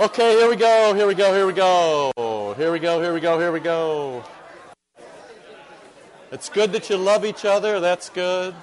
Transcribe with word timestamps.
Okay, 0.00 0.38
here 0.38 0.48
we 0.48 0.54
go, 0.54 0.94
here 0.94 1.08
we 1.08 1.14
go, 1.16 1.34
here 1.34 1.44
we 1.44 1.52
go. 1.52 2.12
Here 2.56 2.70
we 2.70 2.78
go, 2.78 3.02
here 3.02 3.12
we 3.12 3.18
go, 3.18 3.36
here 3.40 3.50
we 3.50 3.58
go. 3.58 4.22
It's 6.30 6.48
good 6.48 6.70
that 6.70 6.88
you 6.88 6.96
love 6.96 7.24
each 7.24 7.44
other. 7.44 7.80
That's 7.80 8.08
good. 8.08 8.54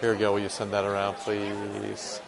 Here 0.00 0.14
we 0.14 0.18
go. 0.18 0.32
Will 0.32 0.40
you 0.40 0.48
send 0.48 0.72
that 0.72 0.84
around, 0.84 1.14
please? 1.18 2.20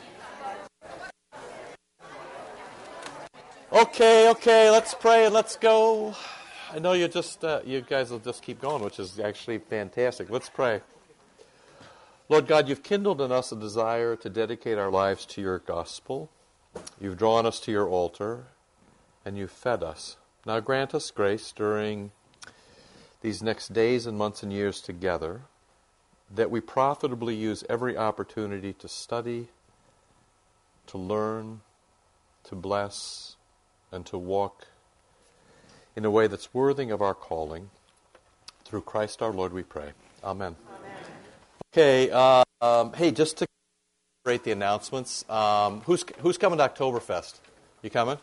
Okay, 3.72 4.30
okay, 4.30 4.70
let's 4.70 4.94
pray 4.94 5.24
and 5.24 5.34
let's 5.34 5.56
go. 5.56 6.14
I 6.72 6.78
know 6.78 6.92
you 6.92 7.08
just 7.08 7.42
uh, 7.42 7.62
you 7.64 7.80
guys 7.80 8.12
will 8.12 8.20
just 8.20 8.42
keep 8.42 8.60
going, 8.60 8.84
which 8.84 9.00
is 9.00 9.18
actually 9.18 9.58
fantastic. 9.58 10.30
Let's 10.30 10.48
pray. 10.48 10.82
Lord 12.28 12.46
God, 12.46 12.68
you've 12.68 12.84
kindled 12.84 13.20
in 13.20 13.32
us 13.32 13.50
a 13.50 13.56
desire 13.56 14.14
to 14.14 14.30
dedicate 14.30 14.78
our 14.78 14.90
lives 14.90 15.26
to 15.26 15.40
your 15.40 15.58
gospel. 15.58 16.30
You've 17.00 17.18
drawn 17.18 17.46
us 17.46 17.60
to 17.60 17.72
your 17.72 17.88
altar, 17.88 18.44
and 19.24 19.36
you've 19.36 19.50
fed 19.50 19.82
us. 19.82 20.16
Now 20.46 20.60
grant 20.60 20.94
us 20.94 21.10
grace 21.10 21.52
during 21.52 22.12
these 23.20 23.42
next 23.42 23.72
days 23.72 24.06
and 24.06 24.16
months 24.16 24.42
and 24.42 24.52
years 24.52 24.80
together 24.80 25.42
that 26.34 26.50
we 26.50 26.60
profitably 26.60 27.34
use 27.34 27.64
every 27.68 27.96
opportunity 27.96 28.72
to 28.72 28.88
study, 28.88 29.48
to 30.86 30.96
learn, 30.96 31.60
to 32.44 32.54
bless, 32.54 33.36
and 33.90 34.06
to 34.06 34.16
walk 34.16 34.68
in 35.96 36.04
a 36.04 36.10
way 36.10 36.26
that's 36.26 36.54
worthy 36.54 36.90
of 36.90 37.02
our 37.02 37.14
calling. 37.14 37.70
Through 38.64 38.82
Christ 38.82 39.20
our 39.20 39.32
Lord, 39.32 39.52
we 39.52 39.64
pray. 39.64 39.90
Amen. 40.22 40.54
Amen. 40.68 40.92
Okay, 41.74 42.10
uh, 42.10 42.44
um, 42.60 42.92
hey, 42.92 43.10
just 43.10 43.38
to 43.38 43.49
rate 44.24 44.44
the 44.44 44.52
announcements, 44.52 45.24
um, 45.30 45.80
who's, 45.86 46.04
who's 46.18 46.36
coming 46.36 46.58
to 46.58 46.68
Oktoberfest? 46.68 47.36
You 47.82 47.88
coming? 47.88 48.18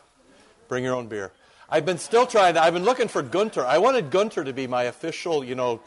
Bring 0.68 0.84
your 0.84 0.94
own 0.94 1.08
beer. 1.08 1.32
I've 1.68 1.84
been 1.84 1.98
still 1.98 2.24
trying. 2.24 2.54
To, 2.54 2.62
I've 2.62 2.72
been 2.72 2.84
looking 2.84 3.08
for 3.08 3.20
Gunter. 3.20 3.66
I 3.66 3.78
wanted 3.78 4.12
Gunter 4.12 4.44
to 4.44 4.52
be 4.52 4.68
my 4.68 4.84
official, 4.84 5.42
you 5.42 5.56
know, 5.56 5.80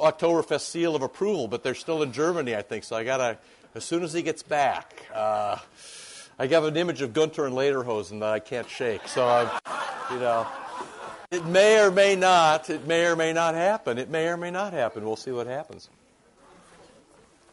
Oktoberfest 0.00 0.62
seal 0.62 0.96
of 0.96 1.02
approval, 1.02 1.46
but 1.46 1.62
they're 1.62 1.76
still 1.76 2.02
in 2.02 2.12
Germany, 2.12 2.56
I 2.56 2.62
think. 2.62 2.82
So 2.82 2.96
I 2.96 3.04
gotta, 3.04 3.38
as 3.76 3.84
soon 3.84 4.02
as 4.02 4.12
he 4.12 4.22
gets 4.22 4.42
back, 4.42 5.06
uh, 5.14 5.58
I 6.40 6.46
have 6.48 6.64
an 6.64 6.76
image 6.76 7.00
of 7.00 7.12
Gunter 7.12 7.46
and 7.46 7.54
Lederhosen 7.54 8.18
that 8.18 8.32
I 8.32 8.40
can't 8.40 8.68
shake. 8.68 9.06
So 9.06 9.28
I'm, 9.28 9.48
you 10.12 10.18
know, 10.18 10.44
it 11.30 11.46
may 11.46 11.80
or 11.80 11.92
may 11.92 12.16
not. 12.16 12.68
It 12.68 12.88
may 12.88 13.06
or 13.06 13.14
may 13.14 13.32
not 13.32 13.54
happen. 13.54 13.96
It 13.96 14.10
may 14.10 14.26
or 14.26 14.36
may 14.36 14.50
not 14.50 14.72
happen. 14.72 15.04
We'll 15.04 15.14
see 15.14 15.30
what 15.30 15.46
happens. 15.46 15.88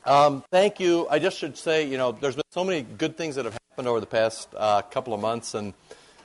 Um, 0.09 0.43
thank 0.49 0.79
you. 0.79 1.07
I 1.07 1.19
just 1.19 1.37
should 1.37 1.55
say, 1.55 1.87
you 1.87 1.95
know, 1.95 2.11
there's 2.13 2.33
been 2.33 2.41
so 2.49 2.63
many 2.63 2.81
good 2.81 3.15
things 3.15 3.35
that 3.35 3.45
have 3.45 3.53
happened 3.53 3.87
over 3.87 3.99
the 3.99 4.07
past 4.07 4.49
uh, 4.57 4.81
couple 4.81 5.13
of 5.13 5.21
months, 5.21 5.53
and 5.53 5.75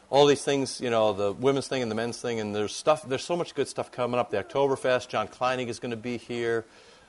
all 0.09 0.25
these 0.25 0.43
things, 0.43 0.81
you 0.81 0.89
know, 0.89 1.13
the 1.13 1.35
women's 1.35 1.69
thing 1.69 1.83
and 1.83 1.91
the 1.91 1.95
men's 1.95 2.19
thing, 2.19 2.41
and 2.41 2.57
there's 2.57 2.75
stuff, 2.75 3.07
there's 3.07 3.23
so 3.23 3.37
much 3.37 3.55
good 3.55 3.69
stuff 3.69 3.93
coming 3.93 4.19
up. 4.19 4.31
The 4.31 4.43
Oktoberfest, 4.43 5.09
John 5.09 5.29
Kleinig 5.29 5.69
is 5.69 5.81
going 5.81 5.91
to 5.91 5.99
be 5.99 6.17
here. 6.17 6.65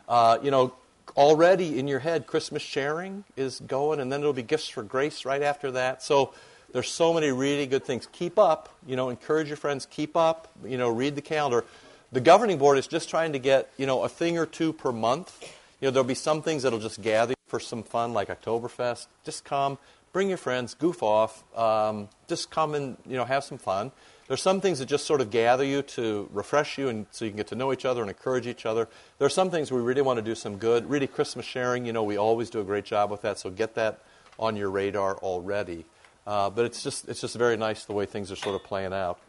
Uh, 0.09 0.37
you 0.43 0.51
know, 0.51 0.73
already 1.15 1.79
in 1.79 1.87
your 1.87 1.99
head, 1.99 2.27
Christmas 2.27 2.61
sharing 2.61 3.23
is 3.37 3.61
going, 3.61 4.01
and 4.01 4.11
then 4.11 4.19
it'll 4.19 4.33
be 4.33 4.43
gifts 4.43 4.67
for 4.67 4.83
grace 4.83 5.23
right 5.23 5.43
after 5.43 5.71
that. 5.71 6.03
So 6.03 6.33
there's 6.73 6.89
so 6.89 7.13
many 7.13 7.31
really 7.31 7.67
good 7.67 7.85
things. 7.85 8.05
Keep 8.11 8.37
up, 8.37 8.67
you 8.85 8.97
know, 8.97 9.07
encourage 9.07 9.47
your 9.47 9.55
friends, 9.55 9.87
keep 9.89 10.17
up, 10.17 10.49
you 10.65 10.77
know, 10.77 10.89
read 10.89 11.15
the 11.15 11.21
calendar. 11.21 11.63
The 12.11 12.19
governing 12.19 12.57
board 12.57 12.77
is 12.77 12.85
just 12.85 13.09
trying 13.09 13.31
to 13.31 13.39
get, 13.39 13.71
you 13.77 13.85
know, 13.85 14.03
a 14.03 14.09
thing 14.09 14.37
or 14.37 14.45
two 14.45 14.73
per 14.73 14.91
month. 14.91 15.41
You 15.79 15.87
know, 15.87 15.91
there'll 15.91 16.07
be 16.07 16.15
some 16.15 16.41
things 16.41 16.63
that'll 16.63 16.79
just 16.79 17.01
gather 17.01 17.33
for 17.47 17.59
some 17.59 17.83
fun, 17.83 18.13
like 18.13 18.29
Oktoberfest. 18.29 19.07
Just 19.23 19.43
come, 19.43 19.77
bring 20.13 20.29
your 20.29 20.37
friends, 20.37 20.73
goof 20.73 21.03
off, 21.03 21.43
um, 21.57 22.09
just 22.27 22.49
come 22.49 22.73
and 22.73 22.97
you 23.05 23.17
know 23.17 23.25
have 23.25 23.43
some 23.43 23.57
fun. 23.57 23.91
There's 24.27 24.41
some 24.41 24.59
things 24.59 24.79
that 24.79 24.87
just 24.87 25.05
sort 25.05 25.21
of 25.21 25.29
gather 25.29 25.63
you 25.63 25.83
to 25.83 26.27
refresh 26.33 26.77
you, 26.79 26.87
and 26.87 27.05
so 27.11 27.25
you 27.25 27.31
can 27.31 27.37
get 27.37 27.47
to 27.47 27.55
know 27.55 27.71
each 27.71 27.85
other 27.85 28.01
and 28.01 28.09
encourage 28.09 28.47
each 28.47 28.65
other. 28.65 28.87
There 29.19 29.25
are 29.25 29.29
some 29.29 29.51
things 29.51 29.71
we 29.71 29.81
really 29.81 30.01
want 30.01 30.17
to 30.17 30.23
do 30.23 30.33
some 30.33 30.57
good. 30.57 30.89
Really, 30.89 31.05
Christmas 31.05 31.45
sharing, 31.45 31.85
you 31.85 31.93
know, 31.93 32.03
we 32.03 32.17
always 32.17 32.49
do 32.49 32.59
a 32.59 32.63
great 32.63 32.85
job 32.85 33.11
with 33.11 33.21
that. 33.21 33.37
So 33.37 33.51
get 33.51 33.75
that 33.75 33.99
on 34.39 34.55
your 34.55 34.71
radar 34.71 35.17
already. 35.17 35.85
Uh, 36.25 36.49
but 36.49 36.65
it's 36.65 36.81
just 36.81 37.07
it's 37.07 37.21
just 37.21 37.35
very 37.35 37.55
nice 37.55 37.85
the 37.85 37.93
way 37.93 38.05
things 38.05 38.31
are 38.31 38.35
sort 38.35 38.55
of 38.55 38.63
playing 38.63 38.93
out. 38.93 39.19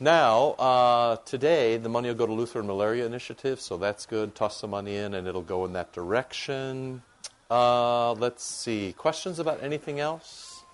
Now, 0.00 0.50
uh, 0.58 1.16
today, 1.24 1.76
the 1.76 1.88
money 1.88 2.08
will 2.08 2.16
go 2.16 2.26
to 2.26 2.32
Lutheran 2.32 2.66
Malaria 2.66 3.06
Initiative, 3.06 3.60
so 3.60 3.76
that's 3.76 4.06
good. 4.06 4.34
Toss 4.34 4.58
some 4.58 4.70
money 4.70 4.96
in, 4.96 5.14
and 5.14 5.28
it'll 5.28 5.40
go 5.40 5.64
in 5.64 5.72
that 5.74 5.92
direction. 5.92 7.02
Uh, 7.48 8.12
let's 8.14 8.44
see. 8.44 8.92
Questions 8.98 9.38
about 9.38 9.62
anything 9.62 10.00
else? 10.00 10.64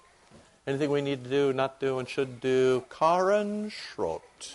Anything 0.67 0.91
we 0.91 1.03
need 1.03 1.25
to 1.25 1.31
do, 1.31 1.53
not 1.53 1.81
do, 1.81 1.99
and 1.99 2.09
should 2.09 2.41
do? 2.41 2.83
Karen 2.89 3.71
Schrott. 3.71 4.55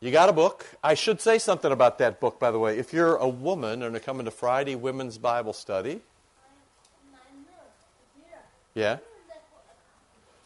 You 0.00 0.12
got 0.12 0.28
a 0.28 0.32
book. 0.32 0.66
I 0.84 0.94
should 0.94 1.20
say 1.22 1.38
something 1.38 1.72
about 1.72 1.98
that 1.98 2.20
book, 2.20 2.38
by 2.38 2.50
the 2.50 2.58
way. 2.58 2.78
If 2.78 2.92
you're 2.92 3.16
a 3.16 3.28
woman 3.28 3.82
and 3.82 3.96
are 3.96 4.00
coming 4.00 4.26
to 4.26 4.30
Friday 4.30 4.76
Women's 4.76 5.18
Bible 5.18 5.52
Study, 5.52 6.00
yeah, 8.74 8.98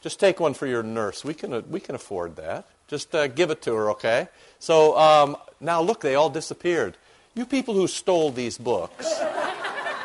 just 0.02 0.20
take 0.20 0.40
one 0.40 0.52
for 0.52 0.66
your 0.66 0.82
nurse. 0.82 1.24
We 1.24 1.32
can 1.32 1.52
uh, 1.54 1.62
we 1.70 1.80
can 1.80 1.94
afford 1.94 2.36
that. 2.36 2.68
Just 2.88 3.14
uh, 3.14 3.28
give 3.28 3.50
it 3.50 3.62
to 3.62 3.74
her, 3.74 3.90
okay? 3.92 4.28
So 4.58 4.98
um, 4.98 5.36
now 5.60 5.80
look, 5.80 6.00
they 6.00 6.14
all 6.14 6.28
disappeared. 6.28 6.98
You 7.34 7.46
people 7.46 7.72
who 7.74 7.86
stole 7.86 8.30
these 8.30 8.58
books. 8.58 9.06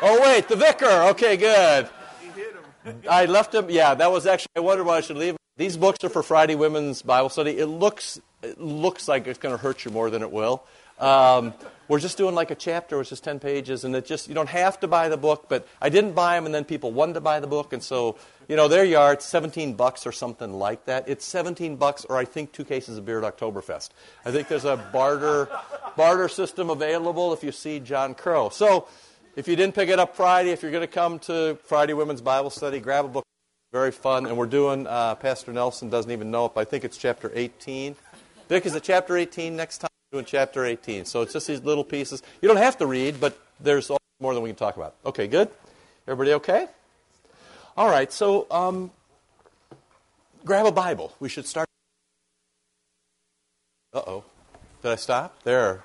oh, 0.02 0.20
wait, 0.22 0.48
the 0.48 0.56
vicar. 0.56 1.08
Okay, 1.10 1.36
good. 1.36 1.88
He 2.22 2.28
hid 2.28 2.54
them. 2.84 3.02
I 3.10 3.26
left 3.26 3.52
them. 3.52 3.68
Yeah, 3.68 3.94
that 3.94 4.10
was 4.10 4.26
actually, 4.26 4.52
I 4.56 4.60
wondered 4.60 4.84
why 4.84 4.96
I 4.96 5.00
should 5.02 5.18
leave. 5.18 5.36
These 5.58 5.76
books 5.76 6.02
are 6.04 6.08
for 6.08 6.22
Friday 6.22 6.54
Women's 6.54 7.02
Bible 7.02 7.28
Study. 7.28 7.58
It 7.58 7.66
looks, 7.66 8.20
it 8.42 8.60
looks 8.60 9.08
like 9.08 9.26
it's 9.26 9.38
going 9.38 9.54
to 9.54 9.60
hurt 9.60 9.84
you 9.84 9.90
more 9.90 10.08
than 10.08 10.22
it 10.22 10.30
will. 10.30 10.64
Um, 10.98 11.52
we're 11.88 11.98
just 11.98 12.16
doing 12.16 12.34
like 12.34 12.50
a 12.50 12.54
chapter, 12.54 12.96
which 12.96 13.12
is 13.12 13.20
10 13.20 13.40
pages, 13.40 13.84
and 13.84 13.94
it 13.94 14.06
just, 14.06 14.28
you 14.28 14.34
don't 14.34 14.48
have 14.48 14.80
to 14.80 14.88
buy 14.88 15.08
the 15.08 15.16
book, 15.16 15.46
but 15.48 15.66
I 15.80 15.88
didn't 15.88 16.12
buy 16.12 16.36
them, 16.36 16.46
and 16.46 16.54
then 16.54 16.64
people 16.64 16.92
wanted 16.92 17.14
to 17.14 17.20
buy 17.20 17.40
the 17.40 17.46
book, 17.46 17.72
and 17.72 17.82
so, 17.82 18.16
you 18.48 18.56
know, 18.56 18.66
there 18.66 18.84
you 18.84 18.96
are, 18.96 19.12
it's 19.12 19.26
17 19.26 19.74
bucks 19.74 20.06
or 20.06 20.12
something 20.12 20.52
like 20.52 20.86
that. 20.86 21.08
It's 21.08 21.24
17 21.24 21.76
bucks, 21.76 22.04
or 22.06 22.16
I 22.16 22.24
think 22.24 22.52
two 22.52 22.64
cases 22.64 22.98
of 22.98 23.04
beer 23.04 23.22
at 23.22 23.36
Oktoberfest. 23.36 23.90
I 24.24 24.30
think 24.30 24.48
there's 24.48 24.64
a 24.64 24.76
barter, 24.76 25.48
barter 25.96 26.28
system 26.28 26.70
available 26.70 27.32
if 27.32 27.44
you 27.44 27.52
see 27.52 27.78
John 27.78 28.14
Crow. 28.14 28.48
So, 28.48 28.88
if 29.36 29.46
you 29.46 29.54
didn't 29.54 29.76
pick 29.76 29.88
it 29.88 30.00
up 30.00 30.16
Friday, 30.16 30.50
if 30.50 30.62
you're 30.62 30.72
going 30.72 30.80
to 30.80 30.92
come 30.92 31.20
to 31.20 31.58
Friday 31.64 31.92
Women's 31.92 32.20
Bible 32.20 32.50
Study, 32.50 32.80
grab 32.80 33.04
a 33.04 33.08
book. 33.08 33.24
Very 33.70 33.92
fun, 33.92 34.24
and 34.26 34.36
we're 34.36 34.46
doing, 34.46 34.86
uh, 34.86 35.14
Pastor 35.16 35.52
Nelson 35.52 35.90
doesn't 35.90 36.10
even 36.10 36.30
know 36.30 36.46
it, 36.46 36.54
but 36.54 36.62
I 36.62 36.64
think 36.64 36.84
it's 36.84 36.96
chapter 36.96 37.30
18. 37.34 37.94
Vic, 38.48 38.64
is 38.64 38.74
it 38.74 38.82
chapter 38.82 39.16
18 39.16 39.54
next 39.54 39.78
time? 39.78 39.88
doing 40.10 40.24
chapter 40.24 40.64
18. 40.64 41.04
So 41.04 41.20
it's 41.20 41.34
just 41.34 41.46
these 41.46 41.62
little 41.62 41.84
pieces. 41.84 42.22
You 42.40 42.48
don't 42.48 42.56
have 42.56 42.78
to 42.78 42.86
read, 42.86 43.20
but 43.20 43.38
there's 43.60 43.90
more 44.20 44.32
than 44.32 44.42
we 44.42 44.48
can 44.48 44.56
talk 44.56 44.76
about. 44.76 44.94
Okay, 45.04 45.26
good? 45.26 45.50
Everybody 46.06 46.32
okay? 46.34 46.66
All 47.78 47.88
right, 47.88 48.12
so 48.12 48.48
um, 48.50 48.90
grab 50.44 50.66
a 50.66 50.72
Bible. 50.72 51.14
We 51.20 51.28
should 51.28 51.46
start. 51.46 51.68
Uh 53.94 54.02
oh. 54.04 54.24
Did 54.82 54.90
I 54.90 54.96
stop? 54.96 55.40
There. 55.44 55.84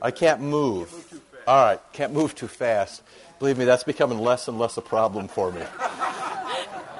I 0.00 0.10
can't 0.10 0.40
move. 0.40 0.90
All 1.46 1.62
right, 1.66 1.78
can't 1.92 2.14
move 2.14 2.34
too 2.34 2.48
fast. 2.48 3.02
Believe 3.40 3.58
me, 3.58 3.66
that's 3.66 3.84
becoming 3.84 4.20
less 4.20 4.48
and 4.48 4.58
less 4.58 4.78
a 4.78 4.80
problem 4.80 5.28
for 5.28 5.52
me. 5.52 5.60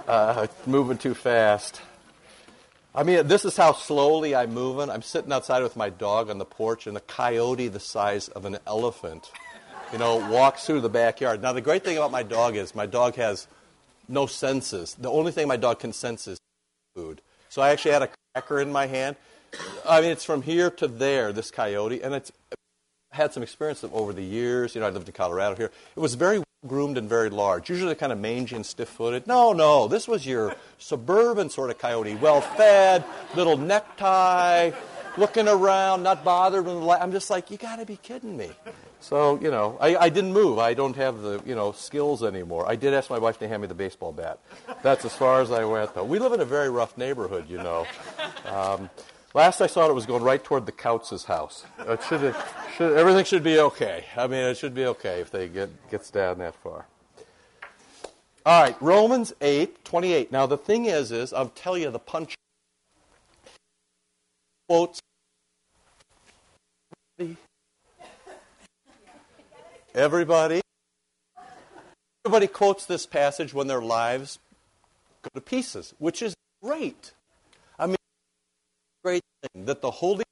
Uh, 0.06 0.46
moving 0.66 0.98
too 0.98 1.14
fast. 1.14 1.80
I 2.94 3.04
mean, 3.04 3.26
this 3.26 3.46
is 3.46 3.56
how 3.56 3.72
slowly 3.72 4.34
I'm 4.34 4.52
moving. 4.52 4.90
I'm 4.90 5.00
sitting 5.00 5.32
outside 5.32 5.62
with 5.62 5.74
my 5.74 5.88
dog 5.88 6.28
on 6.28 6.36
the 6.36 6.44
porch, 6.44 6.86
and 6.86 6.98
a 6.98 7.00
coyote 7.00 7.68
the 7.68 7.80
size 7.80 8.28
of 8.28 8.44
an 8.44 8.58
elephant, 8.66 9.32
you 9.90 9.96
know, 9.96 10.16
walks 10.16 10.66
through 10.66 10.82
the 10.82 10.90
backyard. 10.90 11.40
Now, 11.40 11.54
the 11.54 11.62
great 11.62 11.82
thing 11.82 11.96
about 11.96 12.10
my 12.10 12.22
dog 12.22 12.56
is 12.56 12.74
my 12.74 12.84
dog 12.84 13.14
has 13.14 13.46
no 14.08 14.26
senses. 14.26 14.94
The 14.94 15.10
only 15.10 15.32
thing 15.32 15.48
my 15.48 15.56
dog 15.56 15.80
can 15.80 15.92
sense 15.92 16.26
is 16.26 16.38
food. 16.94 17.20
So 17.48 17.62
I 17.62 17.70
actually 17.70 17.92
had 17.92 18.02
a 18.02 18.08
cracker 18.34 18.60
in 18.60 18.72
my 18.72 18.86
hand. 18.86 19.16
I 19.86 20.00
mean, 20.00 20.10
it's 20.10 20.24
from 20.24 20.42
here 20.42 20.70
to 20.70 20.88
there, 20.88 21.32
this 21.32 21.50
coyote, 21.50 22.02
and 22.02 22.14
it's 22.14 22.32
had 23.10 23.32
some 23.32 23.42
experience 23.42 23.84
over 23.92 24.12
the 24.12 24.22
years. 24.22 24.74
You 24.74 24.80
know, 24.80 24.86
I 24.86 24.90
lived 24.90 25.08
in 25.08 25.12
Colorado 25.12 25.56
here. 25.56 25.70
It 25.94 26.00
was 26.00 26.14
very 26.14 26.42
groomed 26.66 26.96
and 26.96 27.08
very 27.08 27.28
large, 27.28 27.68
usually 27.68 27.94
kind 27.94 28.12
of 28.12 28.18
mangy 28.18 28.54
and 28.54 28.64
stiff 28.64 28.88
footed. 28.88 29.26
No, 29.26 29.52
no, 29.52 29.88
this 29.88 30.06
was 30.06 30.24
your 30.24 30.54
suburban 30.78 31.50
sort 31.50 31.70
of 31.70 31.78
coyote, 31.78 32.14
well 32.14 32.40
fed, 32.40 33.04
little 33.34 33.56
necktie, 33.56 34.70
looking 35.16 35.48
around, 35.48 36.02
not 36.02 36.24
bothered 36.24 36.64
with 36.64 36.74
the 36.74 36.80
light. 36.80 37.00
I'm 37.00 37.12
just 37.12 37.30
like, 37.30 37.50
you 37.50 37.56
got 37.56 37.76
to 37.76 37.86
be 37.86 37.96
kidding 37.96 38.36
me. 38.36 38.50
So, 39.00 39.38
you 39.40 39.50
know, 39.50 39.76
I, 39.80 39.96
I 39.96 40.08
didn't 40.08 40.32
move. 40.32 40.58
I 40.58 40.74
don't 40.74 40.96
have 40.96 41.22
the, 41.22 41.42
you 41.44 41.54
know, 41.54 41.72
skills 41.72 42.22
anymore. 42.22 42.68
I 42.68 42.76
did 42.76 42.94
ask 42.94 43.10
my 43.10 43.18
wife 43.18 43.38
to 43.40 43.48
hand 43.48 43.62
me 43.62 43.68
the 43.68 43.74
baseball 43.74 44.12
bat. 44.12 44.38
That's 44.82 45.04
as 45.04 45.14
far 45.14 45.40
as 45.40 45.50
I 45.50 45.64
went, 45.64 45.94
though. 45.94 46.04
We 46.04 46.18
live 46.18 46.32
in 46.32 46.40
a 46.40 46.44
very 46.44 46.70
rough 46.70 46.96
neighborhood, 46.96 47.48
you 47.48 47.58
know. 47.58 47.86
Um, 48.46 48.90
Last 49.34 49.62
I 49.62 49.66
saw 49.66 49.86
it, 49.86 49.90
it 49.90 49.94
was 49.94 50.04
going 50.04 50.22
right 50.22 50.42
toward 50.42 50.66
the 50.66 50.72
Kautz's 50.72 51.24
house. 51.24 51.64
It 51.78 52.02
should, 52.02 52.34
should, 52.76 52.98
everything 52.98 53.24
should 53.24 53.42
be 53.42 53.58
okay. 53.58 54.04
I 54.14 54.26
mean, 54.26 54.40
it 54.40 54.58
should 54.58 54.74
be 54.74 54.84
okay 54.84 55.20
if 55.20 55.30
they 55.30 55.48
get 55.48 55.70
gets 55.90 56.10
down 56.10 56.38
that 56.38 56.54
far. 56.56 56.84
All 58.44 58.62
right, 58.62 58.76
Romans 58.82 59.32
8, 59.40 59.84
28. 59.84 60.32
Now, 60.32 60.46
the 60.46 60.58
thing 60.58 60.84
is, 60.84 61.12
is 61.12 61.32
I'll 61.32 61.48
tell 61.48 61.78
you 61.78 61.90
the 61.90 61.98
punch. 61.98 62.34
Quotes. 64.72 65.00
Everybody. 69.94 70.62
Everybody 72.24 72.46
quotes 72.46 72.86
this 72.86 73.04
passage 73.04 73.52
when 73.52 73.66
their 73.66 73.82
lives 73.82 74.38
go 75.20 75.28
to 75.34 75.42
pieces, 75.42 75.92
which 75.98 76.22
is 76.22 76.34
great. 76.62 77.12
I 77.78 77.88
mean, 77.88 77.96
great 79.04 79.20
thing 79.42 79.66
that 79.66 79.82
the 79.82 79.90
Holy 79.90 80.24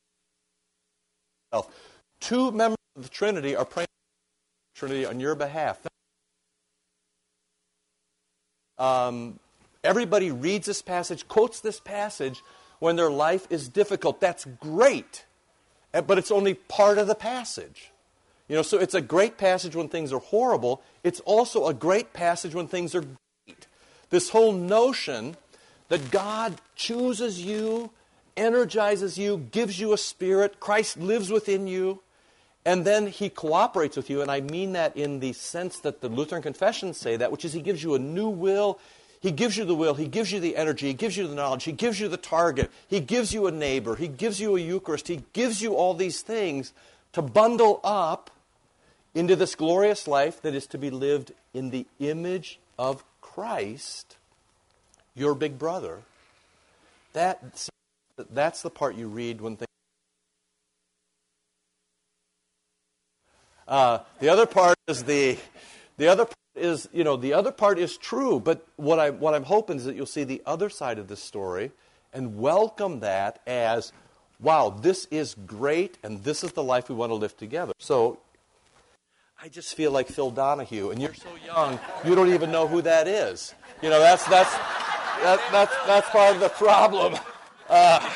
two 2.23 2.51
members 2.51 2.79
of 2.97 3.03
the 3.03 3.11
Trinity 3.11 3.55
are 3.55 3.67
praying 3.67 3.89
Trinity 4.75 5.05
on 5.05 5.21
your 5.21 5.35
behalf. 5.35 5.87
Um, 8.79 9.39
everybody 9.85 10.31
reads 10.31 10.65
this 10.65 10.81
passage, 10.81 11.29
quotes 11.29 11.61
this 11.61 11.79
passage 11.79 12.43
when 12.81 12.97
their 12.97 13.11
life 13.11 13.47
is 13.49 13.69
difficult. 13.69 14.21
That's 14.21 14.45
great, 14.45 15.25
eh, 15.95 16.01
but 16.01 16.19
it's 16.19 16.33
only 16.33 16.55
part 16.55 16.99
of 16.99 17.07
the 17.07 17.15
passage. 17.15 17.93
You 18.49 18.57
know, 18.57 18.63
so 18.63 18.79
it's 18.79 18.95
a 18.95 19.01
great 19.01 19.39
passage 19.39 19.77
when 19.77 19.89
things 19.89 20.13
are 20.13 20.19
horrible. 20.19 20.83
It's 21.05 21.21
also 21.21 21.69
a 21.69 21.75
great 21.75 22.13
passage 22.13 22.53
when 22.53 22.67
things 22.67 22.97
are 22.97 23.05
great. 23.47 23.69
This 24.09 24.31
whole 24.31 24.53
notion 24.53 25.37
that 25.89 26.11
God 26.11 26.61
chooses 26.75 27.41
you, 27.41 27.91
energizes 28.37 29.17
you, 29.17 29.47
gives 29.53 29.79
you 29.79 29.93
a 29.93 29.99
spirit, 29.99 30.59
Christ 30.59 30.97
lives 30.99 31.31
within 31.31 31.69
you, 31.69 32.01
and 32.65 32.85
then 32.85 33.07
he 33.07 33.29
cooperates 33.31 33.97
with 33.97 34.11
you, 34.11 34.21
and 34.21 34.31
I 34.31 34.41
mean 34.41 34.73
that 34.73 34.97
in 34.97 35.21
the 35.21 35.33
sense 35.33 35.79
that 35.79 36.01
the 36.01 36.09
Lutheran 36.09 36.43
confessions 36.43 36.99
say 36.99 37.17
that, 37.17 37.33
which 37.33 37.45
is 37.45 37.53
he 37.53 37.63
gives 37.63 37.83
you 37.83 37.95
a 37.95 37.99
new 37.99 38.29
will. 38.29 38.79
He 39.21 39.33
gives 39.33 39.57
you 39.59 39.67
the 39.67 39.75
will, 39.75 39.95
he 39.95 40.07
gives 40.07 40.33
you 40.33 40.41
the 40.41 40.57
energy, 40.57 40.87
he 40.87 40.95
gives 40.95 41.17
you 41.17 41.29
the 41.29 41.35
knowledge, 41.35 41.65
he 41.65 41.73
gives 41.73 42.01
you 42.01 42.09
the 42.09 42.17
target, 42.17 42.71
he 42.89 43.01
gives 43.01 43.35
you 43.35 43.47
a 43.47 43.51
neighbor, 43.51 43.97
he 43.97 44.09
gives 44.09 44.41
you 44.41 44.57
a 44.57 44.61
Eucharist, 44.61 45.09
he 45.09 45.25
gives 45.35 45.61
you 45.61 45.75
all 45.75 45.93
these 45.93 46.23
things 46.23 46.73
to 47.13 47.21
bundle 47.21 47.81
up 47.85 48.31
into 49.15 49.37
this 49.37 49.55
glorious 49.55 50.09
life 50.09 50.41
that 50.41 50.55
is 50.55 50.67
to 50.69 50.79
be 50.79 50.89
lived 50.89 51.33
in 51.53 51.69
the 51.69 51.87
image 51.99 52.59
of 52.79 53.05
Christ, 53.21 54.17
your 55.15 55.35
big 55.35 55.59
brother. 55.59 55.99
That, 57.13 57.69
that's 58.31 58.63
the 58.63 58.71
part 58.71 58.95
you 58.95 59.09
read 59.09 59.41
when 59.41 59.57
things 59.57 59.67
Uh, 63.71 64.01
the 64.19 64.29
other 64.29 64.47
part 64.47 64.77
is 64.89 65.05
the, 65.05 65.39
the 65.97 66.09
other 66.09 66.25
part 66.25 66.35
is, 66.55 66.89
you 66.93 67.05
know, 67.05 67.17
the 67.17 67.33
other 67.33 67.53
part 67.53 67.79
is 67.79 67.97
true, 67.97 68.41
but 68.41 68.67
what, 68.77 68.99
I, 68.99 69.11
what 69.11 69.35
I'm 69.35 69.45
hoping 69.45 69.77
is 69.77 69.85
that 69.85 69.97
you'll 69.97 70.07
see 70.07 70.25
the 70.25 70.43
other 70.47 70.69
side 70.69 70.99
of 70.99 71.09
this 71.09 71.23
story 71.23 71.71
and 72.13 72.39
welcome 72.39 73.01
that 73.01 73.41
as, 73.47 73.93
wow, 74.41 74.71
this 74.71 75.07
is 75.11 75.35
great 75.47 75.99
and 76.03 76.23
this 76.25 76.43
is 76.43 76.53
the 76.53 76.63
life 76.63 76.89
we 76.89 76.95
want 76.95 77.11
to 77.11 77.15
live 77.15 77.37
together. 77.37 77.73
So 77.79 78.19
I 79.43 79.49
just 79.49 79.75
feel 79.75 79.93
like 79.93 80.09
Phil 80.09 80.31
Donahue, 80.31 80.91
and 80.91 81.01
you're 81.01 81.15
so 81.15 81.31
young, 81.47 81.79
you 82.05 82.15
don't 82.15 82.33
even 82.33 82.51
know 82.51 82.67
who 82.67 82.83
that 82.83 83.09
is. 83.09 83.55
You 83.83 83.89
know, 83.89 84.01
that's, 84.01 84.25
that's, 84.27 84.53
that, 85.23 85.41
that's, 85.51 85.75
that's 85.87 86.09
part 86.11 86.35
of 86.35 86.41
the 86.41 86.49
problem. 86.51 87.17
Uh, 87.69 88.11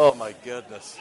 Oh 0.00 0.14
my 0.14 0.32
goodness. 0.44 0.96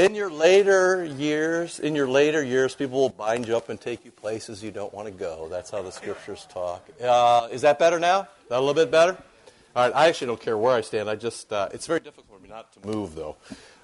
In 0.00 0.14
your 0.14 0.30
later 0.30 1.04
years, 1.04 1.78
in 1.78 1.94
your 1.94 2.08
later 2.08 2.42
years, 2.42 2.74
people 2.74 3.00
will 3.00 3.10
bind 3.10 3.46
you 3.46 3.54
up 3.54 3.68
and 3.68 3.78
take 3.78 4.02
you 4.02 4.10
places 4.10 4.64
you 4.64 4.70
don't 4.70 4.94
want 4.94 5.08
to 5.08 5.12
go. 5.12 5.46
That's 5.50 5.70
how 5.70 5.82
the 5.82 5.92
scriptures 5.92 6.46
talk. 6.48 6.88
Uh, 7.04 7.48
is 7.52 7.60
that 7.60 7.78
better 7.78 7.98
now? 7.98 8.22
Is 8.22 8.48
that 8.48 8.56
a 8.56 8.60
little 8.60 8.72
bit 8.72 8.90
better? 8.90 9.22
All 9.76 9.84
right. 9.84 9.94
I 9.94 10.08
actually 10.08 10.28
don't 10.28 10.40
care 10.40 10.56
where 10.56 10.74
I 10.74 10.80
stand. 10.80 11.10
I 11.10 11.16
just 11.16 11.52
uh, 11.52 11.68
it's 11.74 11.86
very 11.86 12.00
difficult 12.00 12.28
for 12.34 12.42
me 12.42 12.48
not 12.48 12.72
to 12.72 12.88
move, 12.88 13.14
though. 13.14 13.36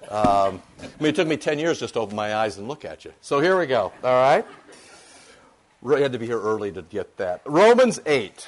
Um, 0.09 0.63
I 0.81 0.87
mean, 0.99 1.09
it 1.09 1.15
took 1.15 1.27
me 1.27 1.37
ten 1.37 1.59
years 1.59 1.79
just 1.79 1.93
to 1.93 1.99
open 1.99 2.15
my 2.15 2.33
eyes 2.33 2.57
and 2.57 2.67
look 2.67 2.83
at 2.83 3.05
you. 3.05 3.13
So 3.21 3.39
here 3.39 3.55
we 3.59 3.67
go. 3.67 3.93
All 4.03 4.19
right. 4.19 4.43
You 5.83 5.91
had 5.91 6.13
to 6.13 6.19
be 6.19 6.25
here 6.25 6.41
early 6.41 6.71
to 6.71 6.81
get 6.81 7.17
that. 7.17 7.41
Romans 7.45 7.99
eight 8.07 8.47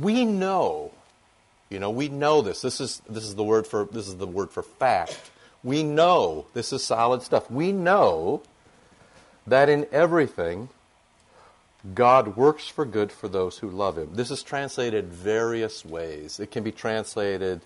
we 0.00 0.24
know, 0.24 0.92
you 1.68 1.80
know, 1.80 1.90
we 1.90 2.08
know 2.08 2.42
this. 2.42 2.60
This 2.60 2.80
is 2.80 3.02
this 3.08 3.24
is 3.24 3.34
the 3.34 3.42
word 3.42 3.66
for 3.66 3.88
this 3.90 4.06
is 4.06 4.16
the 4.16 4.26
word 4.28 4.52
for 4.52 4.62
fact. 4.62 5.32
We 5.64 5.82
know 5.82 6.46
this 6.54 6.72
is 6.72 6.84
solid 6.84 7.22
stuff. 7.22 7.50
We 7.50 7.72
know 7.72 8.42
that 9.46 9.68
in 9.68 9.86
everything 9.90 10.68
God 11.94 12.36
works 12.36 12.66
for 12.68 12.84
good 12.84 13.12
for 13.12 13.28
those 13.28 13.58
who 13.58 13.68
love 13.70 13.96
Him. 13.96 14.10
This 14.12 14.30
is 14.30 14.42
translated 14.42 15.06
various 15.06 15.84
ways. 15.84 16.40
It 16.40 16.50
can 16.50 16.64
be 16.64 16.72
translated, 16.72 17.60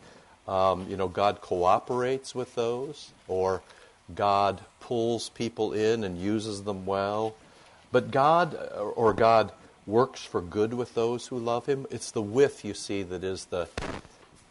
um, 0.46 0.86
you 0.88 0.96
know, 0.96 1.08
God 1.08 1.40
cooperates 1.40 2.34
with 2.34 2.54
those, 2.54 3.12
or 3.26 3.62
God 4.14 4.60
pulls 4.80 5.30
people 5.30 5.72
in 5.72 6.04
and 6.04 6.18
uses 6.18 6.64
them 6.64 6.84
well. 6.84 7.34
But 7.90 8.10
God, 8.10 8.54
or 8.96 9.12
God 9.14 9.52
works 9.86 10.22
for 10.24 10.40
good 10.40 10.74
with 10.74 10.94
those 10.94 11.26
who 11.26 11.38
love 11.38 11.66
him. 11.66 11.86
It's 11.90 12.10
the 12.10 12.22
with, 12.22 12.64
you 12.64 12.74
see, 12.74 13.02
that 13.02 13.24
is 13.24 13.46
the. 13.46 13.68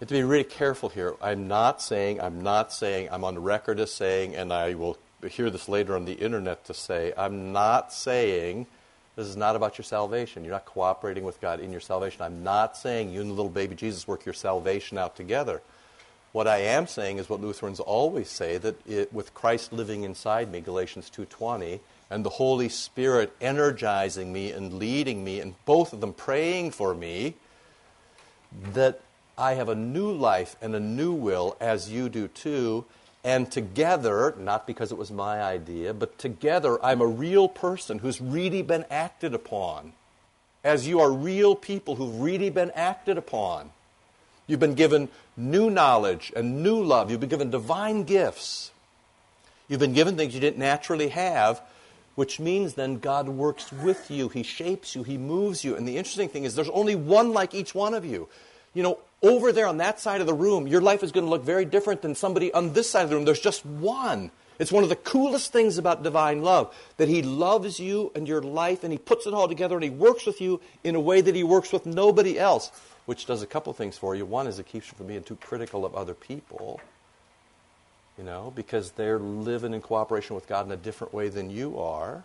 Have 0.02 0.08
to 0.08 0.16
be 0.16 0.24
really 0.24 0.44
careful 0.44 0.90
here. 0.90 1.14
I'm 1.22 1.48
not 1.48 1.80
saying, 1.80 2.22
I'm 2.22 2.42
not 2.42 2.74
saying, 2.74 3.10
I'm 3.12 3.24
on 3.24 3.38
record 3.38 3.80
as 3.80 3.94
saying, 3.94 4.36
and 4.36 4.52
I 4.52 4.74
will 4.74 4.98
hear 5.30 5.52
this 5.52 5.70
later 5.70 5.96
on 5.96 6.06
the 6.06 6.14
internet 6.14 6.66
to 6.66 6.74
say, 6.74 7.14
I'm 7.16 7.54
not 7.54 7.94
saying 7.94 8.66
this 9.16 9.28
is 9.28 9.38
not 9.38 9.56
about 9.56 9.78
your 9.78 9.86
salvation. 9.86 10.44
You're 10.44 10.54
not 10.54 10.66
cooperating 10.66 11.24
with 11.24 11.40
God 11.40 11.60
in 11.60 11.72
your 11.72 11.82
salvation. 11.82 12.24
I'm 12.24 12.44
not 12.44 12.76
saying 12.76 13.12
you 13.12 13.22
and 13.22 13.30
the 13.30 13.36
little 13.36 13.52
baby 13.52 13.76
Jesus 13.76 14.08
work 14.08 14.26
your 14.26 14.34
salvation 14.34 14.98
out 14.98 15.16
together. 15.16 15.62
What 16.32 16.48
I 16.48 16.62
am 16.62 16.88
saying 16.88 17.20
is 17.20 17.30
what 17.30 17.40
Lutherans 17.40 17.80
always 17.80 18.28
say 18.28 18.58
that 18.58 18.88
it, 18.88 19.14
with 19.14 19.36
Christ 19.36 19.72
living 19.72 20.02
inside 20.02 20.52
me, 20.52 20.62
Galatians 20.62 21.12
2:20, 21.16 21.80
and 22.10 22.26
the 22.26 22.30
Holy 22.32 22.70
Spirit 22.70 23.36
energizing 23.40 24.34
me 24.34 24.52
and 24.52 24.74
leading 24.74 25.24
me, 25.24 25.40
and 25.40 25.54
both 25.66 25.94
of 25.94 26.02
them 26.02 26.14
praying 26.14 26.72
for 26.72 26.96
me, 26.96 27.36
that 28.74 29.00
I 29.38 29.54
have 29.54 29.70
a 29.70 29.76
new 29.76 30.12
life 30.12 30.56
and 30.62 30.76
a 30.76 30.80
new 30.80 31.14
will, 31.14 31.58
as 31.60 31.92
you 31.92 32.10
do 32.10 32.28
too. 32.28 32.86
And 33.24 33.52
together, 33.52 34.36
not 34.40 34.66
because 34.66 34.92
it 34.92 34.98
was 34.98 35.12
my 35.12 35.42
idea, 35.42 35.94
but 35.94 36.18
together, 36.18 36.84
I'm 36.84 37.02
a 37.02 37.08
real 37.08 37.48
person 37.48 38.00
who's 38.00 38.20
really 38.20 38.62
been 38.62 38.86
acted 38.90 39.34
upon. 39.34 39.94
As 40.64 40.88
you 40.88 41.00
are 41.00 41.12
real 41.12 41.56
people 41.56 41.96
who've 41.96 42.20
really 42.20 42.50
been 42.50 42.72
acted 42.72 43.18
upon. 43.18 43.72
You've 44.48 44.60
been 44.60 44.76
given 44.76 45.10
new 45.38 45.70
knowledge 45.70 46.32
and 46.36 46.64
new 46.64 46.82
love. 46.84 47.10
You've 47.10 47.20
been 47.20 47.30
given 47.30 47.52
divine 47.52 48.04
gifts. 48.04 48.72
You've 49.68 49.80
been 49.80 49.94
given 49.94 50.18
things 50.18 50.34
you 50.34 50.42
didn't 50.42 50.60
naturally 50.60 51.10
have 51.10 51.62
which 52.16 52.40
means 52.40 52.74
then 52.74 53.00
God 53.00 53.30
works 53.30 53.72
with 53.72 54.12
you. 54.12 54.30
He 54.30 54.44
shapes 54.44 54.96
you. 54.96 55.04
He 55.04 55.18
moves 55.18 55.64
you. 55.64 55.76
And 55.76 55.88
the 55.88 55.98
interesting 55.98 56.30
thing 56.30 56.44
is, 56.44 56.56
there's 56.56 56.70
only 56.70 56.96
one 56.96 57.34
like 57.34 57.54
each 57.54 57.74
one 57.74 57.94
of 57.94 58.06
you. 58.06 58.28
You 58.74 58.84
know, 58.84 59.00
over 59.22 59.52
there 59.52 59.68
on 59.68 59.78
that 59.78 60.00
side 60.00 60.22
of 60.22 60.28
the 60.28 60.34
room, 60.34 60.68
your 60.68 60.82
life 60.82 61.04
is 61.04 61.12
going 61.12 61.26
to 61.26 61.30
look 61.30 61.44
very 61.44 61.66
different 61.66 62.02
than 62.02 62.16
somebody 62.16 62.54
on 62.54 62.74
this 62.74 62.90
side 62.90 63.04
of 63.04 63.10
the 63.10 63.16
room. 63.16 63.26
There's 63.26 63.40
just 63.40 63.66
one. 63.66 64.32
It's 64.60 64.72
one 64.72 64.84
of 64.84 64.90
the 64.90 64.96
coolest 64.96 65.52
things 65.52 65.78
about 65.78 66.04
divine 66.04 66.44
love 66.44 66.76
that 66.98 67.08
He 67.08 67.22
loves 67.22 67.80
you 67.80 68.12
and 68.16 68.28
your 68.28 68.42
life, 68.42 68.84
and 68.84 68.92
He 68.92 68.98
puts 68.98 69.26
it 69.26 69.34
all 69.34 69.48
together, 69.48 69.76
and 69.76 69.84
He 69.84 69.90
works 69.90 70.26
with 70.26 70.42
you 70.42 70.62
in 70.84 70.96
a 70.96 71.00
way 71.00 71.22
that 71.22 71.36
He 71.36 71.44
works 71.44 71.72
with 71.72 71.86
nobody 71.86 72.38
else, 72.38 72.72
which 73.06 73.26
does 73.26 73.42
a 73.42 73.48
couple 73.48 73.74
things 73.74 73.98
for 73.98 74.16
you. 74.16 74.26
One 74.26 74.48
is 74.48 74.60
it 74.60 74.68
keeps 74.68 74.88
you 74.88 74.98
from 74.98 75.08
being 75.08 75.24
too 75.24 75.38
critical 75.38 75.86
of 75.86 75.96
other 75.96 76.14
people 76.14 76.80
you 78.18 78.24
know, 78.24 78.54
because 78.56 78.92
they're 78.92 79.20
living 79.20 79.74
in 79.74 79.82
cooperation 79.82 80.36
with 80.36 80.48
God 80.48 80.66
in 80.66 80.72
a 80.72 80.78
different 80.78 81.12
way 81.12 81.30
than 81.30 81.50
you 81.50 81.80
are. 81.80 82.24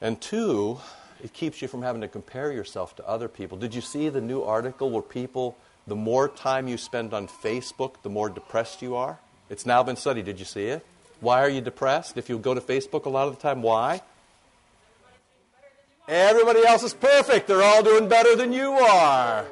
And 0.00 0.20
two, 0.20 0.78
it 1.22 1.32
keeps 1.32 1.62
you 1.62 1.68
from 1.68 1.82
having 1.82 2.00
to 2.00 2.08
compare 2.08 2.52
yourself 2.52 2.96
to 2.96 3.08
other 3.08 3.28
people. 3.28 3.58
Did 3.58 3.74
you 3.74 3.80
see 3.80 4.08
the 4.08 4.20
new 4.20 4.42
article 4.42 4.90
where 4.90 5.02
people, 5.02 5.56
the 5.86 5.96
more 5.96 6.28
time 6.28 6.68
you 6.68 6.76
spend 6.76 7.12
on 7.12 7.28
Facebook, 7.28 8.02
the 8.02 8.10
more 8.10 8.28
depressed 8.28 8.82
you 8.82 8.96
are? 8.96 9.18
It's 9.48 9.66
now 9.66 9.82
been 9.82 9.96
studied. 9.96 10.24
Did 10.24 10.38
you 10.38 10.44
see 10.44 10.66
it? 10.66 10.84
Why 11.20 11.40
are 11.40 11.48
you 11.48 11.60
depressed? 11.60 12.16
If 12.16 12.28
you 12.28 12.38
go 12.38 12.54
to 12.54 12.60
Facebook 12.60 13.04
a 13.04 13.08
lot 13.08 13.28
of 13.28 13.36
the 13.36 13.42
time, 13.42 13.62
why? 13.62 14.00
Everybody 16.08 16.66
else 16.66 16.82
is 16.82 16.94
perfect. 16.94 17.46
They're 17.46 17.62
all 17.62 17.82
doing 17.82 18.08
better 18.08 18.34
than 18.34 18.52
you 18.52 18.72
are. 18.72 19.44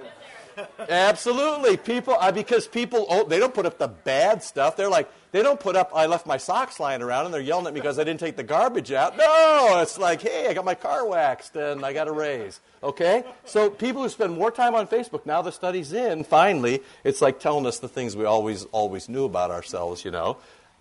Absolutely. 0.89 1.77
People, 1.77 2.17
uh, 2.19 2.33
because 2.33 2.67
people, 2.67 3.07
oh, 3.09 3.25
they 3.27 3.39
don't 3.39 3.55
put 3.55 3.67
up 3.67 3.79
the 3.79 3.89
bad 3.89 4.43
stuff. 4.43 4.77
They're 4.77 4.89
like, 4.89 5.11
they 5.31 5.43
don't 5.43 5.61
put 5.61 5.77
up, 5.77 5.91
I 5.95 6.07
left 6.07 6.27
my 6.27 6.39
socks 6.39 6.81
lying 6.81 7.03
around 7.03 7.27
and 7.27 7.35
they're 7.35 7.41
yelling 7.41 7.67
at 7.67 7.75
me 7.75 7.81
because 7.81 7.99
I 7.99 8.05
didn't 8.05 8.21
take 8.21 8.37
the 8.37 8.43
garbage 8.43 8.93
out. 8.93 9.17
No, 9.17 9.81
it's 9.83 9.99
like, 9.99 10.23
hey, 10.23 10.47
I 10.49 10.55
got 10.55 10.65
my 10.65 10.75
car 10.75 11.07
waxed 11.07 11.55
and 11.57 11.85
I 11.85 11.93
got 11.93 12.09
a 12.09 12.13
raise. 12.13 12.61
Okay? 12.83 13.25
So 13.45 13.69
people 13.69 14.03
who 14.03 14.09
spend 14.09 14.35
more 14.35 14.51
time 14.51 14.75
on 14.75 14.87
Facebook, 14.87 15.27
now 15.27 15.43
the 15.43 15.53
study's 15.53 15.93
in, 15.93 16.25
finally, 16.25 16.83
it's 17.05 17.21
like 17.21 17.41
telling 17.41 17.67
us 17.67 17.79
the 17.79 17.89
things 17.89 18.17
we 18.17 18.25
always, 18.25 18.65
always 18.67 19.09
knew 19.09 19.25
about 19.25 19.51
ourselves, 19.51 20.05
you 20.05 20.11
know. 20.11 20.39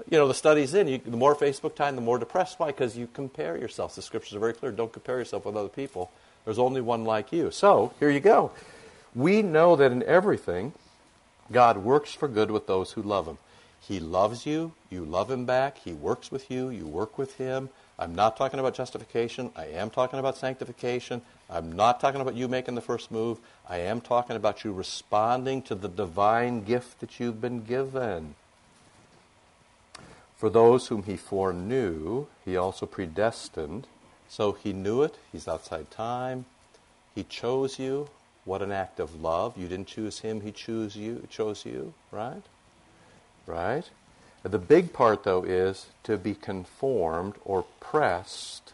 You 0.09 0.19
know, 0.19 0.27
the 0.27 0.33
study's 0.35 0.75
in. 0.75 0.87
You, 0.87 0.99
the 0.99 1.17
more 1.17 1.35
Facebook 1.35 1.75
time, 1.75 1.95
the 1.95 2.01
more 2.01 2.19
depressed. 2.19 2.59
Why? 2.59 2.67
Because 2.67 2.95
you 2.95 3.07
compare 3.11 3.57
yourself. 3.57 3.95
The 3.95 4.03
scriptures 4.03 4.35
are 4.35 4.39
very 4.39 4.53
clear. 4.53 4.71
Don't 4.71 4.93
compare 4.93 5.17
yourself 5.17 5.45
with 5.45 5.57
other 5.57 5.69
people. 5.69 6.11
There's 6.45 6.59
only 6.59 6.81
one 6.81 7.03
like 7.03 7.31
you. 7.31 7.49
So, 7.49 7.93
here 7.99 8.11
you 8.11 8.19
go. 8.19 8.51
We 9.17 9.41
know 9.41 9.75
that 9.75 9.91
in 9.91 10.03
everything, 10.03 10.73
God 11.51 11.77
works 11.77 12.13
for 12.13 12.27
good 12.27 12.51
with 12.51 12.67
those 12.67 12.91
who 12.91 13.01
love 13.01 13.25
Him. 13.25 13.39
He 13.81 13.99
loves 13.99 14.45
you, 14.45 14.73
you 14.91 15.05
love 15.05 15.31
Him 15.31 15.43
back, 15.43 15.79
He 15.79 15.91
works 15.91 16.29
with 16.29 16.51
you, 16.51 16.69
you 16.69 16.85
work 16.85 17.17
with 17.17 17.33
Him. 17.37 17.69
I'm 17.97 18.13
not 18.13 18.37
talking 18.37 18.59
about 18.59 18.75
justification, 18.75 19.49
I 19.55 19.65
am 19.65 19.89
talking 19.89 20.19
about 20.19 20.37
sanctification. 20.37 21.23
I'm 21.49 21.71
not 21.71 21.99
talking 21.99 22.21
about 22.21 22.35
you 22.35 22.47
making 22.47 22.75
the 22.75 22.81
first 22.81 23.09
move, 23.09 23.39
I 23.67 23.79
am 23.79 24.01
talking 24.01 24.35
about 24.35 24.63
you 24.63 24.71
responding 24.71 25.63
to 25.63 25.73
the 25.73 25.89
divine 25.89 26.63
gift 26.63 26.99
that 26.99 27.19
you've 27.19 27.41
been 27.41 27.63
given. 27.63 28.35
For 30.35 30.51
those 30.51 30.89
whom 30.89 31.01
He 31.01 31.17
foreknew, 31.17 32.27
He 32.45 32.55
also 32.55 32.85
predestined. 32.85 33.87
So 34.29 34.51
He 34.51 34.73
knew 34.73 35.01
it, 35.01 35.15
He's 35.31 35.47
outside 35.47 35.89
time. 35.89 36.45
He 37.15 37.23
chose 37.23 37.79
you, 37.79 38.09
what 38.47 38.61
an 38.61 38.71
act 38.71 38.99
of 38.99 39.21
love. 39.21 39.57
You 39.57 39.67
didn't 39.67 39.87
choose 39.87 40.19
him, 40.19 40.41
he 40.41 40.51
chose 40.51 40.95
you, 40.95 41.27
chose 41.29 41.65
you, 41.65 41.93
right? 42.11 42.43
Right? 43.45 43.83
The 44.43 44.57
big 44.57 44.93
part, 44.93 45.23
though, 45.23 45.43
is 45.43 45.87
to 46.03 46.17
be 46.17 46.33
conformed 46.33 47.35
or 47.43 47.65
pressed 47.79 48.73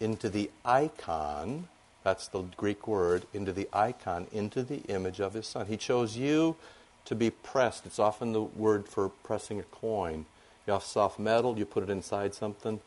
into 0.00 0.28
the 0.28 0.50
icon, 0.64 1.68
that's 2.02 2.28
the 2.28 2.42
Greek 2.56 2.88
word, 2.88 3.26
into 3.32 3.52
the 3.52 3.68
icon, 3.72 4.26
into 4.32 4.62
the 4.62 4.78
image 4.88 5.20
of 5.20 5.34
his 5.34 5.46
son. 5.46 5.66
He 5.66 5.76
chose 5.76 6.16
you 6.16 6.56
to 7.04 7.14
be 7.14 7.30
pressed. 7.30 7.86
It's 7.86 7.98
often 7.98 8.32
the 8.32 8.42
word 8.42 8.88
for 8.88 9.08
pressing 9.08 9.60
a 9.60 9.64
coin. 9.64 10.26
You 10.66 10.72
have 10.72 10.82
soft 10.82 11.18
metal, 11.18 11.58
you 11.58 11.64
put 11.64 11.82
it 11.82 11.90
inside 11.90 12.34
something, 12.34 12.80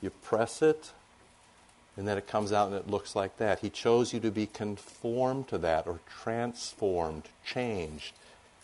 you 0.00 0.10
press 0.10 0.62
it, 0.62 0.92
and 1.98 2.06
then 2.06 2.16
it 2.16 2.28
comes 2.28 2.52
out 2.52 2.68
and 2.68 2.76
it 2.76 2.88
looks 2.88 3.16
like 3.16 3.38
that. 3.38 3.58
He 3.58 3.70
chose 3.70 4.14
you 4.14 4.20
to 4.20 4.30
be 4.30 4.46
conformed 4.46 5.48
to 5.48 5.58
that 5.58 5.88
or 5.88 5.98
transformed, 6.22 7.24
changed. 7.44 8.14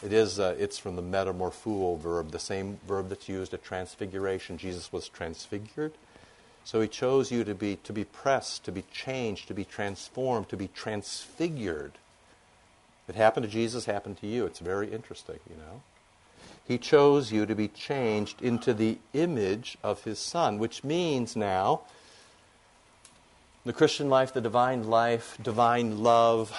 It 0.04 0.12
is, 0.12 0.38
uh, 0.38 0.54
it's 0.56 0.78
from 0.78 0.94
the 0.94 1.02
metamorpho 1.02 1.98
verb, 1.98 2.30
the 2.30 2.38
same 2.38 2.78
verb 2.86 3.08
that's 3.08 3.28
used 3.28 3.52
at 3.52 3.64
transfiguration. 3.64 4.56
Jesus 4.56 4.92
was 4.92 5.08
transfigured. 5.08 5.94
So 6.64 6.80
he 6.80 6.86
chose 6.86 7.32
you 7.32 7.42
to 7.42 7.56
be, 7.56 7.76
to 7.82 7.92
be 7.92 8.04
pressed, 8.04 8.64
to 8.66 8.72
be 8.72 8.84
changed, 8.92 9.48
to 9.48 9.54
be 9.54 9.64
transformed, 9.64 10.48
to 10.50 10.56
be 10.56 10.68
transfigured. 10.68 11.92
It 13.08 13.16
happened 13.16 13.46
to 13.46 13.50
Jesus, 13.50 13.86
happened 13.86 14.18
to 14.18 14.28
you. 14.28 14.46
It's 14.46 14.60
very 14.60 14.92
interesting, 14.92 15.40
you 15.50 15.56
know. 15.56 15.82
He 16.68 16.78
chose 16.78 17.32
you 17.32 17.46
to 17.46 17.54
be 17.56 17.66
changed 17.66 18.40
into 18.40 18.72
the 18.72 18.98
image 19.12 19.76
of 19.82 20.04
his 20.04 20.20
Son, 20.20 20.60
which 20.60 20.84
means 20.84 21.34
now 21.34 21.80
the 23.64 23.72
Christian 23.72 24.10
life, 24.10 24.32
the 24.32 24.40
divine 24.40 24.84
life, 24.84 25.38
divine 25.42 26.02
love, 26.02 26.52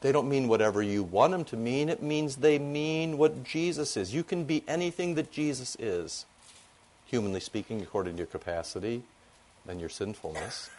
they 0.00 0.12
don't 0.12 0.28
mean 0.28 0.48
whatever 0.48 0.82
you 0.82 1.02
want 1.02 1.32
them 1.32 1.44
to 1.46 1.56
mean. 1.56 1.88
It 1.88 2.02
means 2.02 2.36
they 2.36 2.58
mean 2.58 3.18
what 3.18 3.44
Jesus 3.44 3.96
is. 3.96 4.14
You 4.14 4.22
can 4.22 4.44
be 4.44 4.62
anything 4.68 5.14
that 5.14 5.30
Jesus 5.30 5.76
is, 5.78 6.26
humanly 7.06 7.40
speaking, 7.40 7.82
according 7.82 8.14
to 8.14 8.18
your 8.18 8.26
capacity 8.26 9.02
and 9.68 9.80
your 9.80 9.88
sinfulness. 9.88 10.70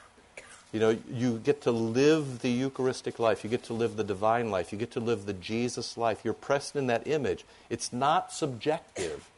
You 0.73 0.79
know, 0.79 0.97
you 1.11 1.39
get 1.39 1.61
to 1.61 1.71
live 1.71 2.39
the 2.39 2.49
Eucharistic 2.49 3.19
life. 3.19 3.43
You 3.43 3.49
get 3.49 3.63
to 3.63 3.73
live 3.73 3.95
the 3.95 4.03
divine 4.03 4.51
life. 4.51 4.71
You 4.71 4.77
get 4.77 4.91
to 4.91 4.99
live 4.99 5.25
the 5.25 5.33
Jesus 5.33 5.97
life. 5.97 6.21
You're 6.23 6.33
pressed 6.33 6.75
in 6.75 6.87
that 6.87 7.07
image. 7.07 7.45
It's 7.69 7.93
not 7.93 8.31
subjective. 8.31 9.29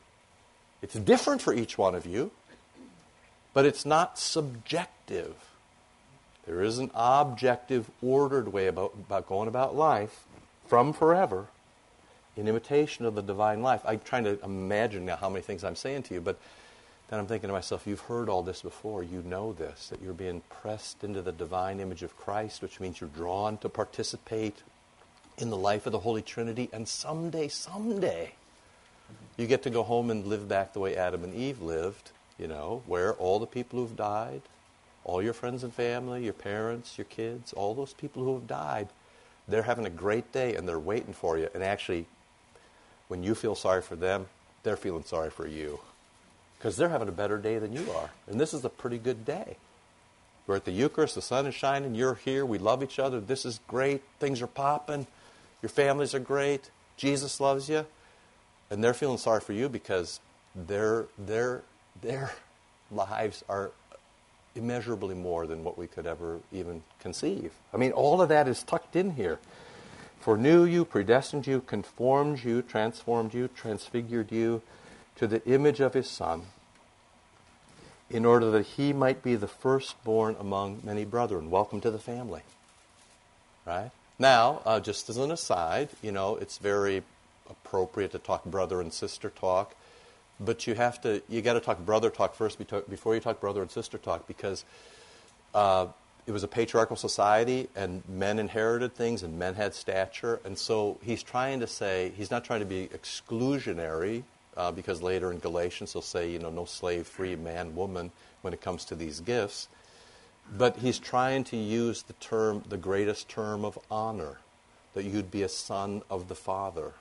It's 0.82 0.96
different 0.96 1.42
for 1.42 1.54
each 1.54 1.78
one 1.78 1.94
of 1.94 2.06
you, 2.06 2.32
but 3.54 3.66
it's 3.66 3.86
not 3.86 4.18
subjective. 4.18 5.36
There 6.50 6.64
is 6.64 6.80
an 6.80 6.90
objective, 6.96 7.92
ordered 8.02 8.52
way 8.52 8.66
about, 8.66 8.96
about 8.96 9.28
going 9.28 9.48
about 9.48 9.76
life 9.76 10.26
from 10.66 10.94
forever 10.94 11.46
in 12.36 12.48
imitation 12.48 13.06
of 13.06 13.14
the 13.14 13.22
divine 13.22 13.62
life. 13.62 13.82
I'm 13.86 14.00
trying 14.00 14.24
to 14.24 14.44
imagine 14.44 15.06
now 15.06 15.18
how 15.18 15.30
many 15.30 15.44
things 15.44 15.64
I'm 15.64 15.76
saying 15.76 16.04
to 16.04 16.16
you, 16.16 16.22
but 16.22 16.40
then 17.08 17.20
I'm 17.20 17.28
thinking 17.28 17.50
to 17.50 17.54
myself, 17.54 17.86
you've 17.86 18.00
heard 18.00 18.30
all 18.30 18.42
this 18.42 18.64
before. 18.64 19.04
You 19.04 19.22
know 19.28 19.54
this, 19.54 19.90
that 19.90 20.02
you're 20.02 20.12
being 20.12 20.42
pressed 20.50 21.04
into 21.04 21.22
the 21.22 21.32
divine 21.32 21.80
image 21.80 22.02
of 22.02 22.18
Christ, 22.18 22.64
which 22.64 22.80
means 22.80 23.00
you're 23.00 23.12
drawn 23.12 23.60
to 23.60 23.70
participate 23.70 24.64
in 25.38 25.52
the 25.52 25.58
life 25.58 25.86
of 25.86 25.92
the 25.92 26.00
Holy 26.00 26.24
Trinity. 26.24 26.68
And 26.74 26.88
someday, 26.88 27.48
someday, 27.48 28.34
you 29.38 29.46
get 29.46 29.62
to 29.62 29.70
go 29.70 29.84
home 29.84 30.10
and 30.10 30.26
live 30.26 30.50
back 30.50 30.74
the 30.74 30.80
way 30.80 30.96
Adam 30.96 31.24
and 31.24 31.36
Eve 31.36 31.62
lived, 31.62 32.10
you 32.40 32.48
know, 32.48 32.82
where 32.88 33.14
all 33.14 33.38
the 33.38 33.46
people 33.46 33.78
who've 33.78 33.96
died, 33.96 34.42
all 35.04 35.22
your 35.22 35.34
friends 35.34 35.64
and 35.64 35.74
family, 35.74 36.24
your 36.24 36.34
parents, 36.34 36.98
your 36.98 37.06
kids, 37.06 37.54
all 37.54 37.74
those 37.74 37.94
people 37.94 38.24
who 38.24 38.34
have 38.34 38.48
died, 38.48 38.90
they're 39.48 39.64
having 39.64 39.86
a 39.86 39.90
great 39.90 40.32
day 40.32 40.56
and 40.56 40.68
they're 40.68 40.80
waiting 40.80 41.14
for 41.14 41.38
you. 41.38 41.50
And 41.54 41.64
actually, 41.64 42.06
when 43.08 43.24
you 43.24 43.36
feel 43.36 43.56
sorry 43.56 43.82
for 43.82 43.96
them, 43.96 44.28
they're 44.64 44.78
feeling 44.78 45.04
sorry 45.04 45.30
for 45.30 45.48
you 45.48 45.80
because 46.58 46.78
they're 46.78 46.90
having 46.90 47.08
a 47.08 47.14
better 47.14 47.38
day 47.38 47.58
than 47.58 47.74
you 47.74 47.90
are. 47.92 48.12
And 48.28 48.40
this 48.40 48.54
is 48.54 48.64
a 48.66 48.70
pretty 48.70 48.98
good 48.98 49.26
day. 49.26 49.58
We're 50.46 50.58
at 50.58 50.66
the 50.66 50.72
Eucharist, 50.72 51.16
the 51.16 51.22
sun 51.22 51.46
is 51.46 51.56
shining, 51.56 51.96
you're 51.96 52.16
here, 52.16 52.46
we 52.46 52.58
love 52.58 52.82
each 52.82 52.98
other, 52.98 53.20
this 53.20 53.46
is 53.46 53.60
great, 53.68 54.02
things 54.20 54.42
are 54.42 54.48
popping, 54.48 55.06
your 55.62 55.70
families 55.70 56.16
are 56.16 56.20
great, 56.20 56.72
Jesus 56.98 57.40
loves 57.40 57.70
you, 57.70 57.86
and 58.72 58.84
they're 58.84 58.96
feeling 58.96 59.20
sorry 59.20 59.42
for 59.42 59.54
you 59.54 59.70
because 59.70 60.20
their, 60.56 61.06
their, 61.20 61.62
their 62.02 62.32
lives 62.92 63.44
are 63.48 63.72
immeasurably 64.56 65.16
more 65.16 65.48
than 65.48 65.64
what 65.64 65.78
we 65.78 65.88
could 65.88 66.06
ever 66.06 66.40
even 66.52 66.84
conceive. 67.00 67.54
I 67.74 67.78
mean, 67.78 67.92
all 67.92 68.22
of 68.22 68.30
that 68.30 68.48
is 68.48 68.64
tucked 68.64 68.96
in 68.96 69.12
here. 69.12 69.40
For 70.20 70.36
Foreknew 70.36 70.70
you, 70.70 70.84
predestined 70.86 71.48
you, 71.48 71.62
conformed 71.62 72.44
you, 72.44 72.62
transformed 72.62 73.34
you, 73.34 73.48
transfigured 73.48 74.32
you 74.32 74.62
to 75.16 75.28
the 75.28 75.44
image 75.46 75.80
of 75.80 75.94
his 75.94 76.10
Son, 76.10 76.44
in 78.10 78.26
order 78.26 78.52
that 78.52 78.66
he 78.66 78.92
might 78.92 79.24
be 79.24 79.36
the 79.36 79.48
firstborn 79.48 80.36
among 80.40 80.82
many 80.84 81.06
brethren. 81.06 81.50
Welcome 81.50 81.80
to 81.82 81.92
the 81.92 82.00
family. 82.00 82.42
Right? 83.66 83.92
Now, 84.18 84.62
uh, 84.66 84.80
just 84.80 85.10
as 85.10 85.18
an 85.18 85.32
aside, 85.32 85.90
you 86.02 86.12
know, 86.12 86.36
it's 86.36 86.58
very 86.58 87.04
appropriate 87.50 88.12
to 88.12 88.20
talk 88.20 88.44
brother 88.44 88.82
and 88.82 88.92
sister 88.92 89.30
talk 89.30 89.74
but 90.40 90.68
you 90.68 90.76
have 90.76 91.02
to 91.02 91.22
you 91.30 91.42
got 91.42 91.54
to 91.54 91.60
talk 91.60 91.80
brother 91.86 92.10
talk 92.10 92.36
first 92.36 92.58
before 92.90 93.16
you 93.16 93.22
talk 93.22 93.40
brother 93.40 93.62
and 93.62 93.72
sister 93.72 93.98
talk 93.98 94.28
because 94.28 94.66
uh, 95.54 95.88
it 96.30 96.32
was 96.32 96.44
a 96.44 96.48
patriarchal 96.48 96.96
society 96.96 97.68
and 97.76 98.04
men 98.08 98.38
inherited 98.38 98.94
things 98.94 99.24
and 99.24 99.40
men 99.40 99.56
had 99.56 99.74
stature. 99.74 100.40
And 100.46 100.56
so 100.56 101.00
he's 101.02 101.24
trying 101.24 101.60
to 101.62 101.66
say 101.66 102.12
he's 102.16 102.30
not 102.30 102.46
trying 102.46 102.60
to 102.60 102.68
be 102.68 102.88
exclusionary 102.94 104.22
uh, 104.56 104.72
because 104.72 105.02
later 105.02 105.32
in 105.32 105.40
galatians 105.40 105.94
he'll 105.94 106.04
say 106.04 106.30
you 106.30 106.38
know 106.38 106.52
no 106.52 106.66
slave 106.66 107.08
free 107.08 107.36
man 107.36 107.76
woman 107.76 108.12
when 108.44 108.54
it 108.54 108.62
comes 108.62 108.86
to 108.86 108.96
these 108.96 109.22
gifts. 109.22 109.70
But 110.56 110.78
he's 110.78 111.00
trying 111.00 111.46
to 111.46 111.58
use 111.58 112.04
the 112.04 112.14
term 112.14 112.64
the 112.70 112.78
greatest 112.78 113.28
term 113.28 113.66
of 113.66 113.80
honor 113.90 114.38
that 114.94 115.06
you'd 115.06 115.32
be 115.32 115.42
a 115.42 115.50
son 115.50 116.04
of 116.12 116.28
the 116.28 116.36
father. 116.36 116.94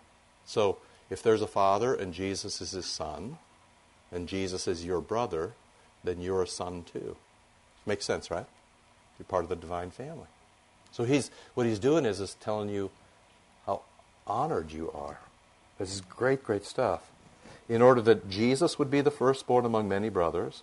So 0.46 0.78
if 1.10 1.22
there's 1.22 1.42
a 1.42 1.46
father 1.46 1.94
and 1.94 2.12
Jesus 2.12 2.60
is 2.60 2.72
his 2.72 2.86
son, 2.86 3.38
and 4.10 4.28
Jesus 4.28 4.66
is 4.66 4.84
your 4.84 5.00
brother, 5.00 5.52
then 6.04 6.20
you're 6.20 6.42
a 6.42 6.46
son 6.46 6.84
too. 6.84 7.16
Makes 7.86 8.04
sense, 8.04 8.30
right? 8.30 8.46
You're 9.18 9.26
part 9.26 9.44
of 9.44 9.48
the 9.48 9.56
divine 9.56 9.90
family. 9.90 10.26
So 10.92 11.04
he's 11.04 11.30
what 11.54 11.66
he's 11.66 11.78
doing 11.78 12.04
is 12.04 12.20
is 12.20 12.34
telling 12.40 12.68
you 12.68 12.90
how 13.66 13.82
honored 14.26 14.72
you 14.72 14.90
are. 14.92 15.18
This 15.78 15.92
is 15.92 16.00
great, 16.00 16.42
great 16.42 16.64
stuff. 16.64 17.10
In 17.68 17.82
order 17.82 18.00
that 18.02 18.30
Jesus 18.30 18.78
would 18.78 18.90
be 18.90 19.00
the 19.00 19.10
firstborn 19.10 19.64
among 19.64 19.88
many 19.88 20.08
brothers, 20.08 20.62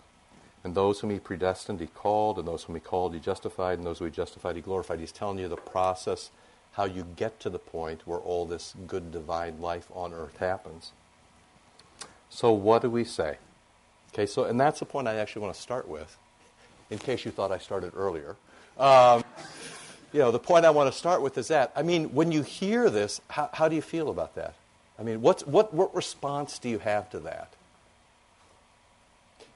and 0.64 0.74
those 0.74 1.00
whom 1.00 1.10
he 1.10 1.20
predestined 1.20 1.80
he 1.80 1.86
called, 1.86 2.38
and 2.38 2.48
those 2.48 2.64
whom 2.64 2.74
he 2.74 2.80
called 2.80 3.14
he 3.14 3.20
justified, 3.20 3.78
and 3.78 3.86
those 3.86 3.98
whom 3.98 4.08
he 4.08 4.12
justified 4.12 4.56
he 4.56 4.62
glorified. 4.62 4.98
He's 4.98 5.12
telling 5.12 5.38
you 5.38 5.48
the 5.48 5.56
process 5.56 6.30
how 6.76 6.84
you 6.84 7.06
get 7.16 7.40
to 7.40 7.48
the 7.48 7.58
point 7.58 8.02
where 8.04 8.18
all 8.18 8.44
this 8.44 8.74
good 8.86 9.10
divine 9.10 9.58
life 9.62 9.90
on 9.94 10.12
earth 10.12 10.36
happens. 10.36 10.92
So, 12.28 12.52
what 12.52 12.82
do 12.82 12.90
we 12.90 13.02
say? 13.02 13.38
Okay, 14.12 14.26
so, 14.26 14.44
and 14.44 14.60
that's 14.60 14.80
the 14.80 14.84
point 14.84 15.08
I 15.08 15.14
actually 15.14 15.40
want 15.40 15.54
to 15.54 15.60
start 15.60 15.88
with, 15.88 16.18
in 16.90 16.98
case 16.98 17.24
you 17.24 17.30
thought 17.30 17.50
I 17.50 17.56
started 17.56 17.92
earlier. 17.96 18.36
Um, 18.78 19.24
you 20.12 20.20
know, 20.20 20.30
the 20.30 20.38
point 20.38 20.66
I 20.66 20.70
want 20.70 20.92
to 20.92 20.96
start 20.96 21.22
with 21.22 21.38
is 21.38 21.48
that. 21.48 21.72
I 21.74 21.82
mean, 21.82 22.12
when 22.12 22.30
you 22.30 22.42
hear 22.42 22.90
this, 22.90 23.22
how, 23.28 23.48
how 23.54 23.68
do 23.68 23.74
you 23.74 23.82
feel 23.82 24.10
about 24.10 24.34
that? 24.34 24.54
I 24.98 25.02
mean, 25.02 25.22
what's, 25.22 25.46
what, 25.46 25.72
what 25.72 25.94
response 25.94 26.58
do 26.58 26.68
you 26.68 26.78
have 26.78 27.08
to 27.10 27.20
that? 27.20 27.54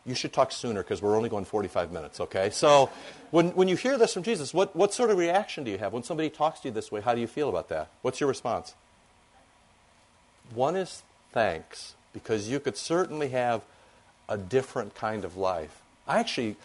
You 0.06 0.14
should 0.14 0.32
talk 0.32 0.50
sooner 0.50 0.82
because 0.82 1.02
we're 1.02 1.16
only 1.16 1.28
going 1.28 1.44
45 1.44 1.92
minutes, 1.92 2.20
okay? 2.20 2.50
So, 2.50 2.90
when, 3.30 3.50
when 3.50 3.68
you 3.68 3.76
hear 3.76 3.98
this 3.98 4.14
from 4.14 4.22
Jesus, 4.22 4.54
what, 4.54 4.74
what 4.74 4.94
sort 4.94 5.10
of 5.10 5.18
reaction 5.18 5.62
do 5.64 5.70
you 5.70 5.78
have? 5.78 5.92
When 5.92 6.02
somebody 6.02 6.30
talks 6.30 6.60
to 6.60 6.68
you 6.68 6.74
this 6.74 6.90
way, 6.90 7.00
how 7.00 7.14
do 7.14 7.20
you 7.20 7.26
feel 7.26 7.48
about 7.48 7.68
that? 7.68 7.90
What's 8.02 8.18
your 8.18 8.28
response? 8.28 8.74
One 10.54 10.74
is 10.74 11.02
thanks, 11.32 11.94
because 12.12 12.48
you 12.48 12.60
could 12.60 12.76
certainly 12.76 13.28
have 13.28 13.62
a 14.28 14.38
different 14.38 14.94
kind 14.94 15.24
of 15.24 15.36
life. 15.36 15.82
I 16.08 16.18
actually, 16.18 16.56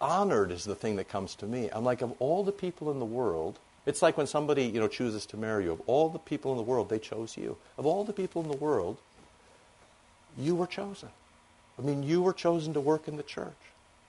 honored 0.00 0.50
is 0.50 0.64
the 0.64 0.74
thing 0.74 0.96
that 0.96 1.08
comes 1.08 1.34
to 1.36 1.46
me. 1.46 1.68
I'm 1.72 1.84
like, 1.84 2.02
of 2.02 2.12
all 2.18 2.42
the 2.42 2.52
people 2.52 2.90
in 2.90 2.98
the 2.98 3.04
world, 3.04 3.58
it's 3.86 4.02
like 4.02 4.16
when 4.16 4.26
somebody, 4.26 4.64
you 4.64 4.80
know, 4.80 4.88
chooses 4.88 5.26
to 5.26 5.36
marry 5.36 5.64
you. 5.64 5.72
Of 5.72 5.82
all 5.86 6.08
the 6.08 6.18
people 6.18 6.50
in 6.52 6.56
the 6.56 6.62
world, 6.62 6.88
they 6.88 6.98
chose 6.98 7.36
you. 7.36 7.56
Of 7.78 7.86
all 7.86 8.04
the 8.04 8.12
people 8.12 8.42
in 8.42 8.48
the 8.48 8.56
world, 8.56 8.98
you 10.38 10.54
were 10.54 10.66
chosen. 10.66 11.08
I 11.80 11.82
mean, 11.86 12.02
you 12.02 12.20
were 12.20 12.34
chosen 12.34 12.74
to 12.74 12.80
work 12.80 13.08
in 13.08 13.16
the 13.16 13.22
church. 13.22 13.48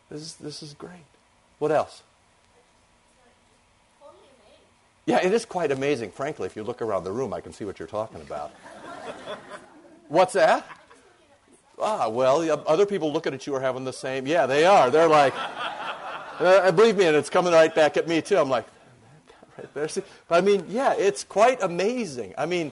This 0.10 0.22
is, 0.22 0.34
this 0.36 0.62
is 0.62 0.74
great. 0.74 1.06
What 1.60 1.72
else? 1.72 2.04
Yeah, 5.06 5.20
it 5.24 5.34
is 5.34 5.46
quite 5.46 5.72
amazing. 5.72 6.12
Frankly, 6.12 6.46
if 6.46 6.56
you 6.56 6.64
look 6.64 6.82
around 6.82 7.06
the 7.06 7.12
room, 7.12 7.34
I 7.34 7.40
can 7.40 7.54
see 7.54 7.66
what 7.66 7.80
you're 7.80 7.88
talking 7.88 8.22
about. 8.22 8.52
What's 10.10 10.34
that? 10.34 10.68
Ah, 11.80 12.10
well, 12.10 12.64
other 12.68 12.86
people 12.86 13.12
looking 13.12 13.34
at 13.34 13.48
you 13.48 13.56
are 13.56 13.62
having 13.62 13.86
the 13.86 13.94
same. 13.94 14.28
Yeah, 14.28 14.46
they 14.46 14.66
are. 14.66 14.92
They're 14.92 15.08
like, 15.08 15.34
uh, 16.40 16.72
believe 16.72 16.98
me, 16.98 17.06
and 17.06 17.16
it's 17.16 17.30
coming 17.30 17.54
right 17.54 17.74
back 17.74 17.98
at 17.98 18.08
me 18.08 18.22
too. 18.22 18.38
I'm 18.38 18.50
like, 18.50 18.66
right 19.58 19.74
there. 19.74 19.88
See? 19.88 20.04
But 20.28 20.36
I 20.38 20.42
mean, 20.42 20.66
yeah, 20.68 20.94
it's 20.94 21.24
quite 21.24 21.64
amazing. 21.64 22.34
I 22.38 22.46
mean, 22.46 22.72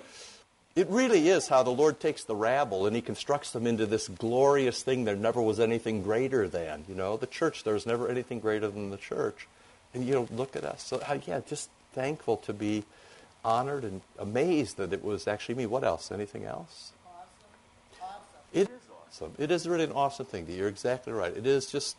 it 0.79 0.87
really 0.89 1.27
is 1.27 1.49
how 1.49 1.61
the 1.61 1.71
Lord 1.71 1.99
takes 1.99 2.23
the 2.23 2.35
rabble 2.35 2.87
and 2.87 2.95
He 2.95 3.01
constructs 3.01 3.51
them 3.51 3.67
into 3.67 3.85
this 3.85 4.07
glorious 4.07 4.81
thing. 4.81 5.03
There 5.03 5.17
never 5.17 5.41
was 5.41 5.59
anything 5.59 6.03
greater 6.03 6.47
than. 6.47 6.85
You 6.87 6.95
know, 6.95 7.17
the 7.17 7.27
church. 7.27 7.65
There 7.65 7.73
was 7.73 7.85
never 7.85 8.07
anything 8.07 8.39
greater 8.39 8.69
than 8.69 8.89
the 8.89 8.97
church. 8.97 9.45
And 9.93 10.05
you 10.05 10.13
know, 10.13 10.27
look 10.31 10.55
at 10.55 10.63
us. 10.63 10.81
So 10.81 11.01
uh, 11.05 11.19
yeah, 11.27 11.41
just 11.45 11.69
thankful 11.91 12.37
to 12.37 12.53
be 12.53 12.85
honored 13.43 13.83
and 13.83 13.99
amazed 14.17 14.77
that 14.77 14.93
it 14.93 15.03
was 15.03 15.27
actually 15.27 15.55
me. 15.55 15.65
What 15.65 15.83
else? 15.83 16.13
Anything 16.13 16.45
else? 16.45 16.93
Awesome. 17.05 18.01
Awesome. 18.01 18.21
It 18.53 18.69
is 18.69 18.89
awesome. 19.05 19.33
It 19.37 19.51
is 19.51 19.67
really 19.67 19.83
an 19.83 19.91
awesome 19.91 20.27
thing. 20.27 20.45
You're 20.47 20.69
exactly 20.69 21.11
right. 21.11 21.35
It 21.35 21.45
is 21.45 21.69
just. 21.69 21.97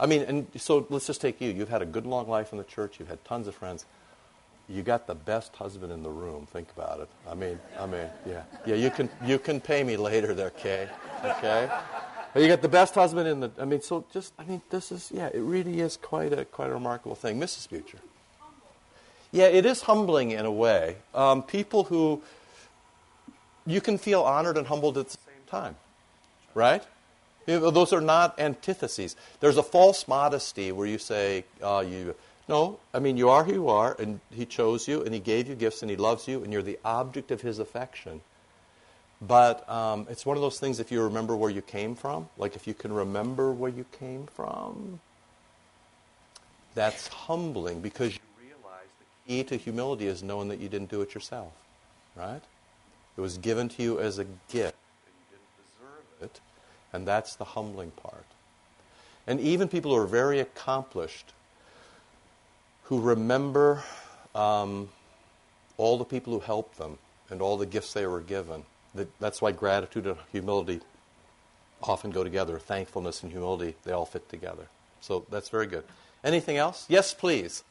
I 0.00 0.06
mean, 0.06 0.22
and 0.22 0.46
so 0.56 0.86
let's 0.88 1.06
just 1.06 1.20
take 1.20 1.42
you. 1.42 1.50
You've 1.50 1.68
had 1.68 1.82
a 1.82 1.86
good 1.86 2.06
long 2.06 2.26
life 2.26 2.52
in 2.52 2.58
the 2.58 2.64
church. 2.64 2.96
You've 2.98 3.10
had 3.10 3.22
tons 3.26 3.46
of 3.48 3.54
friends. 3.54 3.84
You 4.68 4.82
got 4.82 5.06
the 5.06 5.14
best 5.14 5.54
husband 5.56 5.92
in 5.92 6.02
the 6.02 6.10
room. 6.10 6.46
Think 6.46 6.68
about 6.74 7.00
it. 7.00 7.08
I 7.28 7.34
mean, 7.34 7.58
I 7.78 7.86
mean, 7.86 8.08
yeah, 8.26 8.42
yeah. 8.64 8.74
You 8.74 8.90
can 8.90 9.10
you 9.24 9.38
can 9.38 9.60
pay 9.60 9.84
me 9.84 9.96
later, 9.96 10.32
there, 10.32 10.50
Kay. 10.50 10.88
Okay. 11.22 11.68
You 12.34 12.48
got 12.48 12.62
the 12.62 12.68
best 12.68 12.94
husband 12.94 13.28
in 13.28 13.40
the. 13.40 13.50
I 13.58 13.64
mean, 13.66 13.82
so 13.82 14.04
just. 14.12 14.32
I 14.38 14.44
mean, 14.44 14.62
this 14.70 14.90
is 14.90 15.12
yeah. 15.14 15.28
It 15.32 15.40
really 15.40 15.80
is 15.80 15.96
quite 15.96 16.32
a 16.32 16.44
quite 16.46 16.70
a 16.70 16.72
remarkable 16.72 17.14
thing, 17.14 17.38
Mrs. 17.38 17.68
Butcher. 17.68 17.98
Yeah, 19.32 19.46
it 19.46 19.66
is 19.66 19.82
humbling 19.82 20.30
in 20.30 20.46
a 20.46 20.52
way. 20.52 20.96
Um, 21.14 21.42
people 21.42 21.84
who 21.84 22.22
you 23.66 23.80
can 23.80 23.98
feel 23.98 24.22
honored 24.22 24.56
and 24.56 24.66
humbled 24.66 24.96
at 24.96 25.06
the 25.06 25.10
same 25.12 25.42
time, 25.46 25.76
right? 26.54 26.82
You 27.46 27.60
know, 27.60 27.70
those 27.70 27.92
are 27.92 28.00
not 28.00 28.38
antitheses. 28.38 29.16
There's 29.40 29.56
a 29.56 29.62
false 29.62 30.08
modesty 30.08 30.72
where 30.72 30.86
you 30.86 30.98
say, 30.98 31.44
uh, 31.62 31.84
you, 31.86 32.14
no, 32.48 32.78
I 32.92 32.98
mean, 32.98 33.16
you 33.16 33.30
are 33.30 33.44
who 33.44 33.52
you 33.52 33.68
are, 33.68 33.96
and 33.98 34.20
He 34.30 34.46
chose 34.46 34.86
you, 34.88 35.02
and 35.02 35.14
He 35.14 35.20
gave 35.20 35.48
you 35.48 35.54
gifts, 35.54 35.82
and 35.82 35.90
He 35.90 35.96
loves 35.96 36.28
you, 36.28 36.42
and 36.42 36.52
you're 36.52 36.62
the 36.62 36.78
object 36.84 37.30
of 37.30 37.40
His 37.40 37.58
affection. 37.58 38.20
But 39.20 39.68
um, 39.70 40.06
it's 40.10 40.26
one 40.26 40.36
of 40.36 40.42
those 40.42 40.58
things 40.58 40.80
if 40.80 40.92
you 40.92 41.02
remember 41.02 41.34
where 41.36 41.50
you 41.50 41.62
came 41.62 41.94
from, 41.94 42.28
like 42.36 42.56
if 42.56 42.66
you 42.66 42.74
can 42.74 42.92
remember 42.92 43.52
where 43.52 43.70
you 43.70 43.86
came 43.92 44.26
from, 44.26 45.00
that's 46.74 47.08
humbling 47.08 47.80
because 47.80 48.14
you 48.14 48.20
realize 48.38 48.88
the 48.98 49.32
key 49.32 49.44
to 49.44 49.56
humility 49.56 50.06
is 50.08 50.22
knowing 50.22 50.48
that 50.48 50.58
you 50.58 50.68
didn't 50.68 50.90
do 50.90 51.00
it 51.00 51.14
yourself, 51.14 51.52
right? 52.16 52.42
It 53.16 53.20
was 53.20 53.38
given 53.38 53.68
to 53.70 53.82
you 53.82 54.00
as 54.00 54.18
a 54.18 54.24
gift, 54.24 54.76
and 55.06 55.14
you 55.14 55.26
didn't 55.30 55.56
deserve 55.56 56.22
it 56.22 56.40
and 56.94 57.08
that's 57.08 57.34
the 57.34 57.44
humbling 57.44 57.90
part. 57.90 58.24
And 59.26 59.40
even 59.40 59.66
people 59.66 59.90
who 59.90 60.00
are 60.00 60.06
very 60.06 60.38
accomplished, 60.38 61.32
who 62.84 63.00
remember 63.00 63.82
um, 64.34 64.88
all 65.76 65.98
the 65.98 66.04
people 66.04 66.32
who 66.32 66.40
helped 66.40 66.78
them 66.78 66.98
and 67.30 67.40
all 67.40 67.56
the 67.56 67.66
gifts 67.66 67.92
they 67.92 68.06
were 68.06 68.20
given. 68.20 68.64
That, 68.94 69.08
that's 69.18 69.42
why 69.42 69.52
gratitude 69.52 70.06
and 70.06 70.16
humility 70.30 70.80
often 71.82 72.10
go 72.10 72.22
together. 72.22 72.58
Thankfulness 72.58 73.22
and 73.22 73.32
humility, 73.32 73.74
they 73.84 73.92
all 73.92 74.06
fit 74.06 74.28
together. 74.28 74.68
So 75.00 75.26
that's 75.30 75.48
very 75.48 75.66
good. 75.66 75.84
Anything 76.22 76.56
else? 76.56 76.86
Yes, 76.88 77.12
please. 77.12 77.64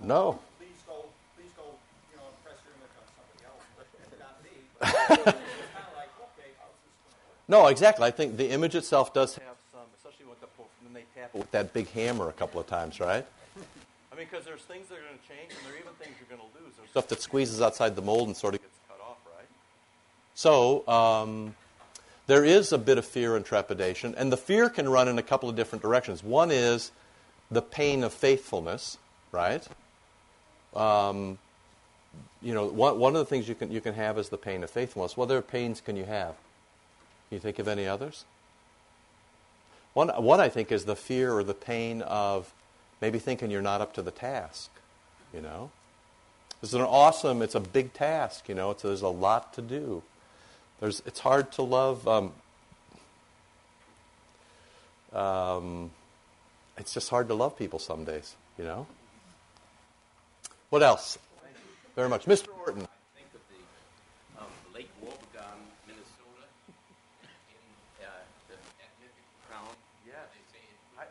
No. 0.00 0.38
Please 0.58 0.68
go, 0.86 1.04
please 1.36 1.50
go, 1.56 1.64
you 2.10 2.18
know, 2.18 2.24
impress 2.38 2.58
your 2.64 2.74
image 2.78 2.94
on 2.94 3.06
somebody 3.18 3.42
else, 3.46 3.64
but 3.76 3.86
not 4.18 4.38
me. 4.44 4.54
But 4.78 5.34
kind 5.34 5.86
of 5.86 5.96
like, 5.96 6.12
okay, 6.38 6.50
how's 6.58 6.74
this 6.78 6.94
going 7.02 7.14
to 7.14 7.28
work? 7.28 7.48
No, 7.48 7.66
exactly. 7.66 8.06
I 8.06 8.10
think 8.10 8.36
the 8.36 8.50
image 8.50 8.74
itself 8.74 9.12
does 9.12 9.34
have 9.34 9.56
some, 9.72 9.82
especially 9.96 10.26
with 10.26 10.40
the, 10.40 10.46
when 10.84 10.94
they 10.94 11.04
tap 11.14 11.30
it 11.34 11.38
with 11.38 11.50
that 11.50 11.72
big 11.72 11.90
hammer 11.90 12.28
a 12.28 12.32
couple 12.32 12.60
of 12.60 12.66
times, 12.66 13.00
right? 13.00 13.26
I 14.12 14.16
mean, 14.16 14.26
because 14.30 14.44
there's 14.44 14.62
things 14.62 14.88
that 14.88 14.98
are 14.98 15.02
going 15.02 15.18
to 15.18 15.28
change, 15.28 15.50
and 15.50 15.66
there 15.66 15.74
are 15.74 15.78
even 15.78 15.92
things 15.94 16.14
you're 16.18 16.36
going 16.36 16.48
to 16.48 16.58
lose. 16.58 16.74
There's 16.76 16.90
stuff 16.90 17.08
that 17.08 17.22
squeezes 17.22 17.60
outside 17.60 17.96
the 17.96 18.02
mold 18.02 18.28
and 18.28 18.36
sort 18.36 18.54
of 18.54 18.60
gets 18.60 18.78
cut 18.88 19.00
off, 19.00 19.18
right? 19.36 19.46
So, 20.34 20.86
um, 20.88 21.54
there 22.26 22.44
is 22.44 22.72
a 22.72 22.78
bit 22.78 22.98
of 22.98 23.06
fear 23.06 23.36
and 23.36 23.44
trepidation, 23.44 24.14
and 24.16 24.30
the 24.30 24.36
fear 24.36 24.68
can 24.68 24.88
run 24.88 25.08
in 25.08 25.18
a 25.18 25.22
couple 25.22 25.48
of 25.48 25.56
different 25.56 25.82
directions. 25.82 26.22
One 26.22 26.50
is 26.50 26.92
the 27.50 27.62
pain 27.62 28.04
of 28.04 28.12
faithfulness, 28.12 28.98
right? 29.32 29.66
Um, 30.74 31.38
you 32.40 32.54
know, 32.54 32.66
one, 32.66 32.98
one 32.98 33.16
of 33.16 33.20
the 33.20 33.24
things 33.24 33.48
you 33.48 33.54
can, 33.54 33.70
you 33.70 33.80
can 33.80 33.94
have 33.94 34.18
is 34.18 34.28
the 34.28 34.38
pain 34.38 34.62
of 34.62 34.70
faithfulness. 34.70 35.16
What 35.16 35.24
other 35.24 35.42
pains 35.42 35.80
can 35.80 35.96
you 35.96 36.04
have? 36.04 36.34
Can 37.28 37.36
you 37.36 37.40
think 37.40 37.58
of 37.58 37.68
any 37.68 37.86
others? 37.86 38.24
One, 39.94 40.08
one, 40.08 40.40
I 40.40 40.48
think, 40.48 40.70
is 40.70 40.84
the 40.84 40.96
fear 40.96 41.32
or 41.32 41.42
the 41.42 41.54
pain 41.54 42.02
of 42.02 42.52
maybe 43.00 43.18
thinking 43.18 43.50
you're 43.50 43.62
not 43.62 43.80
up 43.80 43.94
to 43.94 44.02
the 44.02 44.10
task, 44.10 44.70
you 45.34 45.40
know? 45.40 45.70
It's 46.62 46.72
an 46.72 46.82
awesome, 46.82 47.42
it's 47.42 47.54
a 47.54 47.60
big 47.60 47.92
task, 47.92 48.48
you 48.48 48.54
know, 48.54 48.70
it's, 48.70 48.82
there's 48.82 49.02
a 49.02 49.08
lot 49.08 49.52
to 49.54 49.62
do. 49.62 50.02
There's, 50.80 51.02
it's 51.06 51.20
hard 51.20 51.50
to 51.52 51.62
love. 51.62 52.06
Um, 52.06 52.32
um, 55.12 55.90
it's 56.76 56.94
just 56.94 57.10
hard 57.10 57.28
to 57.28 57.34
love 57.34 57.56
people 57.58 57.78
some 57.78 58.04
days, 58.04 58.34
you 58.56 58.64
know? 58.64 58.86
What 60.70 60.82
else? 60.82 61.18
Very 61.96 62.08
much. 62.08 62.26
Mr. 62.26 62.48
Orton. 62.60 62.82
I 62.82 63.16
think 63.16 63.28
of 63.34 63.40
the 63.48 64.40
um, 64.40 64.46
Lake 64.74 64.90
Wobegon, 65.02 65.58
Minnesota, 65.86 66.44
in 67.48 68.04
uh, 68.04 68.10
the 68.48 68.54
mythical 69.00 69.32
crown. 69.48 69.66
Yes. 70.06 70.28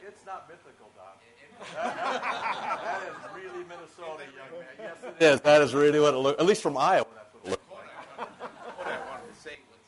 It's 0.08 0.26
not 0.26 0.48
mythical, 0.48 0.90
Don. 0.96 1.18
that 1.74 3.02
is 3.04 3.36
really 3.36 3.66
Minnesota, 3.66 4.24
young 4.36 4.60
man. 4.60 4.70
Yes, 4.80 4.98
it 5.04 5.24
is. 5.24 5.42
That 5.42 5.62
is 5.64 5.74
really 5.74 6.00
what 6.00 6.14
it 6.14 6.18
looks 6.18 6.40
At 6.40 6.46
least 6.46 6.62
from 6.62 6.78
Iowa, 6.78 7.08
that's 7.16 7.34
what 7.34 7.46
it 7.46 7.50
looks 7.50 7.64
like. 7.72 8.30
What 8.78 8.88
I 8.88 9.10
wanted 9.10 9.34
to 9.34 9.42
say 9.42 9.58
was 9.68 9.80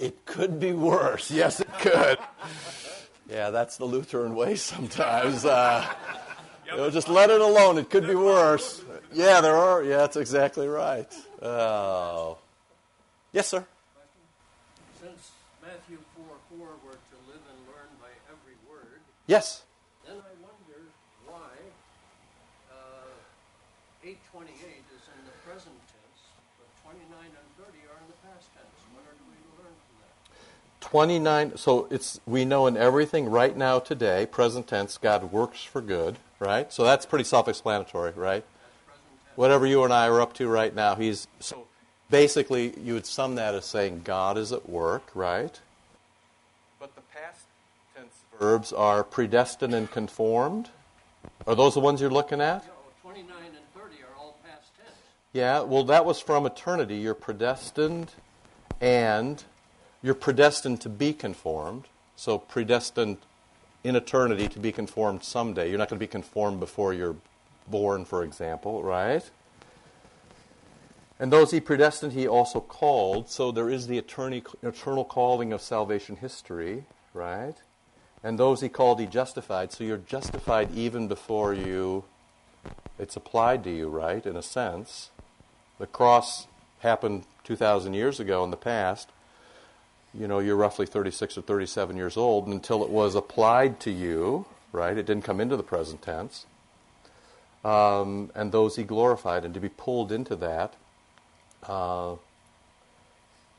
it 0.00 0.26
could 0.26 0.58
be 0.58 0.72
worse. 0.74 1.30
It 1.30 1.30
could 1.30 1.30
be 1.30 1.30
worse. 1.30 1.30
Yes, 1.30 1.60
it 1.60 1.78
could. 1.78 2.18
yeah, 3.30 3.50
that's 3.50 3.76
the 3.76 3.84
Lutheran 3.84 4.34
way 4.34 4.56
sometimes. 4.56 5.44
Uh, 5.44 5.86
you 6.70 6.76
know, 6.76 6.90
just 6.90 7.08
let 7.08 7.30
it 7.30 7.40
alone. 7.40 7.78
It 7.78 7.90
could 7.90 8.06
be 8.06 8.14
worse. 8.14 8.82
Yeah, 9.12 9.40
there 9.40 9.56
are. 9.56 9.82
Yeah, 9.82 9.98
that's 9.98 10.16
exactly 10.16 10.68
right. 10.68 11.10
Oh. 11.40 12.38
Yes, 13.32 13.48
sir. 13.48 13.64
Since 15.00 15.32
Matthew 15.62 15.98
4 16.16 16.24
4, 16.58 16.68
we're 16.84 16.92
to 16.92 17.18
live 17.28 17.40
and 17.40 17.58
learn 17.68 17.88
by 18.00 18.12
every 18.28 18.56
word. 18.68 19.00
Yes. 19.26 19.62
Then 20.06 20.16
I 20.16 20.32
wonder 20.40 20.88
why 21.26 21.52
uh, 22.72 24.04
828 24.04 24.52
is 24.52 25.04
in 25.08 25.24
the 25.24 25.36
present 25.44 25.76
tense, 25.88 26.20
but 26.60 26.68
29 26.84 27.16
and 27.16 27.48
30 27.56 27.78
are 27.88 28.00
in 28.00 28.08
the 28.12 28.20
past 28.28 28.48
tense. 28.52 28.76
What 28.92 29.04
are 29.08 29.16
we 29.24 29.36
to 29.40 29.52
learn 29.60 29.72
from 29.72 29.96
that? 30.04 30.80
29 30.80 31.56
so 31.56 31.88
it's 31.90 32.20
we 32.26 32.44
know 32.44 32.66
in 32.66 32.76
everything 32.76 33.28
right 33.28 33.56
now 33.56 33.78
today 33.78 34.24
present 34.24 34.66
tense 34.66 34.96
god 34.96 35.32
works 35.32 35.62
for 35.62 35.82
good 35.82 36.16
right? 36.38 36.72
So 36.72 36.84
that's 36.84 37.06
pretty 37.06 37.24
self-explanatory 37.24 38.12
right? 38.12 38.44
Whatever 39.36 39.66
you 39.66 39.84
and 39.84 39.92
i 39.92 40.08
are 40.08 40.20
up 40.20 40.32
to 40.34 40.48
right 40.48 40.74
now 40.74 40.94
he's 40.94 41.28
so 41.40 41.66
basically 42.10 42.78
you 42.80 42.94
would 42.94 43.06
sum 43.06 43.36
that 43.36 43.54
as 43.54 43.64
saying 43.64 44.02
god 44.04 44.38
is 44.38 44.52
at 44.52 44.68
work 44.68 45.10
right? 45.14 45.60
But 46.80 46.94
the 46.94 47.02
past 47.02 47.46
tense 47.96 48.14
verbs 48.38 48.72
are 48.72 49.04
predestined 49.04 49.74
and 49.74 49.90
conformed. 49.90 50.70
Are 51.46 51.54
those 51.54 51.74
the 51.74 51.80
ones 51.80 52.00
you're 52.00 52.10
looking 52.10 52.40
at? 52.40 52.62
You 52.64 52.68
know, 52.68 53.24
29 53.24 53.36
and 53.46 53.82
30 53.82 54.02
are 54.02 54.18
all 54.18 54.36
past 54.44 54.70
tense. 54.76 54.96
yeah 55.32 55.60
well 55.60 55.84
that 55.84 56.04
was 56.04 56.20
from 56.20 56.46
eternity. 56.46 56.96
You're 56.96 57.14
predestined 57.14 58.12
and 58.80 59.42
you're 60.02 60.14
predestined 60.14 60.80
to 60.82 60.88
be 60.88 61.12
conformed. 61.12 61.84
So, 62.16 62.38
predestined 62.38 63.18
in 63.84 63.96
eternity 63.96 64.48
to 64.48 64.58
be 64.58 64.72
conformed 64.72 65.22
someday. 65.22 65.68
You're 65.68 65.78
not 65.78 65.88
going 65.88 65.98
to 65.98 66.02
be 66.02 66.10
conformed 66.10 66.60
before 66.60 66.92
you're 66.92 67.16
born, 67.68 68.04
for 68.04 68.22
example, 68.24 68.82
right? 68.82 69.28
And 71.18 71.32
those 71.32 71.50
he 71.50 71.60
predestined, 71.60 72.12
he 72.12 72.26
also 72.26 72.60
called. 72.60 73.28
So, 73.28 73.50
there 73.50 73.70
is 73.70 73.86
the 73.86 73.98
eternal, 73.98 75.04
calling 75.04 75.52
of 75.52 75.60
salvation 75.60 76.16
history, 76.16 76.84
right? 77.12 77.54
And 78.22 78.38
those 78.38 78.60
he 78.60 78.68
called, 78.68 79.00
he 79.00 79.06
justified. 79.06 79.72
So, 79.72 79.84
you're 79.84 79.98
justified 79.98 80.74
even 80.74 81.08
before 81.08 81.54
you, 81.54 82.04
it's 82.98 83.16
applied 83.16 83.64
to 83.64 83.70
you, 83.70 83.88
right, 83.88 84.24
in 84.24 84.36
a 84.36 84.42
sense. 84.42 85.10
The 85.78 85.86
cross 85.86 86.46
happened 86.80 87.24
2,000 87.44 87.94
years 87.94 88.20
ago 88.20 88.44
in 88.44 88.50
the 88.50 88.56
past 88.56 89.08
you 90.18 90.26
know, 90.26 90.38
you're 90.40 90.56
roughly 90.56 90.86
36 90.86 91.38
or 91.38 91.42
37 91.42 91.96
years 91.96 92.16
old 92.16 92.46
until 92.46 92.82
it 92.82 92.90
was 92.90 93.14
applied 93.14 93.80
to 93.80 93.90
you, 93.90 94.46
right? 94.72 94.96
It 94.96 95.06
didn't 95.06 95.24
come 95.24 95.40
into 95.40 95.56
the 95.56 95.62
present 95.62 96.02
tense. 96.02 96.46
Um, 97.64 98.30
and 98.34 98.52
those 98.52 98.76
he 98.76 98.84
glorified, 98.84 99.44
and 99.44 99.52
to 99.54 99.60
be 99.60 99.68
pulled 99.68 100.12
into 100.12 100.36
that, 100.36 100.74
uh, 101.66 102.14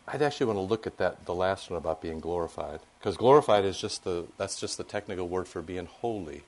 I'd 0.07 0.21
actually 0.21 0.47
want 0.47 0.57
to 0.57 0.61
look 0.61 0.87
at 0.87 0.97
that 0.97 1.25
the 1.25 1.35
last 1.35 1.69
one 1.69 1.77
about 1.77 2.01
being 2.01 2.19
glorified, 2.19 2.79
because 2.97 3.17
glorified 3.17 3.65
is 3.65 3.79
just 3.79 4.03
the 4.03 4.25
that's 4.37 4.59
just 4.59 4.77
the 4.77 4.83
technical 4.83 5.27
word 5.27 5.47
for 5.47 5.61
being 5.61 5.85
holy. 5.85 6.43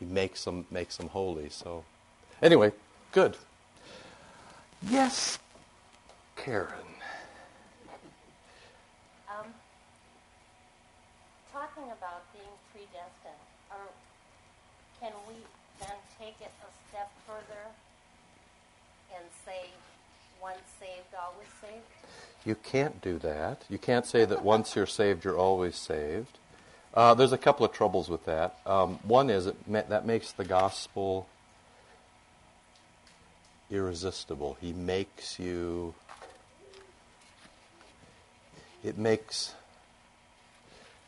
He 0.00 0.06
makes 0.06 0.44
them 0.44 0.66
makes 0.70 0.96
them 0.96 1.08
holy. 1.08 1.48
So, 1.50 1.84
anyway, 2.42 2.72
good. 3.12 3.36
Yes, 4.82 5.38
Karen. 6.34 6.72
Um, 9.28 9.46
talking 11.52 11.85
about 11.98 12.22
being 12.32 12.54
predestined, 12.72 13.42
or 13.70 13.84
can 15.00 15.12
we 15.28 15.34
then 15.80 15.96
take 16.18 16.36
it 16.40 16.52
a 16.62 16.70
step 16.88 17.10
further 17.26 17.64
and 19.14 19.24
say, 19.44 19.70
once 20.42 20.58
saved, 20.80 21.14
always 21.14 21.48
saved? 21.60 21.84
You 22.44 22.54
can't 22.54 23.00
do 23.02 23.18
that. 23.18 23.62
You 23.68 23.78
can't 23.78 24.06
say 24.06 24.24
that 24.24 24.44
once 24.44 24.76
you're 24.76 24.86
saved, 24.86 25.24
you're 25.24 25.38
always 25.38 25.76
saved. 25.76 26.38
Uh, 26.94 27.12
there's 27.14 27.32
a 27.32 27.38
couple 27.38 27.66
of 27.66 27.72
troubles 27.72 28.08
with 28.08 28.24
that. 28.24 28.58
Um, 28.64 28.98
one 29.02 29.28
is 29.28 29.46
it 29.46 29.56
ma- 29.66 29.82
that 29.88 30.06
makes 30.06 30.32
the 30.32 30.44
gospel 30.44 31.28
irresistible. 33.70 34.56
He 34.60 34.72
makes 34.72 35.38
you. 35.38 35.94
It 38.82 38.96
makes. 38.96 39.54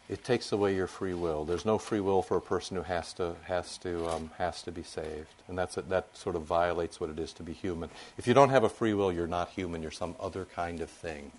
It 0.09 0.25
takes 0.25 0.53
away 0.53 0.75
your 0.75 0.87
free 0.87 1.13
will. 1.13 1.45
There's 1.45 1.67
no 1.67 1.77
free 1.77 2.01
will 2.01 2.23
for 2.23 2.39
a 2.39 2.41
person 2.41 2.77
who 2.79 2.83
has 2.83 3.13
to 3.15 3.37
has 3.45 3.77
to 3.79 4.09
um, 4.09 4.31
has 4.39 4.63
to 4.63 4.73
be 4.73 4.83
saved, 4.83 5.35
and 5.49 5.59
that's 5.59 5.75
that 5.75 6.17
sort 6.17 6.35
of 6.35 6.43
violates 6.43 6.99
what 6.99 7.11
it 7.11 7.19
is 7.19 7.35
to 7.35 7.43
be 7.43 7.53
human. 7.53 7.91
If 8.17 8.27
you 8.27 8.33
don't 8.33 8.49
have 8.49 8.65
a 8.65 8.71
free 8.71 8.95
will, 8.95 9.13
you're 9.13 9.27
not 9.27 9.51
human. 9.51 9.83
You're 9.83 9.91
some 9.91 10.17
other 10.19 10.47
kind 10.47 10.81
of 10.81 10.89
thing, 10.89 11.31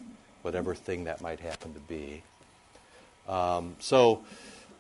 whatever 0.43 0.75
thing 0.75 1.05
that 1.05 1.19
might 1.19 1.39
happen 1.39 1.73
to 1.73 1.79
be. 1.79 2.21
Um, 3.27 3.75
so, 3.79 4.23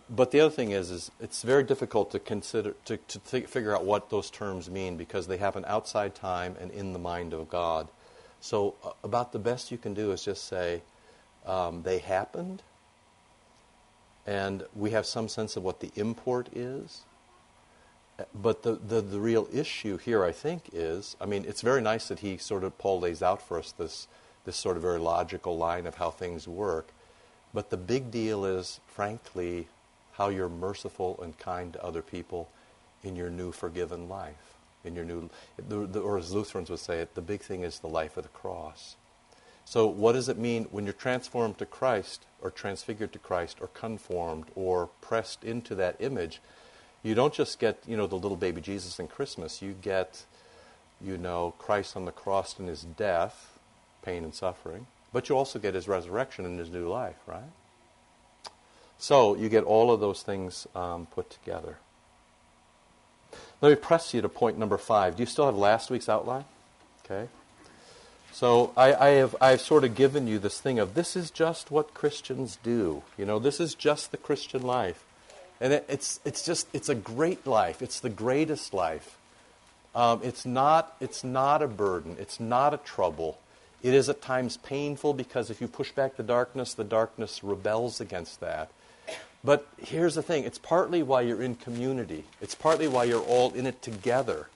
but 0.09 0.31
the 0.31 0.39
other 0.39 0.53
thing 0.53 0.71
is, 0.71 0.91
is 0.91 1.11
it's 1.19 1.41
very 1.41 1.63
difficult 1.63 2.11
to 2.11 2.19
consider 2.19 2.75
to, 2.85 2.97
to 2.97 3.19
th- 3.19 3.45
figure 3.45 3.75
out 3.75 3.85
what 3.85 4.09
those 4.09 4.29
terms 4.29 4.69
mean 4.69 4.97
because 4.97 5.27
they 5.27 5.37
happen 5.37 5.63
outside 5.67 6.13
time 6.13 6.55
and 6.59 6.71
in 6.71 6.93
the 6.93 6.99
mind 6.99 7.33
of 7.33 7.49
God. 7.49 7.87
So, 8.41 8.75
uh, 8.83 8.91
about 9.03 9.31
the 9.31 9.39
best 9.39 9.71
you 9.71 9.77
can 9.77 9.93
do 9.93 10.11
is 10.11 10.23
just 10.23 10.45
say 10.45 10.81
um, 11.45 11.83
they 11.83 11.99
happened, 11.99 12.63
and 14.29 14.63
we 14.75 14.91
have 14.91 15.07
some 15.07 15.27
sense 15.27 15.57
of 15.57 15.63
what 15.63 15.79
the 15.79 15.91
import 15.95 16.49
is. 16.55 17.01
But 18.35 18.61
the, 18.61 18.73
the, 18.73 19.01
the 19.01 19.19
real 19.19 19.47
issue 19.51 19.97
here, 19.97 20.23
I 20.23 20.31
think, 20.31 20.69
is 20.71 21.17
I 21.19 21.25
mean, 21.25 21.45
it's 21.47 21.61
very 21.61 21.81
nice 21.81 22.09
that 22.09 22.19
he 22.19 22.37
sort 22.37 22.63
of, 22.63 22.77
Paul 22.77 22.99
lays 22.99 23.23
out 23.23 23.41
for 23.41 23.57
us 23.57 23.71
this, 23.71 24.07
this 24.45 24.55
sort 24.55 24.77
of 24.77 24.83
very 24.83 24.99
logical 24.99 25.57
line 25.57 25.87
of 25.87 25.95
how 25.95 26.11
things 26.11 26.47
work. 26.47 26.89
But 27.55 27.71
the 27.71 27.77
big 27.77 28.11
deal 28.11 28.45
is, 28.45 28.79
frankly, 28.85 29.67
how 30.11 30.29
you're 30.29 30.47
merciful 30.47 31.19
and 31.23 31.35
kind 31.39 31.73
to 31.73 31.83
other 31.83 32.03
people 32.03 32.49
in 33.03 33.15
your 33.15 33.31
new 33.31 33.51
forgiven 33.51 34.07
life. 34.07 34.57
In 34.83 34.93
your 34.95 35.05
new, 35.05 35.31
the, 35.57 35.87
the, 35.87 36.01
or 36.01 36.19
as 36.19 36.31
Lutherans 36.31 36.69
would 36.69 36.79
say 36.79 36.99
it, 36.99 37.15
the 37.15 37.21
big 37.21 37.41
thing 37.41 37.63
is 37.63 37.79
the 37.79 37.87
life 37.87 38.15
of 38.15 38.23
the 38.23 38.29
cross. 38.29 38.95
So, 39.69 39.85
what 39.85 40.13
does 40.13 40.29
it 40.29 40.39
mean 40.39 40.63
when 40.71 40.85
you're 40.85 40.93
transformed 40.93 41.59
to 41.59 41.65
Christ, 41.67 42.25
or 42.41 42.49
transfigured 42.49 43.13
to 43.13 43.19
Christ, 43.19 43.59
or 43.61 43.67
conformed, 43.67 44.45
or 44.55 44.89
pressed 44.99 45.43
into 45.43 45.75
that 45.75 45.95
image? 45.99 46.41
You 47.03 47.13
don't 47.13 47.35
just 47.35 47.59
get, 47.59 47.77
you 47.85 47.95
know, 47.95 48.07
the 48.07 48.15
little 48.15 48.35
baby 48.35 48.61
Jesus 48.61 48.97
in 48.97 49.07
Christmas. 49.07 49.61
You 49.61 49.75
get, 49.79 50.25
you 50.99 51.19
know, 51.19 51.53
Christ 51.59 51.95
on 51.95 52.05
the 52.05 52.11
cross 52.11 52.57
and 52.57 52.67
his 52.67 52.81
death, 52.81 53.59
pain 54.01 54.23
and 54.23 54.33
suffering, 54.33 54.87
but 55.13 55.29
you 55.29 55.37
also 55.37 55.59
get 55.59 55.75
his 55.75 55.87
resurrection 55.87 56.45
and 56.45 56.57
his 56.57 56.71
new 56.71 56.89
life, 56.89 57.19
right? 57.27 57.51
So 58.97 59.35
you 59.35 59.49
get 59.49 59.65
all 59.65 59.91
of 59.91 59.99
those 59.99 60.23
things 60.23 60.65
um, 60.73 61.05
put 61.05 61.29
together. 61.29 61.77
Let 63.61 63.69
me 63.69 63.75
press 63.75 64.15
you 64.15 64.21
to 64.21 64.29
point 64.29 64.57
number 64.57 64.79
five. 64.79 65.15
Do 65.15 65.21
you 65.21 65.27
still 65.27 65.45
have 65.45 65.55
last 65.55 65.91
week's 65.91 66.09
outline? 66.09 66.45
Okay. 67.05 67.29
So 68.31 68.71
I, 68.77 68.93
I 68.93 69.09
have 69.09 69.35
I've 69.41 69.61
sort 69.61 69.83
of 69.83 69.95
given 69.95 70.27
you 70.27 70.39
this 70.39 70.61
thing 70.61 70.79
of 70.79 70.93
this 70.93 71.15
is 71.15 71.31
just 71.31 71.71
what 71.71 71.93
Christians 71.93 72.57
do. 72.63 73.03
You 73.17 73.25
know, 73.25 73.39
this 73.39 73.59
is 73.59 73.75
just 73.75 74.11
the 74.11 74.17
Christian 74.17 74.61
life, 74.61 75.03
and 75.59 75.73
it, 75.73 75.85
it's 75.89 76.19
it's 76.23 76.45
just 76.45 76.67
it's 76.73 76.89
a 76.89 76.95
great 76.95 77.45
life. 77.45 77.81
It's 77.81 77.99
the 77.99 78.09
greatest 78.09 78.73
life. 78.73 79.17
Um, 79.95 80.21
it's 80.23 80.45
not 80.45 80.95
it's 80.99 81.23
not 81.23 81.61
a 81.61 81.67
burden. 81.67 82.15
It's 82.19 82.39
not 82.39 82.73
a 82.73 82.77
trouble. 82.77 83.39
It 83.81 83.93
is 83.93 84.09
at 84.09 84.21
times 84.21 84.57
painful 84.57 85.13
because 85.13 85.49
if 85.49 85.61
you 85.61 85.67
push 85.67 85.91
back 85.91 86.17
the 86.17 86.23
darkness, 86.23 86.73
the 86.73 86.83
darkness 86.83 87.43
rebels 87.43 88.01
against 88.01 88.41
that. 88.41 88.71
But 89.43 89.67
here's 89.77 90.15
the 90.15 90.21
thing 90.21 90.43
it's 90.43 90.57
partly 90.57 91.01
why 91.01 91.21
you're 91.21 91.41
in 91.41 91.55
community, 91.55 92.25
it's 92.41 92.55
partly 92.55 92.87
why 92.87 93.05
you're 93.05 93.23
all 93.23 93.51
in 93.53 93.65
it 93.65 93.81
together. 93.81 94.47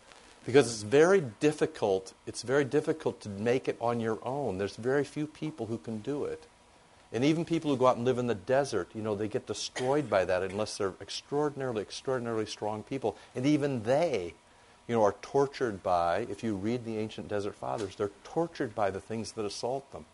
Because 0.45 0.67
it's 0.67 0.83
very 0.83 1.21
difficult, 1.39 2.13
it's 2.27 2.41
very 2.41 2.65
difficult 2.65 3.21
to 3.21 3.29
make 3.29 3.67
it 3.67 3.77
on 3.79 3.99
your 3.99 4.19
own. 4.23 4.57
There's 4.57 4.75
very 4.75 5.03
few 5.03 5.25
people 5.25 5.67
who 5.67 5.77
can 5.77 5.99
do 5.99 6.25
it. 6.25 6.45
And 7.13 7.23
even 7.23 7.45
people 7.45 7.69
who 7.69 7.77
go 7.77 7.87
out 7.87 7.95
and 7.95 8.05
live 8.05 8.17
in 8.17 8.27
the 8.27 8.35
desert, 8.35 8.89
you 8.95 9.01
know, 9.01 9.15
they 9.15 9.27
get 9.27 9.45
destroyed 9.45 10.09
by 10.09 10.25
that 10.25 10.41
unless 10.41 10.77
they're 10.77 10.93
extraordinarily, 10.99 11.81
extraordinarily 11.81 12.47
strong 12.47 12.81
people. 12.83 13.15
And 13.35 13.45
even 13.45 13.83
they, 13.83 14.33
you 14.87 14.95
know, 14.95 15.03
are 15.03 15.15
tortured 15.21 15.83
by, 15.83 16.25
if 16.29 16.43
you 16.43 16.55
read 16.55 16.85
the 16.85 16.97
ancient 16.97 17.27
desert 17.27 17.55
fathers, 17.55 17.95
they're 17.95 18.11
tortured 18.23 18.73
by 18.73 18.89
the 18.89 18.99
things 18.99 19.33
that 19.33 19.45
assault 19.45 19.89
them. 19.91 20.05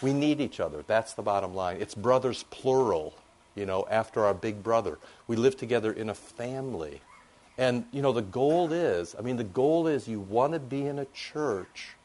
We 0.00 0.12
need 0.12 0.40
each 0.40 0.60
other. 0.60 0.84
That's 0.86 1.14
the 1.14 1.22
bottom 1.22 1.54
line. 1.54 1.78
It's 1.80 1.94
brothers 1.94 2.44
plural, 2.44 3.14
you 3.54 3.66
know, 3.66 3.86
after 3.90 4.24
our 4.24 4.34
big 4.34 4.62
brother. 4.62 4.98
We 5.26 5.36
live 5.36 5.56
together 5.56 5.92
in 5.92 6.08
a 6.08 6.14
family. 6.14 7.00
And, 7.58 7.84
you 7.90 8.02
know, 8.02 8.12
the 8.12 8.22
goal 8.22 8.72
is, 8.72 9.14
I 9.18 9.22
mean, 9.22 9.36
the 9.36 9.44
goal 9.44 9.86
is 9.86 10.06
you 10.06 10.20
want 10.20 10.52
to 10.52 10.58
be 10.58 10.86
in 10.86 10.98
a 10.98 11.06
church 11.06 11.96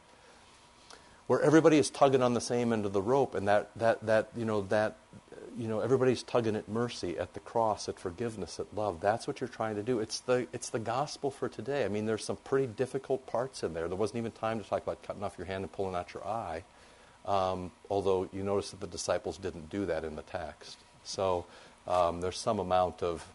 where 1.26 1.42
everybody 1.42 1.78
is 1.78 1.90
tugging 1.90 2.22
on 2.22 2.34
the 2.34 2.40
same 2.40 2.72
end 2.72 2.86
of 2.86 2.92
the 2.92 3.02
rope 3.02 3.34
and 3.34 3.46
that, 3.48 3.70
that, 3.76 4.04
that 4.06 4.28
you 4.36 4.44
know, 4.44 4.62
that, 4.62 4.96
you 5.58 5.68
know, 5.68 5.80
everybody's 5.80 6.22
tugging 6.22 6.56
at 6.56 6.68
mercy, 6.68 7.18
at 7.18 7.34
the 7.34 7.40
cross, 7.40 7.88
at 7.88 7.98
forgiveness, 7.98 8.58
at 8.58 8.66
love. 8.74 9.00
That's 9.00 9.26
what 9.26 9.40
you're 9.40 9.48
trying 9.48 9.76
to 9.76 9.82
do. 9.82 10.00
It's 10.00 10.20
the, 10.20 10.46
it's 10.52 10.70
the 10.70 10.78
gospel 10.78 11.30
for 11.30 11.48
today. 11.48 11.84
I 11.84 11.88
mean, 11.88 12.06
there's 12.06 12.24
some 12.24 12.36
pretty 12.36 12.66
difficult 12.66 13.26
parts 13.26 13.62
in 13.62 13.74
there. 13.74 13.88
There 13.88 13.96
wasn't 13.96 14.18
even 14.18 14.32
time 14.32 14.62
to 14.62 14.68
talk 14.68 14.82
about 14.82 15.02
cutting 15.02 15.22
off 15.22 15.36
your 15.36 15.46
hand 15.46 15.64
and 15.64 15.72
pulling 15.72 15.94
out 15.94 16.14
your 16.14 16.26
eye. 16.26 16.64
Um, 17.26 17.70
although 17.90 18.28
you 18.32 18.42
notice 18.42 18.70
that 18.70 18.80
the 18.80 18.86
disciples 18.86 19.36
didn't 19.36 19.68
do 19.68 19.86
that 19.86 20.04
in 20.04 20.16
the 20.16 20.22
text. 20.22 20.78
So 21.04 21.44
um, 21.86 22.20
there's 22.20 22.38
some 22.38 22.58
amount 22.58 23.02
of 23.02 23.26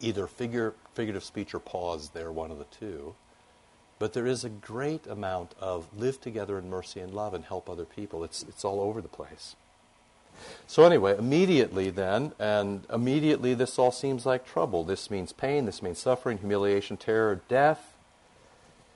either 0.00 0.26
figure, 0.26 0.74
figurative 0.94 1.24
speech 1.24 1.54
or 1.54 1.58
pause 1.58 2.10
there, 2.10 2.32
one 2.32 2.50
of 2.50 2.58
the 2.58 2.64
two. 2.64 3.14
But 3.98 4.12
there 4.12 4.26
is 4.26 4.44
a 4.44 4.48
great 4.48 5.06
amount 5.06 5.54
of 5.60 5.86
live 5.96 6.20
together 6.20 6.58
in 6.58 6.68
mercy 6.68 7.00
and 7.00 7.14
love 7.14 7.34
and 7.34 7.44
help 7.44 7.70
other 7.70 7.84
people. 7.84 8.24
It's, 8.24 8.42
it's 8.42 8.64
all 8.64 8.80
over 8.80 9.00
the 9.00 9.08
place. 9.08 9.54
So, 10.66 10.84
anyway, 10.84 11.16
immediately 11.16 11.90
then, 11.90 12.32
and 12.38 12.84
immediately 12.92 13.54
this 13.54 13.78
all 13.78 13.92
seems 13.92 14.26
like 14.26 14.46
trouble. 14.46 14.82
This 14.84 15.10
means 15.10 15.32
pain, 15.32 15.66
this 15.66 15.82
means 15.82 15.98
suffering, 15.98 16.38
humiliation, 16.38 16.96
terror, 16.96 17.40
death, 17.48 17.94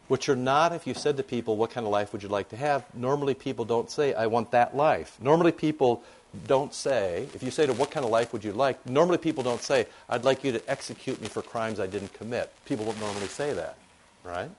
which 0.09 0.29
are 0.29 0.37
not, 0.37 0.73
if 0.73 0.87
you 0.87 0.95
said 0.95 1.17
to 1.17 1.23
people, 1.23 1.57
What 1.57 1.71
kind 1.71 1.87
of 1.87 1.93
life 1.93 2.13
would 2.13 2.23
you 2.23 2.29
like 2.29 2.49
to 2.51 2.57
have? 2.57 2.85
Normally 2.95 3.35
people 3.35 3.65
don't 3.65 3.91
say, 3.91 4.15
I 4.15 4.27
want 4.27 4.51
that 4.53 4.77
life. 4.77 5.19
Normally 5.21 5.53
people 5.53 6.03
don't 6.47 6.75
say, 6.75 7.29
if 7.35 7.43
you 7.43 7.51
say 7.51 7.67
to 7.67 7.73
what 7.73 7.91
kind 7.91 8.05
of 8.05 8.11
life 8.11 8.33
would 8.33 8.45
you 8.45 8.53
like, 8.53 8.85
normally 8.87 9.19
people 9.19 9.43
don't 9.43 9.63
say, 9.63 9.87
I'd 10.09 10.25
like 10.25 10.45
you 10.45 10.53
to 10.53 10.71
execute 10.71 11.21
me 11.21 11.29
for 11.29 11.43
crimes 11.43 11.81
I 11.81 11.87
didn't 11.87 12.13
commit. 12.13 12.53
People 12.65 12.85
don't 12.85 13.01
normally 13.01 13.29
say 13.29 13.53
that, 13.53 13.77
right? 14.25 14.51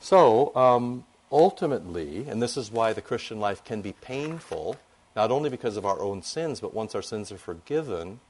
So, 0.00 0.54
um, 0.54 1.04
ultimately, 1.32 2.26
and 2.28 2.40
this 2.40 2.56
is 2.56 2.70
why 2.70 2.92
the 2.92 3.02
Christian 3.02 3.40
life 3.40 3.64
can 3.64 3.82
be 3.82 3.92
painful, 3.92 4.76
not 5.14 5.30
only 5.30 5.50
because 5.50 5.76
of 5.76 5.86
our 5.86 6.00
own 6.00 6.22
sins, 6.22 6.60
but 6.60 6.74
once 6.74 6.94
our 6.94 7.02
sins 7.02 7.32
are 7.32 7.38
forgiven, 7.38 8.20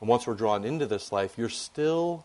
and 0.00 0.08
once 0.08 0.26
we're 0.26 0.34
drawn 0.34 0.64
into 0.64 0.86
this 0.86 1.12
life, 1.12 1.36
you're 1.36 1.48
still 1.48 2.24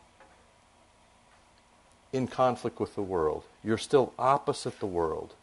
in 2.12 2.28
conflict 2.28 2.80
with 2.80 2.96
the 2.96 3.02
world. 3.02 3.44
You're 3.64 3.78
still 3.78 4.14
opposite 4.20 4.80
the 4.80 4.86
world. 4.86 5.34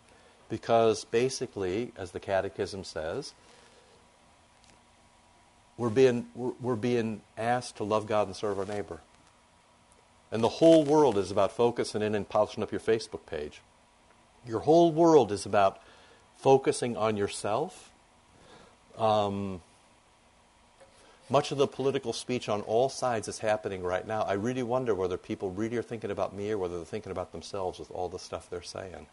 Because 0.48 1.04
basically, 1.04 1.92
as 1.96 2.10
the 2.10 2.20
Catechism 2.20 2.84
says, 2.84 3.34
we're 5.80 5.88
being, 5.88 6.26
we're, 6.34 6.76
being 6.76 7.22
asked 7.38 7.78
to 7.78 7.84
love 7.84 8.06
God 8.06 8.26
and 8.26 8.36
serve 8.36 8.58
our 8.58 8.66
neighbor. 8.66 9.00
And 10.30 10.44
the 10.44 10.48
whole 10.48 10.84
world 10.84 11.16
is 11.16 11.30
about 11.30 11.52
focusing 11.52 12.02
in 12.02 12.14
and 12.14 12.28
polishing 12.28 12.62
up 12.62 12.70
your 12.70 12.82
Facebook 12.82 13.24
page. 13.24 13.62
Your 14.46 14.60
whole 14.60 14.92
world 14.92 15.32
is 15.32 15.46
about 15.46 15.80
focusing 16.36 16.98
on 16.98 17.16
yourself. 17.16 17.90
Um, 18.98 19.62
much 21.30 21.50
of 21.50 21.56
the 21.56 21.66
political 21.66 22.12
speech 22.12 22.50
on 22.50 22.60
all 22.60 22.90
sides 22.90 23.26
is 23.26 23.38
happening 23.38 23.82
right 23.82 24.06
now. 24.06 24.20
I 24.20 24.34
really 24.34 24.62
wonder 24.62 24.94
whether 24.94 25.16
people 25.16 25.50
really 25.50 25.78
are 25.78 25.82
thinking 25.82 26.10
about 26.10 26.36
me 26.36 26.50
or 26.50 26.58
whether 26.58 26.76
they're 26.76 26.84
thinking 26.84 27.12
about 27.12 27.32
themselves 27.32 27.78
with 27.78 27.90
all 27.90 28.10
the 28.10 28.18
stuff 28.18 28.50
they're 28.50 28.60
saying. 28.60 29.06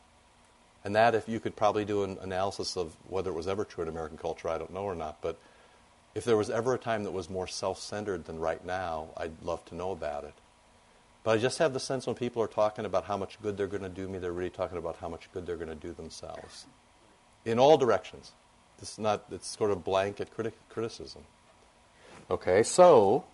And 0.84 0.94
that, 0.98 1.16
if 1.16 1.30
you 1.30 1.40
could 1.40 1.56
probably 1.56 1.86
do 1.86 2.04
an 2.04 2.18
analysis 2.22 2.76
of 2.76 2.94
whether 3.08 3.30
it 3.30 3.36
was 3.36 3.48
ever 3.48 3.64
true 3.64 3.84
in 3.84 3.88
American 3.88 4.18
culture, 4.18 4.50
I 4.50 4.58
don't 4.58 4.74
know 4.74 4.84
or 4.84 4.96
not, 4.96 5.22
but 5.22 5.40
if 6.18 6.26
there 6.26 6.36
was 6.36 6.50
ever 6.50 6.74
a 6.74 6.80
time 6.80 7.04
that 7.04 7.12
was 7.12 7.30
more 7.30 7.46
self 7.46 7.80
centered 7.80 8.26
than 8.26 8.40
right 8.40 8.66
now, 8.66 9.10
I'd 9.16 9.40
love 9.44 9.64
to 9.66 9.76
know 9.76 9.92
about 9.92 10.24
it. 10.24 10.34
But 11.24 11.38
I 11.38 11.38
just 11.38 11.60
have 11.60 11.74
the 11.74 11.80
sense 11.80 12.08
when 12.08 12.16
people 12.16 12.42
are 12.42 12.48
talking 12.48 12.86
about 12.86 13.04
how 13.04 13.18
much 13.18 13.40
good 13.44 13.56
they're 13.56 13.68
going 13.68 13.84
to 13.84 13.90
do 13.90 14.08
me, 14.08 14.18
they're 14.18 14.32
really 14.32 14.50
talking 14.50 14.80
about 14.80 14.96
how 14.96 15.10
much 15.10 15.32
good 15.32 15.46
they're 15.46 15.58
going 15.58 15.70
to 15.70 15.76
do 15.76 15.94
themselves. 15.94 16.66
In 17.46 17.60
all 17.60 17.78
directions. 17.78 18.32
It's 18.80 18.98
not, 18.98 19.26
it's 19.32 19.48
sort 19.48 19.70
of 19.70 19.84
blanket 19.84 20.36
criti- 20.36 20.54
criticism. 20.70 21.22
Okay, 22.32 22.64
so, 22.64 23.26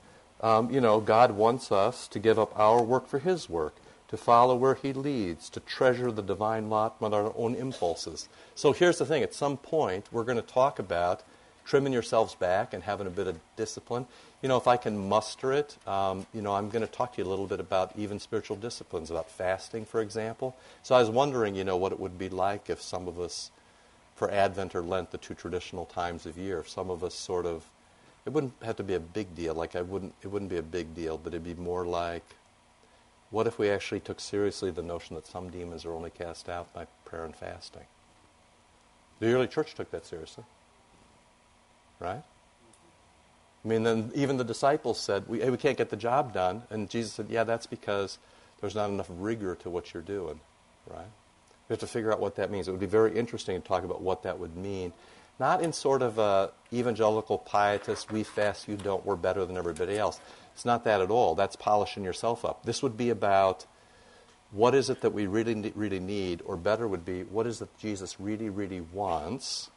um, 0.41 0.69
you 0.69 0.82
know, 0.82 1.00
God 1.00 1.32
wants 1.32 1.72
us 1.72 2.10
to 2.10 2.19
give 2.19 2.38
up 2.38 2.52
our 2.60 2.84
work 2.84 3.08
for 3.08 3.19
His 3.19 3.50
work, 3.50 3.78
to 4.10 4.17
follow 4.17 4.56
where 4.56 4.76
He 4.76 4.91
leads, 4.91 5.50
to 5.52 5.62
treasure 5.62 6.12
the 6.12 6.22
divine 6.22 6.69
lot 6.69 7.02
with 7.02 7.13
our 7.13 7.34
own 7.38 7.56
impulses. 7.56 8.28
So 8.56 8.74
here's 8.74 8.98
the 8.98 9.06
thing 9.06 9.24
at 9.24 9.34
some 9.34 9.56
point, 9.56 10.08
we're 10.12 10.26
going 10.26 10.36
to 10.36 10.41
talk 10.41 10.80
about 10.80 11.24
trimming 11.65 11.93
yourselves 11.93 12.36
back 12.36 12.73
and 12.73 12.84
having 12.84 13.08
a 13.08 13.12
bit 13.12 13.28
of 13.28 13.39
discipline 13.56 14.06
you 14.43 14.49
know, 14.49 14.58
if 14.58 14.67
I 14.67 14.76
can 14.76 15.08
muster 15.08 15.54
it, 15.54 15.78
um, 15.88 16.28
you 16.34 16.41
know, 16.41 16.54
I'm 16.54 16.69
going 16.69 16.86
to 16.86 16.91
talk 16.91 17.13
to 17.13 17.21
you 17.21 17.28
a 17.28 17.30
little 17.30 17.47
bit 17.47 17.62
about 17.62 17.93
even 17.97 18.19
spiritual 18.19 18.58
disciplines, 18.58 19.10
about 19.10 19.32
fasting, 19.32 19.86
for 19.86 20.02
example. 20.02 20.54
So 20.84 20.95
I 20.95 20.99
was 20.99 21.10
wondering, 21.10 21.56
you 21.56 21.63
know, 21.63 21.78
what 21.78 21.93
it 21.93 21.99
would 21.99 22.19
be 22.19 22.28
like 22.28 22.69
if 22.69 22.82
some 22.82 23.08
of 23.08 23.21
us, 23.21 23.52
for 24.15 24.30
Advent 24.30 24.76
or 24.76 24.82
Lent, 24.82 25.12
the 25.12 25.17
two 25.17 25.34
traditional 25.34 25.86
times 25.86 26.26
of 26.26 26.38
year, 26.38 26.60
if 26.60 26.69
some 26.69 26.89
of 26.89 27.06
us 27.06 27.15
sort 27.15 27.45
of, 27.45 27.63
it 28.26 28.34
wouldn't 28.34 28.54
have 28.63 28.76
to 28.76 28.84
be 28.84 28.95
a 28.95 28.99
big 28.99 29.34
deal. 29.34 29.54
Like 29.54 29.78
I 29.78 29.82
wouldn't, 29.82 30.13
it 30.21 30.28
wouldn't 30.28 30.52
be 30.52 30.58
a 30.58 30.62
big 30.62 30.93
deal, 30.93 31.17
but 31.17 31.34
it'd 31.34 31.45
be 31.45 31.56
more 31.56 31.86
like, 31.86 32.26
what 33.32 33.47
if 33.47 33.58
we 33.58 33.69
actually 33.69 34.02
took 34.02 34.19
seriously 34.19 34.71
the 34.71 34.84
notion 34.84 35.15
that 35.15 35.26
some 35.26 35.49
demons 35.49 35.86
are 35.86 35.93
only 35.93 36.10
cast 36.10 36.49
out 36.49 36.71
by 36.73 36.86
prayer 37.06 37.23
and 37.23 37.36
fasting? 37.36 37.86
The 39.21 39.32
early 39.32 39.47
church 39.47 39.73
took 39.73 39.89
that 39.91 40.06
seriously, 40.06 40.43
right? 42.03 42.23
I 43.63 43.67
mean, 43.67 43.83
then 43.83 44.11
even 44.13 44.37
the 44.37 44.43
disciples 44.43 44.99
said, 44.99 45.27
we, 45.27 45.39
hey, 45.39 45.49
we 45.49 45.57
can't 45.57 45.77
get 45.77 45.89
the 45.89 45.95
job 45.95 46.33
done. 46.33 46.63
And 46.69 46.89
Jesus 46.89 47.13
said, 47.13 47.27
yeah, 47.29 47.45
that's 47.45 47.65
because 47.65 48.19
there's 48.59 48.75
not 48.75 48.89
enough 48.89 49.07
rigor 49.09 49.55
to 49.55 49.69
what 49.69 49.93
you're 49.93 50.03
doing, 50.03 50.39
right? 50.85 51.07
We 51.69 51.73
have 51.73 51.79
to 51.79 51.87
figure 51.87 52.11
out 52.11 52.19
what 52.19 52.35
that 52.35 52.51
means. 52.51 52.67
It 52.67 52.71
would 52.71 52.79
be 52.81 52.85
very 52.85 53.17
interesting 53.17 53.59
to 53.61 53.65
talk 53.65 53.85
about 53.85 54.01
what 54.01 54.23
that 54.23 54.37
would 54.37 54.57
mean. 54.57 54.91
Not 55.39 55.61
in 55.61 55.71
sort 55.71 56.01
of 56.01 56.19
a 56.19 56.51
evangelical 56.73 57.37
pietist, 57.39 58.11
we 58.11 58.23
fast, 58.23 58.67
you 58.67 58.75
don't, 58.75 59.05
we're 59.05 59.15
better 59.15 59.45
than 59.45 59.57
everybody 59.57 59.97
else. 59.97 60.19
It's 60.53 60.65
not 60.65 60.83
that 60.83 61.01
at 61.01 61.09
all. 61.09 61.33
That's 61.33 61.55
polishing 61.55 62.03
yourself 62.03 62.43
up. 62.43 62.65
This 62.65 62.83
would 62.83 62.97
be 62.97 63.09
about 63.09 63.65
what 64.51 64.75
is 64.75 64.89
it 64.89 65.01
that 65.01 65.13
we 65.13 65.25
really, 65.25 65.71
really 65.73 65.99
need, 65.99 66.41
or 66.45 66.57
better 66.57 66.87
would 66.87 67.05
be, 67.05 67.23
what 67.23 67.47
is 67.47 67.61
it 67.61 67.69
Jesus 67.79 68.19
really, 68.19 68.49
really 68.49 68.81
wants 68.81 69.71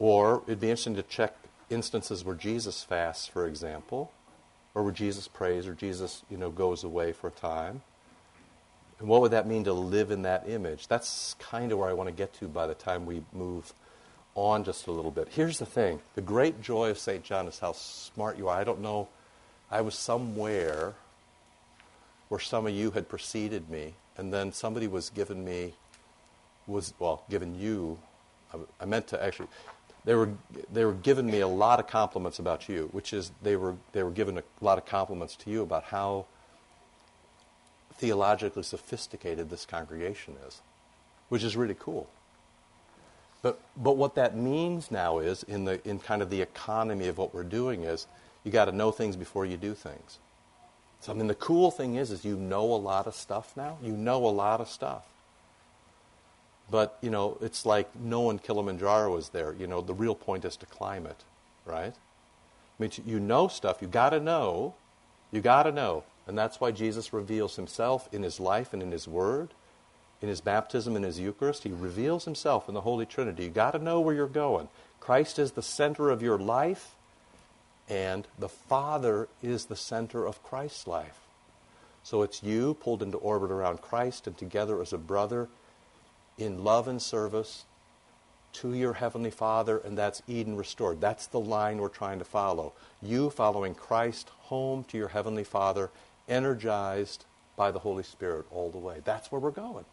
or 0.00 0.42
it'd 0.46 0.58
be 0.58 0.70
interesting 0.70 0.96
to 0.96 1.02
check 1.04 1.36
instances 1.68 2.24
where 2.24 2.34
Jesus 2.34 2.82
fasts, 2.82 3.28
for 3.28 3.46
example, 3.46 4.10
or 4.74 4.82
where 4.82 4.92
Jesus 4.92 5.28
prays, 5.28 5.68
or 5.68 5.74
Jesus, 5.74 6.24
you 6.28 6.36
know, 6.36 6.50
goes 6.50 6.82
away 6.82 7.12
for 7.12 7.28
a 7.28 7.32
time. 7.32 7.82
And 8.98 9.08
what 9.08 9.20
would 9.20 9.30
that 9.30 9.46
mean 9.46 9.64
to 9.64 9.72
live 9.72 10.10
in 10.10 10.22
that 10.22 10.48
image? 10.48 10.88
That's 10.88 11.34
kind 11.38 11.70
of 11.70 11.78
where 11.78 11.88
I 11.88 11.92
want 11.92 12.08
to 12.08 12.14
get 12.14 12.34
to 12.34 12.48
by 12.48 12.66
the 12.66 12.74
time 12.74 13.06
we 13.06 13.22
move 13.32 13.72
on 14.34 14.64
just 14.64 14.86
a 14.86 14.92
little 14.92 15.10
bit. 15.10 15.28
Here's 15.30 15.58
the 15.58 15.66
thing 15.66 16.00
the 16.14 16.20
great 16.20 16.60
joy 16.62 16.90
of 16.90 16.98
St. 16.98 17.22
John 17.22 17.46
is 17.46 17.58
how 17.58 17.72
smart 17.72 18.38
you 18.38 18.48
are. 18.48 18.56
I 18.58 18.64
don't 18.64 18.80
know, 18.80 19.08
I 19.70 19.82
was 19.82 19.94
somewhere 19.94 20.94
where 22.28 22.40
some 22.40 22.66
of 22.66 22.72
you 22.72 22.92
had 22.92 23.08
preceded 23.08 23.68
me, 23.68 23.94
and 24.16 24.32
then 24.32 24.52
somebody 24.52 24.86
was 24.86 25.10
given 25.10 25.44
me, 25.44 25.74
was, 26.66 26.94
well, 26.98 27.24
given 27.28 27.58
you, 27.58 27.98
I, 28.54 28.58
I 28.80 28.84
meant 28.84 29.08
to 29.08 29.22
actually, 29.22 29.48
they 30.04 30.14
were 30.14 30.30
they 30.72 30.84
were 30.84 30.94
giving 30.94 31.26
me 31.26 31.40
a 31.40 31.48
lot 31.48 31.78
of 31.78 31.86
compliments 31.86 32.38
about 32.38 32.68
you, 32.68 32.88
which 32.92 33.12
is 33.12 33.32
they 33.42 33.56
were 33.56 33.76
they 33.92 34.02
were 34.02 34.10
giving 34.10 34.38
a 34.38 34.42
lot 34.60 34.78
of 34.78 34.86
compliments 34.86 35.36
to 35.36 35.50
you 35.50 35.62
about 35.62 35.84
how 35.84 36.26
theologically 37.94 38.62
sophisticated 38.62 39.50
this 39.50 39.66
congregation 39.66 40.36
is, 40.48 40.62
which 41.28 41.42
is 41.42 41.56
really 41.56 41.76
cool. 41.78 42.08
But 43.42 43.60
but 43.76 43.96
what 43.96 44.14
that 44.14 44.36
means 44.36 44.90
now 44.90 45.18
is 45.18 45.42
in 45.42 45.64
the 45.64 45.86
in 45.86 45.98
kind 45.98 46.22
of 46.22 46.30
the 46.30 46.40
economy 46.40 47.08
of 47.08 47.18
what 47.18 47.34
we're 47.34 47.42
doing 47.42 47.84
is 47.84 48.06
you 48.44 48.50
got 48.50 48.66
to 48.66 48.72
know 48.72 48.90
things 48.90 49.16
before 49.16 49.44
you 49.44 49.56
do 49.56 49.74
things. 49.74 50.18
So 51.00 51.12
I 51.12 51.14
mean 51.14 51.26
the 51.26 51.34
cool 51.34 51.70
thing 51.70 51.96
is 51.96 52.10
is 52.10 52.24
you 52.24 52.36
know 52.36 52.64
a 52.64 52.76
lot 52.76 53.06
of 53.06 53.14
stuff 53.14 53.54
now. 53.56 53.78
You 53.82 53.92
know 53.92 54.24
a 54.26 54.28
lot 54.28 54.60
of 54.60 54.68
stuff. 54.68 55.04
But, 56.70 56.98
you 57.00 57.10
know, 57.10 57.36
it's 57.40 57.66
like 57.66 57.88
no 57.96 58.20
one 58.20 58.38
Kilimanjaro 58.38 59.16
is 59.16 59.30
there. 59.30 59.54
You 59.58 59.66
know, 59.66 59.80
the 59.80 59.94
real 59.94 60.14
point 60.14 60.44
is 60.44 60.56
to 60.56 60.66
climb 60.66 61.06
it, 61.06 61.24
right? 61.66 61.94
I 61.94 62.82
mean, 62.82 62.90
you 63.04 63.18
know 63.18 63.48
stuff. 63.48 63.82
You 63.82 63.88
got 63.88 64.10
to 64.10 64.20
know. 64.20 64.74
You 65.32 65.40
got 65.40 65.64
to 65.64 65.72
know. 65.72 66.04
And 66.26 66.38
that's 66.38 66.60
why 66.60 66.70
Jesus 66.70 67.12
reveals 67.12 67.56
himself 67.56 68.08
in 68.12 68.22
his 68.22 68.38
life 68.38 68.72
and 68.72 68.82
in 68.82 68.92
his 68.92 69.08
word, 69.08 69.48
in 70.22 70.28
his 70.28 70.40
baptism 70.40 70.94
and 70.94 71.04
his 71.04 71.18
Eucharist. 71.18 71.64
He 71.64 71.72
reveals 71.72 72.24
himself 72.24 72.68
in 72.68 72.74
the 72.74 72.82
Holy 72.82 73.04
Trinity. 73.04 73.44
You 73.44 73.50
got 73.50 73.72
to 73.72 73.78
know 73.78 74.00
where 74.00 74.14
you're 74.14 74.28
going. 74.28 74.68
Christ 75.00 75.38
is 75.38 75.52
the 75.52 75.62
center 75.62 76.10
of 76.10 76.22
your 76.22 76.38
life, 76.38 76.94
and 77.88 78.26
the 78.38 78.48
Father 78.48 79.28
is 79.42 79.64
the 79.64 79.76
center 79.76 80.24
of 80.24 80.42
Christ's 80.44 80.86
life. 80.86 81.18
So 82.04 82.22
it's 82.22 82.42
you 82.42 82.74
pulled 82.74 83.02
into 83.02 83.18
orbit 83.18 83.50
around 83.50 83.82
Christ 83.82 84.26
and 84.26 84.36
together 84.36 84.80
as 84.80 84.92
a 84.92 84.98
brother 84.98 85.48
in 86.40 86.64
love 86.64 86.88
and 86.88 87.00
service 87.00 87.64
to 88.52 88.74
your 88.74 88.94
Heavenly 88.94 89.30
Father, 89.30 89.78
and 89.78 89.96
that's 89.96 90.22
Eden 90.26 90.56
restored. 90.56 91.00
That's 91.00 91.26
the 91.26 91.40
line 91.40 91.78
we're 91.78 91.88
trying 91.88 92.18
to 92.18 92.24
follow. 92.24 92.72
You 93.00 93.30
following 93.30 93.74
Christ 93.74 94.30
home 94.40 94.84
to 94.84 94.98
your 94.98 95.08
Heavenly 95.08 95.44
Father, 95.44 95.90
energized 96.28 97.24
by 97.56 97.70
the 97.70 97.78
Holy 97.78 98.02
Spirit 98.02 98.46
all 98.50 98.70
the 98.70 98.78
way. 98.78 99.00
That's 99.04 99.30
where 99.30 99.40
we're 99.40 99.50
going. 99.50 99.84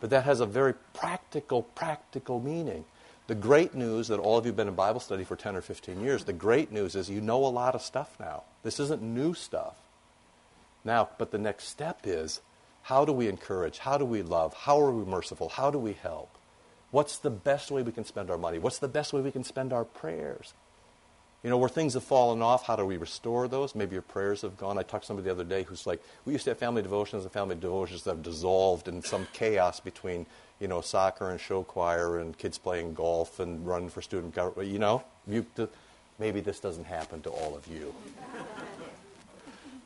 But 0.00 0.10
that 0.10 0.24
has 0.24 0.40
a 0.40 0.46
very 0.46 0.74
practical, 0.94 1.62
practical 1.62 2.40
meaning. 2.40 2.84
The 3.26 3.34
great 3.34 3.74
news 3.74 4.08
that 4.08 4.20
all 4.20 4.38
of 4.38 4.44
you 4.44 4.50
have 4.50 4.56
been 4.56 4.68
in 4.68 4.74
Bible 4.74 5.00
study 5.00 5.24
for 5.24 5.36
10 5.36 5.56
or 5.56 5.60
15 5.60 6.00
years, 6.00 6.24
the 6.24 6.32
great 6.32 6.72
news 6.72 6.94
is 6.94 7.10
you 7.10 7.20
know 7.20 7.44
a 7.44 7.48
lot 7.48 7.74
of 7.74 7.82
stuff 7.82 8.16
now. 8.18 8.44
This 8.62 8.80
isn't 8.80 9.02
new 9.02 9.34
stuff. 9.34 9.76
Now, 10.84 11.10
but 11.18 11.30
the 11.30 11.38
next 11.38 11.68
step 11.68 12.00
is 12.04 12.40
how 12.82 13.04
do 13.04 13.12
we 13.12 13.28
encourage? 13.28 13.78
How 13.78 13.98
do 13.98 14.04
we 14.04 14.22
love? 14.22 14.54
How 14.54 14.80
are 14.80 14.90
we 14.90 15.04
merciful? 15.04 15.48
How 15.48 15.70
do 15.70 15.78
we 15.78 15.92
help? 15.92 16.30
What's 16.90 17.18
the 17.18 17.30
best 17.30 17.70
way 17.70 17.82
we 17.82 17.92
can 17.92 18.04
spend 18.04 18.30
our 18.30 18.38
money? 18.38 18.58
What's 18.58 18.78
the 18.78 18.88
best 18.88 19.12
way 19.12 19.20
we 19.20 19.30
can 19.30 19.44
spend 19.44 19.72
our 19.72 19.84
prayers? 19.84 20.54
You 21.44 21.50
know, 21.50 21.58
where 21.58 21.68
things 21.68 21.94
have 21.94 22.02
fallen 22.02 22.42
off, 22.42 22.66
how 22.66 22.74
do 22.74 22.84
we 22.84 22.96
restore 22.96 23.46
those? 23.46 23.74
Maybe 23.74 23.92
your 23.92 24.02
prayers 24.02 24.42
have 24.42 24.56
gone. 24.56 24.76
I 24.76 24.82
talked 24.82 25.04
to 25.04 25.06
somebody 25.06 25.26
the 25.26 25.32
other 25.32 25.44
day 25.44 25.62
who's 25.62 25.86
like, 25.86 26.02
we 26.24 26.32
used 26.32 26.44
to 26.44 26.50
have 26.50 26.58
family 26.58 26.82
devotions, 26.82 27.22
and 27.22 27.32
family 27.32 27.54
devotions 27.54 28.04
have 28.06 28.22
dissolved 28.22 28.88
in 28.88 29.02
some 29.02 29.28
chaos 29.32 29.78
between, 29.78 30.26
you 30.58 30.66
know, 30.66 30.80
soccer 30.80 31.30
and 31.30 31.40
show 31.40 31.62
choir 31.62 32.18
and 32.18 32.36
kids 32.36 32.58
playing 32.58 32.94
golf 32.94 33.38
and 33.38 33.64
running 33.64 33.88
for 33.88 34.02
student 34.02 34.34
government. 34.34 34.68
You 34.68 34.80
know, 34.80 35.04
you, 35.28 35.46
maybe 36.18 36.40
this 36.40 36.58
doesn't 36.58 36.86
happen 36.86 37.22
to 37.22 37.30
all 37.30 37.54
of 37.54 37.68
you. 37.68 37.94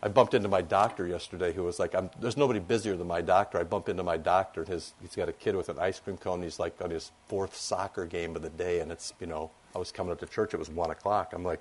I 0.02 0.08
bumped 0.08 0.34
into 0.34 0.48
my 0.48 0.62
doctor 0.62 1.06
yesterday 1.06 1.52
who 1.52 1.62
was 1.62 1.78
like, 1.78 1.94
there's 2.20 2.36
nobody 2.36 2.58
busier 2.58 2.96
than 2.96 3.06
my 3.06 3.20
doctor. 3.20 3.58
I 3.58 3.62
bump 3.62 3.88
into 3.88 4.02
my 4.02 4.16
doctor, 4.16 4.62
and 4.62 4.68
his, 4.68 4.94
he's 5.00 5.14
got 5.14 5.28
a 5.28 5.32
kid 5.32 5.54
with 5.54 5.68
an 5.68 5.78
ice 5.78 6.00
cream 6.00 6.16
cone. 6.16 6.42
He's 6.42 6.58
like 6.58 6.74
on 6.82 6.90
his 6.90 7.12
fourth 7.28 7.54
soccer 7.54 8.04
game 8.04 8.34
of 8.34 8.42
the 8.42 8.50
day, 8.50 8.80
and 8.80 8.90
it's, 8.90 9.12
you 9.20 9.28
know, 9.28 9.50
I 9.76 9.78
was 9.78 9.92
coming 9.92 10.12
up 10.12 10.18
to 10.18 10.26
church, 10.26 10.54
it 10.54 10.58
was 10.58 10.68
1 10.68 10.90
o'clock. 10.90 11.32
I'm 11.32 11.44
like, 11.44 11.60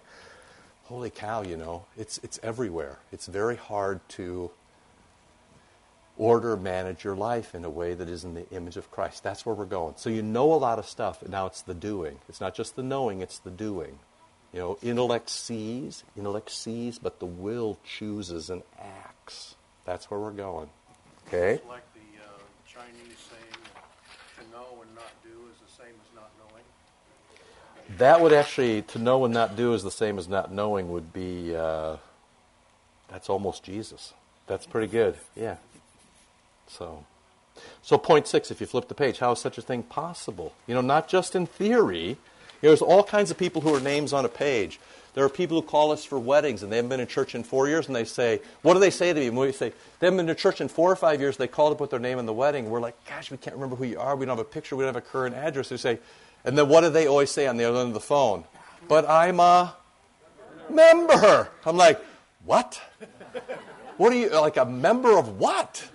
holy 0.86 1.12
cow, 1.12 1.44
you 1.44 1.56
know, 1.56 1.86
it's, 1.96 2.20
it's 2.24 2.40
everywhere. 2.42 2.98
It's 3.12 3.28
very 3.28 3.58
hard 3.58 4.00
to 4.10 4.50
order, 6.18 6.58
manage 6.58 7.04
your 7.04 7.16
life 7.16 7.54
in 7.54 7.64
a 7.64 7.70
way 7.70 7.94
that 7.94 8.10
is 8.10 8.24
in 8.24 8.34
the 8.34 8.50
image 8.50 8.76
of 8.76 8.90
Christ. 8.90 9.24
That's 9.24 9.46
where 9.46 9.54
we're 9.54 9.66
going. 9.66 9.94
So 9.98 10.10
you 10.10 10.24
know 10.24 10.52
a 10.52 10.56
lot 10.56 10.80
of 10.80 10.88
stuff, 10.88 11.26
now 11.28 11.46
it's 11.46 11.62
the 11.62 11.76
doing. 11.76 12.18
It's 12.28 12.42
not 12.42 12.56
just 12.56 12.76
the 12.76 12.84
knowing, 12.84 13.22
it's 13.22 13.38
the 13.38 13.52
doing. 13.52 14.00
You 14.54 14.60
know, 14.60 14.78
intellect 14.82 15.30
sees, 15.30 16.04
intellect 16.18 16.50
sees, 16.50 17.00
but 17.00 17.20
the 17.20 17.26
will 17.26 17.80
chooses 17.86 18.50
and 18.50 18.64
acts. 18.80 19.56
That's 19.86 20.12
where 20.12 20.20
we're 20.20 20.32
going. 20.32 20.70
Okay? 21.28 21.54
It's 21.54 21.68
like 21.68 21.86
the 21.94 22.22
uh, 22.22 22.38
Chinese 22.68 23.18
saying, 23.30 23.64
to 24.40 24.52
know 24.52 24.82
and 24.82 24.94
not 24.94 25.12
do 25.24 25.30
is 25.30 25.58
the 25.60 25.82
same 25.82 25.94
as 25.94 26.16
not 26.16 26.32
knowing. 26.38 26.64
That 27.98 28.20
would 28.20 28.34
actually, 28.34 28.82
to 28.82 29.00
know 29.00 29.24
and 29.24 29.34
not 29.34 29.56
do 29.56 29.74
is 29.74 29.84
the 29.84 29.92
same 29.92 30.20
as 30.20 30.28
not 30.28 30.52
knowing, 30.52 30.92
would 30.92 31.14
be, 31.14 31.56
uh, 31.56 31.96
that's 33.10 33.30
almost 33.30 33.64
Jesus. 33.64 34.14
That's 34.48 34.66
pretty 34.66 34.88
good. 34.88 35.16
Yeah. 35.36 35.56
So. 36.68 37.06
So, 37.82 37.98
point 37.98 38.28
six, 38.28 38.50
if 38.52 38.60
you 38.60 38.68
flip 38.68 38.88
the 38.88 38.96
page, 38.96 39.20
how 39.20 39.34
is 39.34 39.40
such 39.40 39.58
a 39.58 39.62
thing 39.62 39.84
possible? 39.84 40.54
You 40.68 40.76
know, 40.76 40.82
not 40.82 41.08
just 41.08 41.36
in 41.36 41.46
theory, 41.46 42.18
there's 42.62 42.82
all 42.82 43.04
kinds 43.04 43.32
of 43.32 43.38
people 43.38 43.62
who 43.62 43.74
are 43.74 43.80
names 43.80 44.14
on 44.14 44.26
a 44.26 44.30
page. 44.30 44.80
There 45.14 45.26
are 45.26 45.30
people 45.30 45.60
who 45.60 45.68
call 45.68 45.92
us 45.92 46.06
for 46.06 46.18
weddings 46.20 46.64
and 46.64 46.72
they 46.72 46.78
haven't 46.78 46.90
been 46.90 47.02
in 47.02 47.08
church 47.08 47.36
in 47.36 47.44
four 47.44 47.68
years 47.68 47.88
and 47.88 47.96
they 47.96 48.06
say, 48.06 48.40
What 48.62 48.76
do 48.76 48.80
they 48.80 48.90
say 48.90 49.12
to 49.12 49.20
me? 49.20 49.30
When 49.30 49.48
we 49.48 49.52
say, 49.52 49.74
They 50.00 50.08
haven't 50.08 50.18
been 50.18 50.30
in 50.30 50.36
church 50.38 50.62
in 50.62 50.70
four 50.70 50.90
or 50.90 50.96
five 50.96 51.20
years, 51.20 51.36
they 51.36 51.48
called 51.48 51.74
to 51.74 51.78
put 51.78 51.90
their 51.90 52.00
name 52.00 52.18
in 52.18 52.26
the 52.26 52.34
wedding. 52.34 52.70
We're 52.70 52.80
like, 52.80 52.96
Gosh, 53.06 53.30
we 53.30 53.38
can't 53.38 53.56
remember 53.56 53.76
who 53.76 53.84
you 53.84 54.00
are. 54.00 54.16
We 54.16 54.26
don't 54.26 54.38
have 54.38 54.46
a 54.46 54.50
picture. 54.50 54.76
We 54.76 54.86
don't 54.86 54.94
have 54.94 55.04
a 55.04 55.06
current 55.06 55.36
address. 55.36 55.68
They 55.68 55.78
say, 55.78 56.00
And 56.46 56.58
then 56.58 56.70
what 56.70 56.82
do 56.82 56.90
they 56.90 57.08
always 57.08 57.30
say 57.30 57.48
on 57.48 57.58
the 57.58 57.66
other 57.66 57.80
end 57.80 57.90
of 57.90 57.94
the 57.94 58.00
phone? 58.00 58.46
But 58.88 59.10
I'm 59.10 59.40
a 59.42 59.76
member. 60.70 61.50
I'm 61.66 61.76
like, 61.78 62.00
What? 62.46 62.82
What 63.98 64.14
are 64.14 64.16
you, 64.16 64.30
like 64.30 64.58
a 64.58 64.66
member 64.66 65.18
of 65.18 65.40
what? 65.40 65.88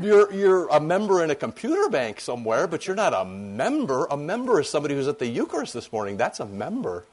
You're, 0.00 0.32
you're 0.32 0.68
a 0.68 0.80
member 0.80 1.22
in 1.22 1.30
a 1.30 1.34
computer 1.34 1.88
bank 1.88 2.20
somewhere, 2.20 2.66
but 2.66 2.86
you're 2.86 2.96
not 2.96 3.12
a 3.14 3.24
member. 3.24 4.06
A 4.06 4.16
member 4.16 4.60
is 4.60 4.68
somebody 4.68 4.94
who's 4.94 5.08
at 5.08 5.18
the 5.18 5.26
Eucharist 5.26 5.74
this 5.74 5.92
morning. 5.92 6.16
That's 6.16 6.40
a 6.40 6.46
member. 6.46 7.04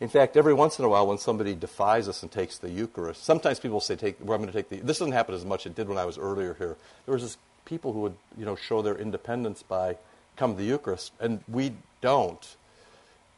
In 0.00 0.08
fact, 0.08 0.36
every 0.36 0.54
once 0.54 0.78
in 0.78 0.84
a 0.84 0.88
while, 0.88 1.06
when 1.06 1.18
somebody 1.18 1.54
defies 1.54 2.08
us 2.08 2.22
and 2.22 2.30
takes 2.30 2.58
the 2.58 2.68
Eucharist, 2.68 3.24
sometimes 3.24 3.60
people 3.60 3.80
say, 3.80 3.96
"Take, 3.96 4.16
well, 4.20 4.34
I'm 4.34 4.42
going 4.42 4.52
to 4.52 4.58
take 4.58 4.68
the." 4.68 4.80
This 4.80 4.98
doesn't 4.98 5.12
happen 5.12 5.34
as 5.34 5.44
much. 5.44 5.66
As 5.66 5.70
it 5.70 5.76
did 5.76 5.88
when 5.88 5.98
I 5.98 6.04
was 6.04 6.18
earlier 6.18 6.54
here. 6.54 6.76
There 7.06 7.14
was 7.14 7.22
this 7.22 7.36
people 7.64 7.92
who 7.92 8.00
would, 8.00 8.16
you 8.36 8.44
know, 8.44 8.56
show 8.56 8.82
their 8.82 8.96
independence 8.96 9.62
by 9.62 9.96
come 10.36 10.52
to 10.52 10.58
the 10.58 10.66
Eucharist, 10.66 11.12
and 11.20 11.42
we 11.48 11.74
don't. 12.00 12.56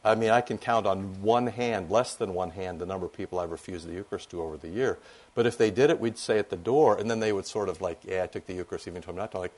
I 0.03 0.15
mean, 0.15 0.29
I 0.29 0.41
can 0.41 0.57
count 0.57 0.85
on 0.85 1.21
one 1.21 1.47
hand, 1.47 1.89
less 1.89 2.15
than 2.15 2.33
one 2.33 2.51
hand, 2.51 2.79
the 2.79 2.85
number 2.85 3.05
of 3.05 3.13
people 3.13 3.39
I've 3.39 3.51
refused 3.51 3.87
the 3.87 3.93
Eucharist 3.93 4.29
to 4.31 4.41
over 4.41 4.57
the 4.57 4.69
year. 4.69 4.97
But 5.37 5.45
if 5.45 5.55
they 5.55 5.69
did 5.69 5.91
it, 5.91 5.99
we'd 5.99 6.17
say 6.17 6.39
at 6.39 6.49
the 6.49 6.57
door, 6.57 6.97
and 6.97 7.11
then 7.11 7.19
they 7.19 7.31
would 7.31 7.45
sort 7.45 7.69
of 7.69 7.79
like, 7.79 7.99
yeah, 8.03 8.23
I 8.23 8.25
took 8.25 8.47
the 8.47 8.55
Eucharist, 8.55 8.87
even 8.87 9.03
though 9.05 9.11
I'm 9.11 9.17
not. 9.17 9.35
I'm 9.35 9.41
like, 9.41 9.53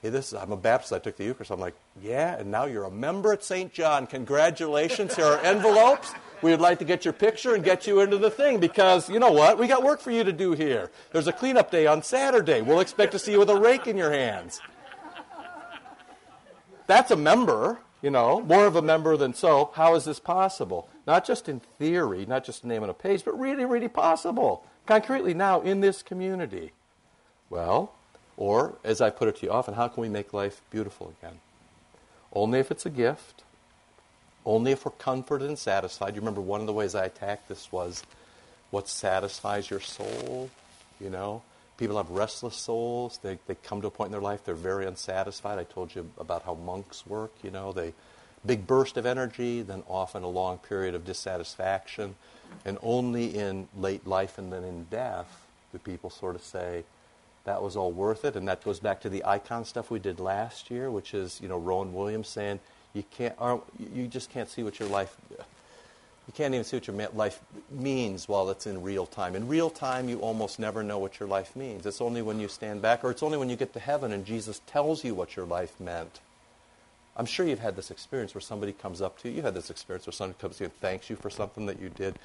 hey, 0.00 0.08
this 0.08 0.28
is, 0.28 0.32
I'm 0.32 0.50
a 0.50 0.56
Baptist, 0.56 0.94
I 0.94 0.98
took 0.98 1.18
the 1.18 1.24
Eucharist. 1.24 1.50
I'm 1.50 1.60
like, 1.60 1.74
yeah, 2.02 2.38
and 2.38 2.50
now 2.50 2.64
you're 2.64 2.84
a 2.84 2.90
member 2.90 3.30
at 3.30 3.44
St. 3.44 3.70
John. 3.70 4.06
Congratulations. 4.06 5.14
Here 5.14 5.26
are 5.26 5.38
envelopes. 5.40 6.14
We 6.40 6.52
would 6.52 6.62
like 6.62 6.78
to 6.78 6.86
get 6.86 7.04
your 7.04 7.12
picture 7.12 7.54
and 7.54 7.62
get 7.62 7.86
you 7.86 8.00
into 8.00 8.16
the 8.16 8.30
thing 8.30 8.60
because, 8.60 9.10
you 9.10 9.18
know 9.18 9.30
what? 9.30 9.58
We 9.58 9.66
got 9.66 9.82
work 9.82 10.00
for 10.00 10.10
you 10.10 10.24
to 10.24 10.32
do 10.32 10.52
here. 10.52 10.90
There's 11.12 11.26
a 11.26 11.34
cleanup 11.34 11.70
day 11.70 11.86
on 11.86 12.02
Saturday. 12.02 12.62
We'll 12.62 12.80
expect 12.80 13.12
to 13.12 13.18
see 13.18 13.32
you 13.32 13.40
with 13.40 13.50
a 13.50 13.60
rake 13.60 13.86
in 13.86 13.98
your 13.98 14.10
hands. 14.10 14.62
That's 16.86 17.10
a 17.10 17.16
member 17.16 17.78
you 18.04 18.10
know, 18.10 18.42
more 18.42 18.66
of 18.66 18.76
a 18.76 18.82
member 18.82 19.16
than 19.16 19.32
so. 19.32 19.70
How 19.72 19.94
is 19.94 20.04
this 20.04 20.20
possible? 20.20 20.90
Not 21.06 21.24
just 21.26 21.48
in 21.48 21.60
theory, 21.60 22.26
not 22.26 22.44
just 22.44 22.62
name 22.62 22.82
on 22.82 22.90
a 22.90 22.94
page, 22.94 23.24
but 23.24 23.38
really, 23.40 23.64
really 23.64 23.88
possible. 23.88 24.62
Concretely 24.86 25.34
now 25.34 25.60
in 25.60 25.80
this 25.80 26.02
community. 26.02 26.72
Well, 27.48 27.92
or 28.36 28.76
as 28.84 29.00
I 29.00 29.10
put 29.10 29.28
it 29.28 29.36
to 29.36 29.46
you 29.46 29.52
often, 29.52 29.74
how 29.74 29.88
can 29.88 30.00
we 30.00 30.08
make 30.08 30.32
life 30.32 30.60
beautiful 30.70 31.14
again? 31.18 31.38
Only 32.32 32.58
if 32.58 32.70
it's 32.70 32.84
a 32.84 32.90
gift. 32.90 33.42
Only 34.44 34.72
if 34.72 34.84
we're 34.84 34.92
comforted 34.92 35.48
and 35.48 35.58
satisfied. 35.58 36.14
You 36.14 36.20
remember 36.20 36.40
one 36.40 36.60
of 36.60 36.66
the 36.66 36.72
ways 36.72 36.94
I 36.94 37.06
attacked 37.06 37.48
this 37.48 37.72
was 37.72 38.02
what 38.70 38.88
satisfies 38.88 39.70
your 39.70 39.80
soul, 39.80 40.50
you 41.00 41.08
know? 41.08 41.42
People 41.76 41.96
have 41.96 42.10
restless 42.10 42.56
souls. 42.56 43.18
They, 43.22 43.38
they 43.46 43.56
come 43.56 43.80
to 43.80 43.88
a 43.88 43.90
point 43.90 44.08
in 44.08 44.12
their 44.12 44.20
life 44.20 44.44
they're 44.44 44.54
very 44.54 44.86
unsatisfied. 44.86 45.58
I 45.58 45.64
told 45.64 45.94
you 45.94 46.08
about 46.18 46.42
how 46.42 46.54
monks 46.54 47.06
work. 47.06 47.32
You 47.42 47.50
know, 47.50 47.72
they 47.72 47.94
big 48.46 48.66
burst 48.66 48.96
of 48.96 49.06
energy, 49.06 49.62
then 49.62 49.82
often 49.88 50.22
a 50.22 50.28
long 50.28 50.58
period 50.58 50.94
of 50.94 51.04
dissatisfaction, 51.04 52.14
and 52.64 52.78
only 52.82 53.36
in 53.36 53.68
late 53.76 54.06
life 54.06 54.38
and 54.38 54.52
then 54.52 54.64
in 54.64 54.84
death 54.84 55.46
do 55.72 55.78
people 55.78 56.10
sort 56.10 56.34
of 56.34 56.42
say 56.42 56.84
that 57.44 57.62
was 57.62 57.76
all 57.76 57.92
worth 57.92 58.24
it. 58.24 58.36
And 58.36 58.48
that 58.48 58.64
goes 58.64 58.80
back 58.80 59.00
to 59.02 59.08
the 59.08 59.24
icon 59.24 59.64
stuff 59.64 59.90
we 59.90 59.98
did 59.98 60.18
last 60.18 60.70
year, 60.70 60.90
which 60.90 61.14
is 61.14 61.40
you 61.42 61.48
know 61.48 61.58
Rowan 61.58 61.92
Williams 61.92 62.28
saying 62.28 62.60
you 62.92 63.04
can't 63.10 63.34
you 63.94 64.06
just 64.06 64.30
can't 64.30 64.48
see 64.48 64.62
what 64.62 64.78
your 64.78 64.88
life 64.88 65.16
you 65.30 66.32
can't 66.32 66.54
even 66.54 66.64
see 66.64 66.76
what 66.76 66.86
your 66.86 67.08
life 67.14 67.40
means 67.70 68.28
while 68.28 68.48
it's 68.48 68.66
in 68.66 68.82
real 68.82 69.04
time. 69.04 69.36
In 69.36 69.46
real 69.46 69.68
time, 69.68 70.08
you 70.08 70.20
almost 70.20 70.58
never 70.58 70.82
know 70.82 70.98
what 70.98 71.20
your 71.20 71.28
life 71.28 71.54
means. 71.54 71.84
It's 71.84 72.00
only 72.00 72.22
when 72.22 72.40
you 72.40 72.48
stand 72.48 72.80
back, 72.80 73.04
or 73.04 73.10
it's 73.10 73.22
only 73.22 73.36
when 73.36 73.50
you 73.50 73.56
get 73.56 73.74
to 73.74 73.78
heaven 73.78 74.10
and 74.10 74.24
Jesus 74.24 74.62
tells 74.66 75.04
you 75.04 75.14
what 75.14 75.36
your 75.36 75.44
life 75.44 75.78
meant. 75.78 76.20
I'm 77.16 77.26
sure 77.26 77.46
you've 77.46 77.60
had 77.60 77.76
this 77.76 77.90
experience 77.90 78.34
where 78.34 78.40
somebody 78.40 78.72
comes 78.72 79.00
up 79.00 79.18
to 79.20 79.28
you. 79.28 79.36
You 79.36 79.42
had 79.42 79.54
this 79.54 79.70
experience 79.70 80.06
where 80.06 80.12
somebody 80.12 80.38
comes 80.40 80.56
to 80.56 80.64
you 80.64 80.66
and 80.66 80.80
thanks 80.80 81.08
you 81.08 81.16
for 81.16 81.30
something 81.30 81.66
that 81.66 81.80
you 81.80 81.88
did. 81.90 82.18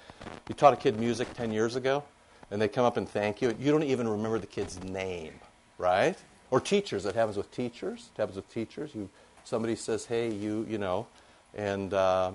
You 0.48 0.56
taught 0.56 0.74
a 0.74 0.78
kid 0.78 1.00
music 1.00 1.32
10 1.36 1.52
years 1.52 1.76
ago, 1.76 2.04
and 2.50 2.62
they 2.62 2.68
come 2.68 2.86
up 2.86 2.98
and 2.98 3.08
thank 3.08 3.42
you. 3.42 3.56
You 3.60 3.72
don't 3.72 3.84
even 3.84 4.08
remember 4.08 4.40
the 4.40 4.48
kid's 4.48 4.84
name, 4.84 5.34
right? 5.78 6.18
Or 6.50 6.60
teachers. 6.60 7.06
It 7.06 7.16
happens 7.16 7.38
with 7.38 7.52
teachers. 7.52 8.10
It 8.16 8.20
happens 8.20 8.38
with 8.38 8.52
teachers. 8.52 8.96
You, 8.96 9.10
somebody 9.44 9.76
says, 9.76 10.06
hey, 10.06 10.32
you, 10.32 10.66
you 10.70 10.78
know, 10.78 11.08
and. 11.56 11.94
Uh, 11.94 12.32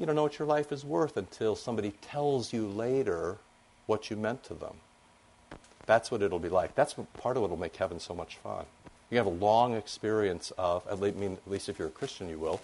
you 0.00 0.06
don't 0.06 0.14
know 0.14 0.22
what 0.22 0.38
your 0.38 0.48
life 0.48 0.72
is 0.72 0.82
worth 0.82 1.18
until 1.18 1.54
somebody 1.54 1.90
tells 2.00 2.54
you 2.54 2.66
later 2.66 3.36
what 3.84 4.08
you 4.08 4.16
meant 4.16 4.42
to 4.44 4.54
them. 4.54 4.76
That's 5.84 6.10
what 6.10 6.22
it'll 6.22 6.38
be 6.38 6.48
like. 6.48 6.74
That's 6.74 6.94
part 7.18 7.36
of 7.36 7.42
what 7.42 7.50
will 7.50 7.58
make 7.58 7.76
heaven 7.76 8.00
so 8.00 8.14
much 8.14 8.38
fun. 8.38 8.64
You 9.10 9.18
have 9.18 9.26
a 9.26 9.30
long 9.30 9.74
experience 9.74 10.52
of, 10.56 10.82
I 10.90 11.10
mean, 11.10 11.32
at 11.32 11.50
least 11.50 11.68
if 11.68 11.78
you're 11.78 11.88
a 11.88 11.92
Christian, 11.92 12.28
you 12.28 12.38
will. 12.38 12.60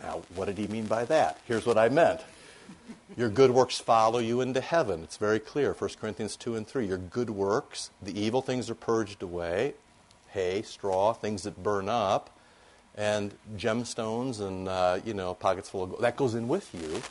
Now, 0.00 0.22
what 0.34 0.46
did 0.46 0.58
he 0.58 0.66
mean 0.66 0.86
by 0.86 1.04
that? 1.04 1.38
Here's 1.46 1.66
what 1.66 1.78
I 1.78 1.88
meant. 1.88 2.20
Your 3.16 3.28
good 3.28 3.50
works 3.50 3.78
follow 3.78 4.18
you 4.18 4.40
into 4.40 4.60
heaven. 4.60 5.02
It's 5.02 5.18
very 5.18 5.38
clear. 5.38 5.74
1 5.74 5.90
Corinthians 6.00 6.34
2 6.36 6.56
and 6.56 6.66
3. 6.66 6.86
Your 6.86 6.98
good 6.98 7.30
works, 7.30 7.90
the 8.00 8.18
evil 8.18 8.40
things 8.40 8.70
are 8.70 8.74
purged 8.74 9.22
away 9.22 9.74
hay, 10.32 10.62
straw, 10.62 11.12
things 11.12 11.42
that 11.42 11.62
burn 11.62 11.88
up 11.88 12.30
and 12.94 13.34
gemstones 13.56 14.40
and 14.40 14.68
uh, 14.68 14.98
you 15.04 15.14
know 15.14 15.34
pockets 15.34 15.68
full 15.68 15.82
of 15.82 15.90
gold. 15.90 16.02
That 16.02 16.16
goes 16.16 16.34
in 16.34 16.48
with 16.48 16.74
you. 16.74 17.02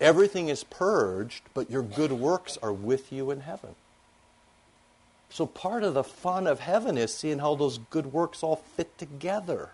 Everything 0.00 0.48
is 0.48 0.64
purged, 0.64 1.42
but 1.54 1.70
your 1.70 1.82
good 1.82 2.12
works 2.12 2.58
are 2.62 2.72
with 2.72 3.12
you 3.12 3.30
in 3.30 3.40
heaven. 3.40 3.74
So 5.32 5.46
part 5.46 5.82
of 5.82 5.94
the 5.94 6.04
fun 6.04 6.46
of 6.46 6.60
heaven 6.60 6.98
is 6.98 7.14
seeing 7.14 7.38
how 7.38 7.54
those 7.54 7.78
good 7.78 8.12
works 8.12 8.42
all 8.42 8.56
fit 8.56 8.98
together. 8.98 9.70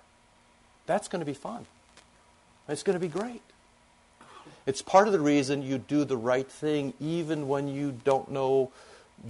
That's 0.87 1.09
going 1.09 1.18
to 1.18 1.27
be 1.27 1.35
fun. 1.35 1.66
It's 2.68 2.85
going 2.85 2.94
to 2.94 3.01
be 3.01 3.09
great. 3.09 3.42
It's 4.66 4.83
part 4.83 5.09
of 5.09 5.12
the 5.12 5.18
reason 5.18 5.62
you 5.62 5.79
do 5.79 6.05
the 6.05 6.16
right 6.16 6.49
thing 6.49 6.94
even 7.01 7.49
when 7.49 7.66
you 7.66 7.90
don't 8.05 8.31
know 8.31 8.71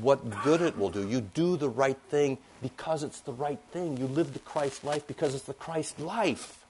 what 0.03 0.43
good 0.43 0.61
it 0.61 0.77
will 0.77 0.91
do. 0.91 1.09
You 1.09 1.23
do 1.23 1.57
the 1.57 1.71
right 1.71 1.97
thing 2.11 2.37
because 2.61 3.03
it's 3.03 3.21
the 3.21 3.33
right 3.33 3.61
thing. 3.73 3.97
You 3.97 4.07
live 4.07 4.35
the 4.35 4.39
Christ 4.41 4.85
life 4.85 5.07
because 5.07 5.35
it's 5.35 5.45
the 5.45 5.55
Christ 5.55 5.99
life. 5.99 6.63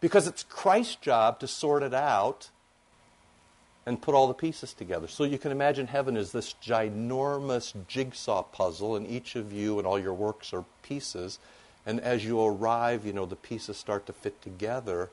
Because 0.00 0.26
it's 0.26 0.42
Christ's 0.42 0.96
job 0.96 1.38
to 1.38 1.46
sort 1.46 1.84
it 1.84 1.94
out 1.94 2.50
and 3.84 4.00
put 4.00 4.14
all 4.14 4.28
the 4.28 4.34
pieces 4.34 4.72
together. 4.72 5.08
So 5.08 5.24
you 5.24 5.38
can 5.38 5.50
imagine 5.50 5.88
heaven 5.88 6.16
is 6.16 6.32
this 6.32 6.54
ginormous 6.62 7.74
jigsaw 7.88 8.42
puzzle, 8.42 8.96
and 8.96 9.06
each 9.06 9.34
of 9.34 9.52
you 9.52 9.78
and 9.78 9.86
all 9.86 9.98
your 9.98 10.14
works 10.14 10.52
are 10.52 10.64
pieces. 10.82 11.38
And 11.84 12.00
as 12.00 12.24
you 12.24 12.40
arrive, 12.40 13.04
you 13.04 13.12
know, 13.12 13.26
the 13.26 13.36
pieces 13.36 13.76
start 13.76 14.06
to 14.06 14.12
fit 14.12 14.40
together. 14.40 15.10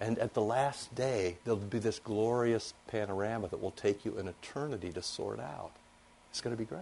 And 0.00 0.18
at 0.18 0.34
the 0.34 0.42
last 0.42 0.94
day, 0.94 1.38
there'll 1.44 1.60
be 1.60 1.78
this 1.78 2.00
glorious 2.00 2.74
panorama 2.88 3.48
that 3.48 3.62
will 3.62 3.70
take 3.72 4.04
you 4.04 4.16
an 4.18 4.26
eternity 4.26 4.90
to 4.92 5.02
sort 5.02 5.38
out. 5.38 5.70
It's 6.30 6.40
going 6.40 6.54
to 6.54 6.58
be 6.58 6.66
great. 6.66 6.80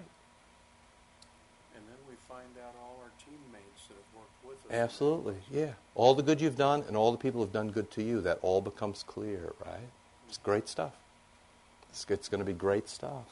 And 1.74 1.84
then 1.86 1.96
we 2.08 2.14
find 2.28 2.48
out 2.64 2.74
all 2.82 2.98
our 3.02 3.10
teammates 3.24 3.86
that 3.88 3.94
have 3.94 4.16
worked 4.16 4.44
with 4.44 4.70
us. 4.70 4.74
Absolutely, 4.74 5.36
yeah. 5.50 5.72
All 5.94 6.14
the 6.14 6.22
good 6.22 6.40
you've 6.40 6.56
done 6.56 6.84
and 6.88 6.96
all 6.96 7.12
the 7.12 7.18
people 7.18 7.42
who've 7.42 7.52
done 7.52 7.70
good 7.70 7.90
to 7.92 8.02
you, 8.02 8.22
that 8.22 8.38
all 8.40 8.62
becomes 8.62 9.02
clear, 9.06 9.52
right? 9.64 9.88
It's 10.28 10.38
great 10.38 10.68
stuff. 10.68 10.92
It's, 11.96 12.04
it's 12.10 12.28
going 12.28 12.40
to 12.40 12.44
be 12.44 12.52
great 12.52 12.90
stuff. 12.90 13.24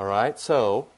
All 0.00 0.06
right, 0.06 0.38
so 0.40 0.88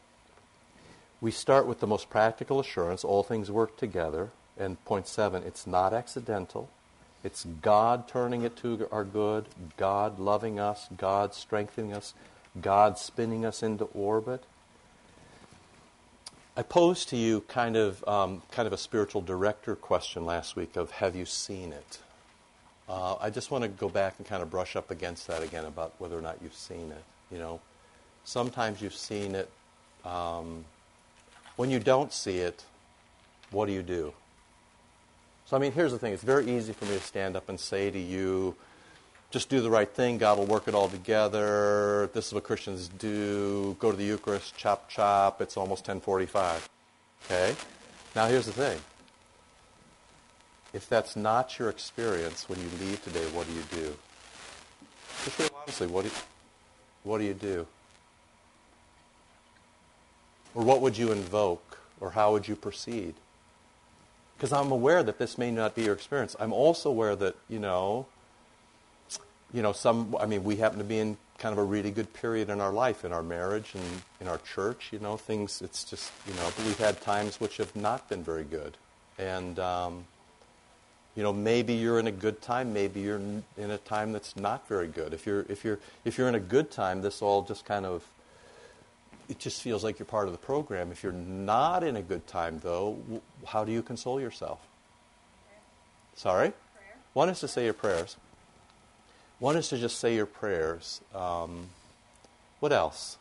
we 1.21 1.33
start 1.33 1.67
with 1.67 1.81
the 1.81 1.87
most 1.89 2.09
practical 2.09 2.61
assurance 2.61 3.03
all 3.03 3.25
things 3.25 3.51
work 3.51 3.77
together. 3.77 4.31
And 4.57 4.83
point 4.85 5.09
seven, 5.09 5.43
it's 5.43 5.67
not 5.67 5.93
accidental. 5.93 6.71
It's 7.25 7.45
God 7.61 8.07
turning 8.07 8.43
it 8.43 8.55
to 8.59 8.89
our 8.93 9.03
good, 9.03 9.47
God 9.77 10.21
loving 10.21 10.61
us, 10.61 10.87
God 10.97 11.35
strengthening 11.35 11.93
us, 11.93 12.15
God 12.63 12.99
spinning 12.99 13.45
us 13.45 13.61
into 13.61 13.87
orbit. 13.87 14.45
I 16.57 16.63
posed 16.63 17.09
to 17.09 17.17
you 17.17 17.41
kind 17.49 17.77
of 17.77 18.07
um, 18.07 18.43
kind 18.53 18.69
of 18.69 18.73
a 18.73 18.79
spiritual 18.79 19.23
director 19.23 19.75
question 19.75 20.25
last 20.25 20.55
week 20.55 20.77
of 20.77 20.93
have 20.93 21.17
you 21.17 21.27
seen 21.27 21.73
it? 21.73 21.99
Uh, 22.89 23.17
I 23.21 23.31
just 23.31 23.51
want 23.51 23.63
to 23.63 23.69
go 23.69 23.89
back 23.89 24.15
and 24.19 24.27
kind 24.27 24.43
of 24.43 24.51
brush 24.51 24.77
up 24.77 24.91
against 24.91 25.27
that 25.27 25.43
again 25.43 25.65
about 25.65 25.95
whether 25.99 26.17
or 26.17 26.23
not 26.23 26.39
you've 26.43 26.55
seen 26.55 26.93
it. 26.93 27.05
You 27.33 27.39
know, 27.39 27.61
sometimes 28.25 28.81
you've 28.81 28.95
seen 28.95 29.35
it. 29.35 29.51
Um, 30.05 30.65
when 31.57 31.71
you 31.71 31.81
don't 31.81 32.13
see 32.13 32.39
it, 32.39 32.65
what 33.51 33.67
do 33.67 33.73
you 33.73 33.83
do? 33.83 34.13
So 35.47 35.57
I 35.57 35.61
mean, 35.61 35.73
here's 35.73 35.93
the 35.93 35.99
thing: 35.99 36.13
it's 36.13 36.23
very 36.23 36.49
easy 36.49 36.73
for 36.73 36.85
me 36.85 36.93
to 36.93 37.03
stand 37.03 37.37
up 37.37 37.49
and 37.49 37.59
say 37.59 37.91
to 37.91 37.99
you, 37.99 38.55
just 39.31 39.49
do 39.49 39.61
the 39.61 39.71
right 39.71 39.89
thing. 39.89 40.19
God 40.19 40.39
will 40.39 40.47
work 40.47 40.69
it 40.69 40.75
all 40.75 40.89
together. 40.89 42.09
This 42.15 42.29
is 42.29 42.33
what 42.33 42.45
Christians 42.45 42.89
do. 42.89 43.77
Go 43.81 43.91
to 43.91 43.97
the 43.97 44.05
Eucharist, 44.05 44.57
chop 44.57 44.89
chop. 44.89 45.41
It's 45.41 45.57
almost 45.57 45.81
1045. 45.89 46.69
Okay? 47.25 47.57
Now 48.15 48.27
here's 48.29 48.47
the 48.47 48.53
thing. 48.53 48.79
If 50.77 50.91
that's 50.91 51.17
not 51.17 51.59
your 51.59 51.71
experience 51.71 52.51
when 52.51 52.59
you 52.59 52.69
leave 52.79 53.03
today, 53.03 53.25
what 53.33 53.47
do 53.47 53.55
you 53.55 53.63
do? 53.71 53.97
Just 55.25 55.39
real 55.39 55.49
honestly, 55.63 55.87
what 55.87 56.03
do 56.03 56.09
you, 56.09 56.15
what 57.03 57.17
do 57.17 57.25
you 57.25 57.33
do? 57.33 57.67
Or 60.55 60.63
what 60.63 60.83
would 60.83 60.99
you 60.99 61.13
invoke? 61.13 61.79
Or 61.99 62.11
how 62.11 62.33
would 62.33 62.47
you 62.47 62.55
proceed? 62.55 63.15
Because 64.37 64.53
I'm 64.53 64.71
aware 64.71 65.03
that 65.03 65.19
this 65.19 65.39
may 65.39 65.51
not 65.51 65.75
be 65.75 65.85
your 65.85 65.95
experience. 65.95 66.37
I'm 66.39 66.53
also 66.53 66.91
aware 66.91 67.17
that, 67.17 67.37
you 67.49 67.59
know, 67.59 68.05
you 69.55 69.63
know, 69.63 69.73
some, 69.73 70.15
I 70.21 70.27
mean, 70.27 70.45
we 70.45 70.57
happen 70.57 70.77
to 70.77 70.85
be 70.85 70.99
in 70.99 71.17
kind 71.39 71.55
of 71.55 71.59
a 71.59 71.65
really 71.65 71.91
good 71.91 72.13
period 72.13 72.51
in 72.51 72.61
our 72.61 72.73
life, 72.73 73.03
in 73.03 73.15
our 73.15 73.23
marriage 73.23 73.73
and 73.75 74.03
in 74.21 74.29
our 74.29 74.39
church, 74.39 74.91
you 74.93 74.99
know, 74.99 75.17
things, 75.17 75.63
it's 75.63 75.85
just, 75.85 76.13
you 76.29 76.35
know, 76.35 76.51
we've 76.67 76.79
had 76.79 77.01
times 77.01 77.41
which 77.41 77.57
have 77.57 77.75
not 77.75 78.11
been 78.11 78.23
very 78.23 78.45
good. 78.45 78.77
And, 79.17 79.59
um, 79.59 80.05
you 81.17 81.23
know, 81.23 81.33
maybe 81.33 81.73
you're 81.73 81.99
in 81.99 82.07
a 82.07 82.13
good 82.13 82.43
time, 82.43 82.75
maybe 82.75 83.01
you're 83.01 83.17
in 83.17 83.71
a 83.71 83.79
time 83.79 84.13
that's 84.13 84.37
not 84.37 84.69
very 84.69 84.87
good. 84.87 85.15
If 85.15 85.27
you're, 85.27 85.47
if 85.49 85.65
you're, 85.65 85.81
if 86.05 86.19
you're 86.19 86.29
in 86.29 86.35
a 86.35 86.41
good 86.41 86.71
time, 86.71 87.01
this 87.01 87.23
all 87.23 87.43
just 87.43 87.65
kind 87.65 87.87
of, 87.87 88.05
it 89.29 89.39
just 89.39 89.63
feels 89.63 89.83
like 89.83 89.99
you're 89.99 90.07
part 90.07 90.27
of 90.27 90.33
the 90.33 90.39
program. 90.39 90.93
If 90.93 91.03
you're 91.03 91.13
not 91.13 91.83
in 91.83 91.97
a 91.97 92.03
good 92.03 92.27
time, 92.27 92.61
though, 92.63 92.99
how 93.47 93.65
do 93.65 93.73
you 93.73 93.83
console 93.83 94.21
yourself? 94.21 94.61
Sorry? 96.15 96.51
Prayer. 96.51 96.97
One 97.15 97.31
is 97.31 97.41
to 97.41 97.49
say 97.49 97.65
your 97.65 97.73
prayers. 97.73 98.17
One 99.39 99.57
is 99.57 99.69
to 99.69 99.79
just 99.79 99.99
say 99.99 100.15
your 100.15 100.27
prayers. 100.27 101.01
Um, 101.15 101.69
what 102.61 102.73
else? 102.73 103.17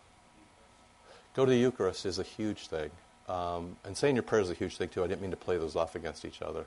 Go 1.34 1.46
to 1.46 1.50
the 1.50 1.58
Eucharist 1.58 2.06
is 2.06 2.20
a 2.20 2.24
huge 2.24 2.68
thing. 2.68 2.92
Um, 3.28 3.78
and 3.86 3.98
saying 3.98 4.16
your 4.16 4.24
prayers 4.24 4.48
is 4.48 4.52
a 4.52 4.56
huge 4.56 4.78
thing, 4.78 4.90
too. 4.90 5.04
I 5.04 5.08
didn't 5.08 5.22
mean 5.22 5.32
to 5.32 5.38
play 5.38 5.58
those 5.58 5.76
off 5.76 5.96
against 5.96 6.26
each 6.26 6.42
other. 6.42 6.66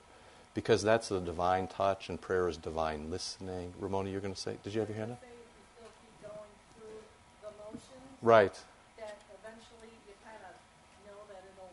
Because 0.58 0.82
that's 0.82 1.08
the 1.08 1.20
divine 1.20 1.68
touch, 1.68 2.08
and 2.08 2.20
prayer 2.20 2.48
is 2.48 2.56
divine 2.56 3.12
listening. 3.12 3.72
Ramona, 3.78 4.10
you're 4.10 4.20
going 4.20 4.34
to 4.34 4.40
say, 4.40 4.56
did 4.64 4.74
you 4.74 4.80
have 4.80 4.88
your 4.88 4.98
hand 4.98 5.12
up? 5.12 5.20
Say 5.20 5.28
if 5.28 5.38
you 5.54 5.62
still 5.78 5.90
keep 6.02 6.10
going 6.20 6.50
through 6.74 6.98
the 7.42 7.50
motions, 7.62 8.18
Right, 8.22 8.54
that 8.98 9.18
eventually 9.38 9.94
you 10.08 10.14
kind 10.24 10.42
of 10.42 10.58
know 11.06 11.14
that 11.28 11.44
it'll 11.54 11.70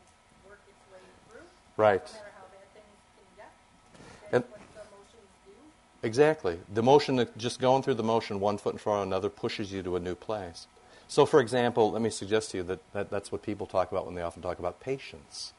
work 0.47 0.59
its 0.69 0.77
way 0.93 1.01
through, 1.27 1.41
right. 1.77 2.05
no 2.05 2.13
matter 2.13 2.31
how 2.37 2.45
bad 2.53 2.67
things 2.75 2.93
can 3.17 3.25
get. 3.35 4.35
And- 4.35 4.43
the. 4.43 6.07
Exactly. 6.07 6.59
The 6.71 6.83
motion, 6.83 7.15
that 7.15 7.35
just 7.39 7.59
going 7.59 7.81
through 7.81 7.95
the 7.95 8.03
motion 8.03 8.39
one 8.39 8.59
foot 8.59 8.75
in 8.75 8.77
front 8.77 9.01
of 9.01 9.07
another, 9.07 9.31
pushes 9.31 9.73
you 9.73 9.81
to 9.81 9.95
a 9.95 9.99
new 9.99 10.13
place. 10.13 10.67
So, 11.07 11.25
for 11.25 11.39
example, 11.39 11.89
let 11.89 12.03
me 12.03 12.11
suggest 12.11 12.51
to 12.51 12.57
you 12.57 12.63
that, 12.65 12.81
that 12.93 13.09
that's 13.09 13.31
what 13.31 13.41
people 13.41 13.65
talk 13.65 13.91
about 13.91 14.05
when 14.05 14.13
they 14.13 14.21
often 14.21 14.43
talk 14.43 14.59
about 14.59 14.79
patience. 14.79 15.53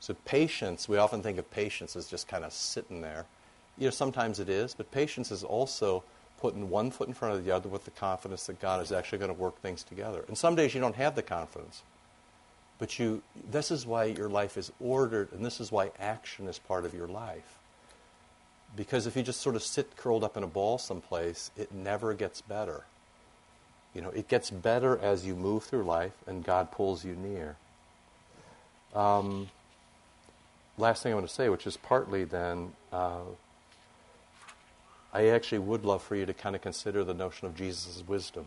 So, 0.00 0.14
patience, 0.24 0.88
we 0.88 0.96
often 0.96 1.22
think 1.22 1.38
of 1.38 1.50
patience 1.50 1.94
as 1.94 2.06
just 2.06 2.26
kind 2.26 2.44
of 2.44 2.52
sitting 2.52 3.02
there. 3.02 3.26
You 3.78 3.86
know, 3.86 3.90
sometimes 3.90 4.40
it 4.40 4.48
is, 4.48 4.74
but 4.74 4.90
patience 4.90 5.30
is 5.30 5.44
also 5.44 6.02
putting 6.40 6.70
one 6.70 6.90
foot 6.90 7.06
in 7.06 7.14
front 7.14 7.34
of 7.34 7.44
the 7.44 7.50
other 7.50 7.68
with 7.68 7.84
the 7.84 7.90
confidence 7.90 8.46
that 8.46 8.60
God 8.60 8.82
is 8.82 8.92
actually 8.92 9.18
going 9.18 9.34
to 9.34 9.38
work 9.38 9.60
things 9.60 9.82
together. 9.82 10.24
And 10.26 10.36
some 10.36 10.54
days 10.54 10.74
you 10.74 10.80
don't 10.80 10.96
have 10.96 11.14
the 11.14 11.22
confidence. 11.22 11.82
But 12.78 12.98
you, 12.98 13.22
this 13.50 13.70
is 13.70 13.86
why 13.86 14.04
your 14.04 14.30
life 14.30 14.56
is 14.56 14.72
ordered, 14.80 15.32
and 15.32 15.44
this 15.44 15.60
is 15.60 15.70
why 15.70 15.90
action 15.98 16.48
is 16.48 16.58
part 16.58 16.86
of 16.86 16.94
your 16.94 17.08
life. 17.08 17.58
Because 18.74 19.06
if 19.06 19.16
you 19.16 19.22
just 19.22 19.42
sort 19.42 19.54
of 19.54 19.62
sit 19.62 19.96
curled 19.96 20.24
up 20.24 20.36
in 20.38 20.42
a 20.42 20.46
ball 20.46 20.78
someplace, 20.78 21.50
it 21.58 21.72
never 21.72 22.14
gets 22.14 22.40
better. 22.40 22.84
You 23.94 24.00
know, 24.00 24.10
it 24.10 24.28
gets 24.28 24.50
better 24.50 24.98
as 24.98 25.26
you 25.26 25.34
move 25.34 25.64
through 25.64 25.82
life 25.82 26.14
and 26.26 26.44
God 26.44 26.70
pulls 26.70 27.04
you 27.04 27.14
near. 27.16 27.56
Um, 28.94 29.50
last 30.80 31.02
thing 31.02 31.12
I 31.12 31.14
want 31.14 31.28
to 31.28 31.34
say, 31.34 31.48
which 31.48 31.66
is 31.66 31.76
partly 31.76 32.24
then, 32.24 32.72
uh, 32.92 33.20
I 35.12 35.28
actually 35.28 35.58
would 35.58 35.84
love 35.84 36.02
for 36.02 36.16
you 36.16 36.26
to 36.26 36.34
kind 36.34 36.54
of 36.54 36.62
consider 36.62 37.04
the 37.04 37.14
notion 37.14 37.46
of 37.46 37.56
Jesus' 37.56 38.02
wisdom. 38.06 38.46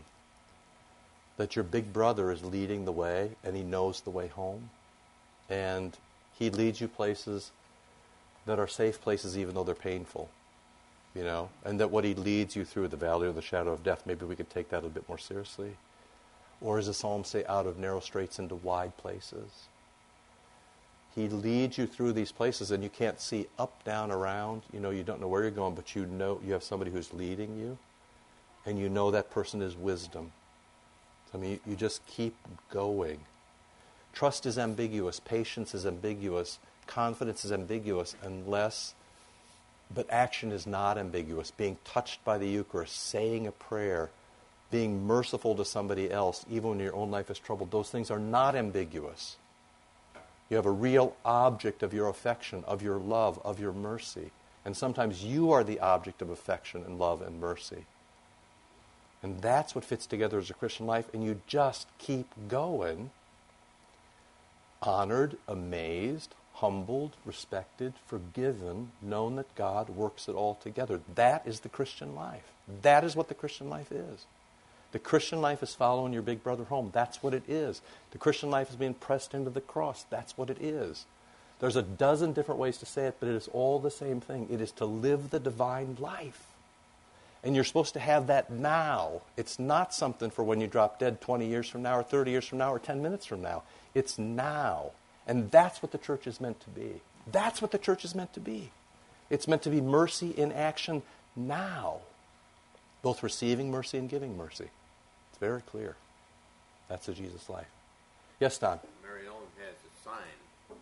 That 1.38 1.56
your 1.56 1.64
big 1.64 1.92
brother 1.92 2.32
is 2.32 2.44
leading 2.44 2.86
the 2.86 2.92
way 2.92 3.32
and 3.44 3.56
he 3.56 3.64
knows 3.64 4.02
the 4.02 4.10
way 4.10 4.28
home. 4.28 4.70
And 5.50 5.98
he 6.38 6.50
leads 6.50 6.80
you 6.80 6.88
places 6.88 7.52
that 8.46 8.60
are 8.60 8.68
safe 8.68 9.02
places 9.02 9.38
even 9.38 9.56
though 9.56 9.64
they're 9.64 9.76
painful. 9.76 10.30
You 11.16 11.24
know, 11.24 11.50
and 11.64 11.80
that 11.80 11.92
what 11.92 12.06
he 12.06 12.16
leads 12.16 12.56
you 12.56 12.66
through 12.66 12.88
the 12.88 12.98
valley 12.98 13.28
of 13.28 13.36
the 13.36 13.42
shadow 13.42 13.72
of 13.72 13.84
death, 13.84 14.04
maybe 14.06 14.26
we 14.26 14.36
could 14.36 14.50
take 14.50 14.70
that 14.70 14.84
a 14.84 14.90
bit 14.90 15.08
more 15.08 15.20
seriously. 15.20 15.78
Or 16.60 16.80
as 16.80 16.88
the 16.88 16.94
psalm 16.94 17.24
say, 17.24 17.46
out 17.46 17.68
of 17.68 17.78
narrow 17.78 18.00
straits 18.00 18.40
into 18.40 18.56
wide 18.56 18.98
places. 18.98 19.68
He 21.16 21.30
leads 21.30 21.78
you 21.78 21.86
through 21.86 22.14
these 22.14 22.32
places 22.32 22.72
and 22.72 22.84
you 22.84 22.90
can't 22.90 23.20
see 23.20 23.48
up, 23.60 23.84
down, 23.84 24.12
around. 24.12 24.64
You 24.74 24.80
know, 24.80 24.90
you 24.90 25.04
don't 25.04 25.22
know 25.22 25.28
where 25.28 25.44
you're 25.44 25.52
going, 25.52 25.76
but 25.76 25.96
you 25.96 26.06
know 26.06 26.40
you 26.44 26.54
have 26.54 26.64
somebody 26.64 26.90
who's 26.90 27.14
leading 27.14 27.60
you. 27.60 27.78
And 28.66 28.80
you 28.80 28.90
know 28.90 29.12
that 29.12 29.30
person 29.30 29.62
is 29.62 29.76
wisdom. 29.76 30.32
I 31.34 31.38
mean, 31.38 31.52
you, 31.52 31.60
you 31.68 31.76
just 31.76 32.06
keep 32.08 32.36
going. 32.72 33.20
Trust 34.14 34.46
is 34.46 34.58
ambiguous, 34.58 35.20
patience 35.20 35.74
is 35.74 35.86
ambiguous, 35.86 36.60
confidence 36.86 37.44
is 37.44 37.52
ambiguous 37.52 38.16
unless, 38.22 38.94
but 39.94 40.10
action 40.10 40.52
is 40.52 40.68
not 40.68 40.98
ambiguous. 40.98 41.52
Being 41.52 41.78
touched 41.84 42.24
by 42.24 42.38
the 42.38 42.48
Eucharist, 42.48 42.96
saying 42.96 43.48
a 43.48 43.52
prayer, 43.52 44.12
being 44.70 45.06
merciful 45.06 45.56
to 45.56 45.66
somebody 45.66 46.12
else, 46.12 46.46
even 46.50 46.70
when 46.72 46.80
your 46.80 46.96
own 46.96 47.12
life 47.12 47.30
is 47.32 47.40
troubled, 47.40 47.72
those 47.72 47.90
things 47.90 48.12
are 48.12 48.20
not 48.20 48.56
ambiguous. 48.56 49.38
You 50.50 50.58
have 50.58 50.66
a 50.66 50.72
real 50.72 51.16
object 51.26 51.84
of 51.84 51.94
your 51.94 52.10
affection, 52.10 52.64
of 52.68 52.82
your 52.82 52.98
love, 52.98 53.40
of 53.44 53.60
your 53.60 53.74
mercy. 53.74 54.32
And 54.66 54.78
sometimes 54.78 55.24
you 55.24 55.52
are 55.52 55.64
the 55.64 55.80
object 55.80 56.22
of 56.22 56.30
affection 56.30 56.84
and 56.84 57.00
love 57.00 57.22
and 57.22 57.40
mercy. 57.40 57.86
And 59.22 59.42
that's 59.42 59.74
what 59.74 59.86
fits 59.86 60.06
together 60.06 60.38
as 60.38 60.50
a 60.50 60.54
Christian 60.54 60.86
life. 60.86 61.06
And 61.14 61.24
you 61.24 61.42
just 61.48 61.88
keep 61.98 62.28
going, 62.48 63.12
honored, 64.82 65.38
amazed, 65.48 66.36
humbled, 66.56 67.16
respected, 67.26 67.94
forgiven, 68.06 68.92
known 69.02 69.38
that 69.38 69.56
God 69.56 69.90
works 69.90 70.28
it 70.28 70.34
all 70.36 70.56
together. 70.56 71.00
That 71.16 71.48
is 71.48 71.62
the 71.62 71.70
Christian 71.70 72.16
life. 72.16 72.52
That 72.82 73.04
is 73.04 73.16
what 73.16 73.28
the 73.28 73.34
Christian 73.34 73.70
life 73.70 73.92
is. 73.92 74.26
The 74.94 75.00
Christian 75.00 75.42
life 75.42 75.64
is 75.64 75.74
following 75.74 76.14
your 76.14 76.22
big 76.22 76.44
brother 76.44 76.66
home. 76.66 76.92
That's 76.94 77.24
what 77.24 77.34
it 77.34 77.50
is. 77.50 77.82
The 78.12 78.20
Christian 78.20 78.52
life 78.52 78.70
is 78.70 78.76
being 78.76 78.94
pressed 78.94 79.34
into 79.34 79.50
the 79.50 79.60
cross. 79.60 80.06
That's 80.12 80.38
what 80.38 80.52
it 80.52 80.62
is. 80.62 81.06
There's 81.60 81.76
a 81.76 81.82
dozen 81.82 82.34
different 82.34 82.60
ways 82.60 82.78
to 82.78 82.86
say 82.86 83.08
it, 83.08 83.18
but 83.20 83.28
it 83.28 83.34
is 83.34 83.48
all 83.48 83.80
the 83.80 83.90
same 83.90 84.22
thing. 84.22 84.48
It 84.52 84.62
is 84.62 84.72
to 84.74 84.86
live 84.86 85.32
the 85.32 85.40
divine 85.40 85.98
life. 86.00 86.46
And 87.44 87.56
you're 87.56 87.64
supposed 87.64 87.94
to 87.94 88.00
have 88.00 88.28
that 88.28 88.52
now. 88.52 89.24
It's 89.36 89.58
not 89.58 89.96
something 89.96 90.30
for 90.30 90.44
when 90.44 90.62
you 90.62 90.68
drop 90.68 91.00
dead 91.00 91.22
20 91.22 91.48
years 91.48 91.68
from 91.68 91.82
now, 91.82 91.98
or 91.98 92.04
30 92.04 92.30
years 92.30 92.46
from 92.46 92.60
now, 92.60 92.72
or 92.72 92.78
10 92.78 93.02
minutes 93.02 93.26
from 93.26 93.42
now. 93.42 93.64
It's 93.96 94.20
now. 94.20 94.92
And 95.26 95.50
that's 95.50 95.82
what 95.82 95.92
the 95.92 95.98
church 95.98 96.28
is 96.28 96.40
meant 96.40 96.60
to 96.62 96.70
be. 96.70 97.02
That's 97.26 97.64
what 97.64 97.72
the 97.72 97.80
church 97.80 98.06
is 98.06 98.14
meant 98.14 98.34
to 98.34 98.40
be. 98.40 98.70
It's 99.32 99.48
meant 99.48 99.64
to 99.64 99.72
be 99.72 99.82
mercy 99.82 100.30
in 100.30 100.52
action 100.52 101.02
now, 101.36 102.02
both 103.02 103.24
receiving 103.24 103.72
mercy 103.72 103.98
and 103.98 104.08
giving 104.08 104.38
mercy. 104.38 104.70
Very 105.44 105.62
clear. 105.64 105.98
That's 106.88 107.10
a 107.10 107.14
Jesus 107.14 107.50
life. 107.50 107.68
Yes, 108.40 108.58
Don. 108.58 108.80
Mary 109.06 109.28
Ellen 109.28 109.42
has 109.58 109.76
a 109.76 110.10
sign, 110.10 110.78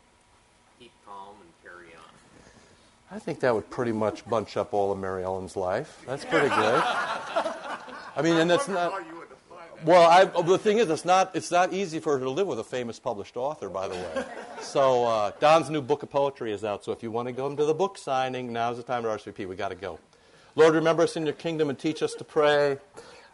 keep 0.79 0.91
calm 1.03 1.33
and 1.41 1.49
carry 1.63 1.87
on. 1.95 3.15
I 3.15 3.17
think 3.17 3.39
that 3.39 3.55
would 3.55 3.71
pretty 3.71 3.91
much 3.91 4.23
bunch 4.29 4.57
up 4.57 4.71
all 4.71 4.91
of 4.91 4.99
Mary 4.99 5.23
Ellen's 5.23 5.55
life. 5.55 6.03
That's 6.05 6.25
pretty 6.25 6.49
good. 6.49 6.83
I 8.15 8.21
mean, 8.21 8.35
and 8.35 8.51
that's 8.51 8.67
not. 8.67 9.03
Well, 9.83 10.07
I, 10.07 10.25
the 10.25 10.59
thing 10.59 10.77
is, 10.77 10.91
it's 10.91 11.05
not. 11.05 11.35
It's 11.35 11.49
not 11.49 11.73
easy 11.73 11.99
for 11.99 12.19
her 12.19 12.23
to 12.23 12.29
live 12.29 12.45
with 12.45 12.59
a 12.59 12.63
famous 12.63 12.99
published 12.99 13.37
author, 13.37 13.67
by 13.67 13.87
the 13.87 13.95
way. 13.95 14.25
So 14.61 15.05
uh, 15.05 15.31
Don's 15.39 15.71
new 15.71 15.81
book 15.81 16.03
of 16.03 16.11
poetry 16.11 16.53
is 16.53 16.63
out. 16.63 16.85
So 16.85 16.91
if 16.91 17.01
you 17.01 17.09
want 17.09 17.29
to 17.29 17.31
go 17.31 17.49
to 17.49 17.65
the 17.65 17.73
book 17.73 17.97
signing, 17.97 18.53
now's 18.53 18.77
the 18.77 18.83
time 18.83 19.01
to 19.01 19.09
RSVP. 19.09 19.47
We 19.47 19.55
got 19.55 19.69
to 19.69 19.75
go. 19.75 19.97
Lord, 20.55 20.75
remember 20.75 21.01
us 21.01 21.17
in 21.17 21.25
your 21.25 21.33
kingdom 21.33 21.71
and 21.71 21.79
teach 21.79 22.03
us 22.03 22.13
to 22.13 22.23
pray. 22.23 22.77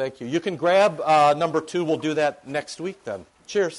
thank 0.00 0.18
you. 0.18 0.26
You 0.26 0.40
can 0.40 0.56
grab 0.56 0.98
uh, 1.04 1.34
number 1.36 1.60
two. 1.60 1.84
We'll 1.84 1.98
do 1.98 2.14
that 2.14 2.48
next 2.48 2.80
week 2.80 3.04
then. 3.04 3.26
Cheers. 3.46 3.78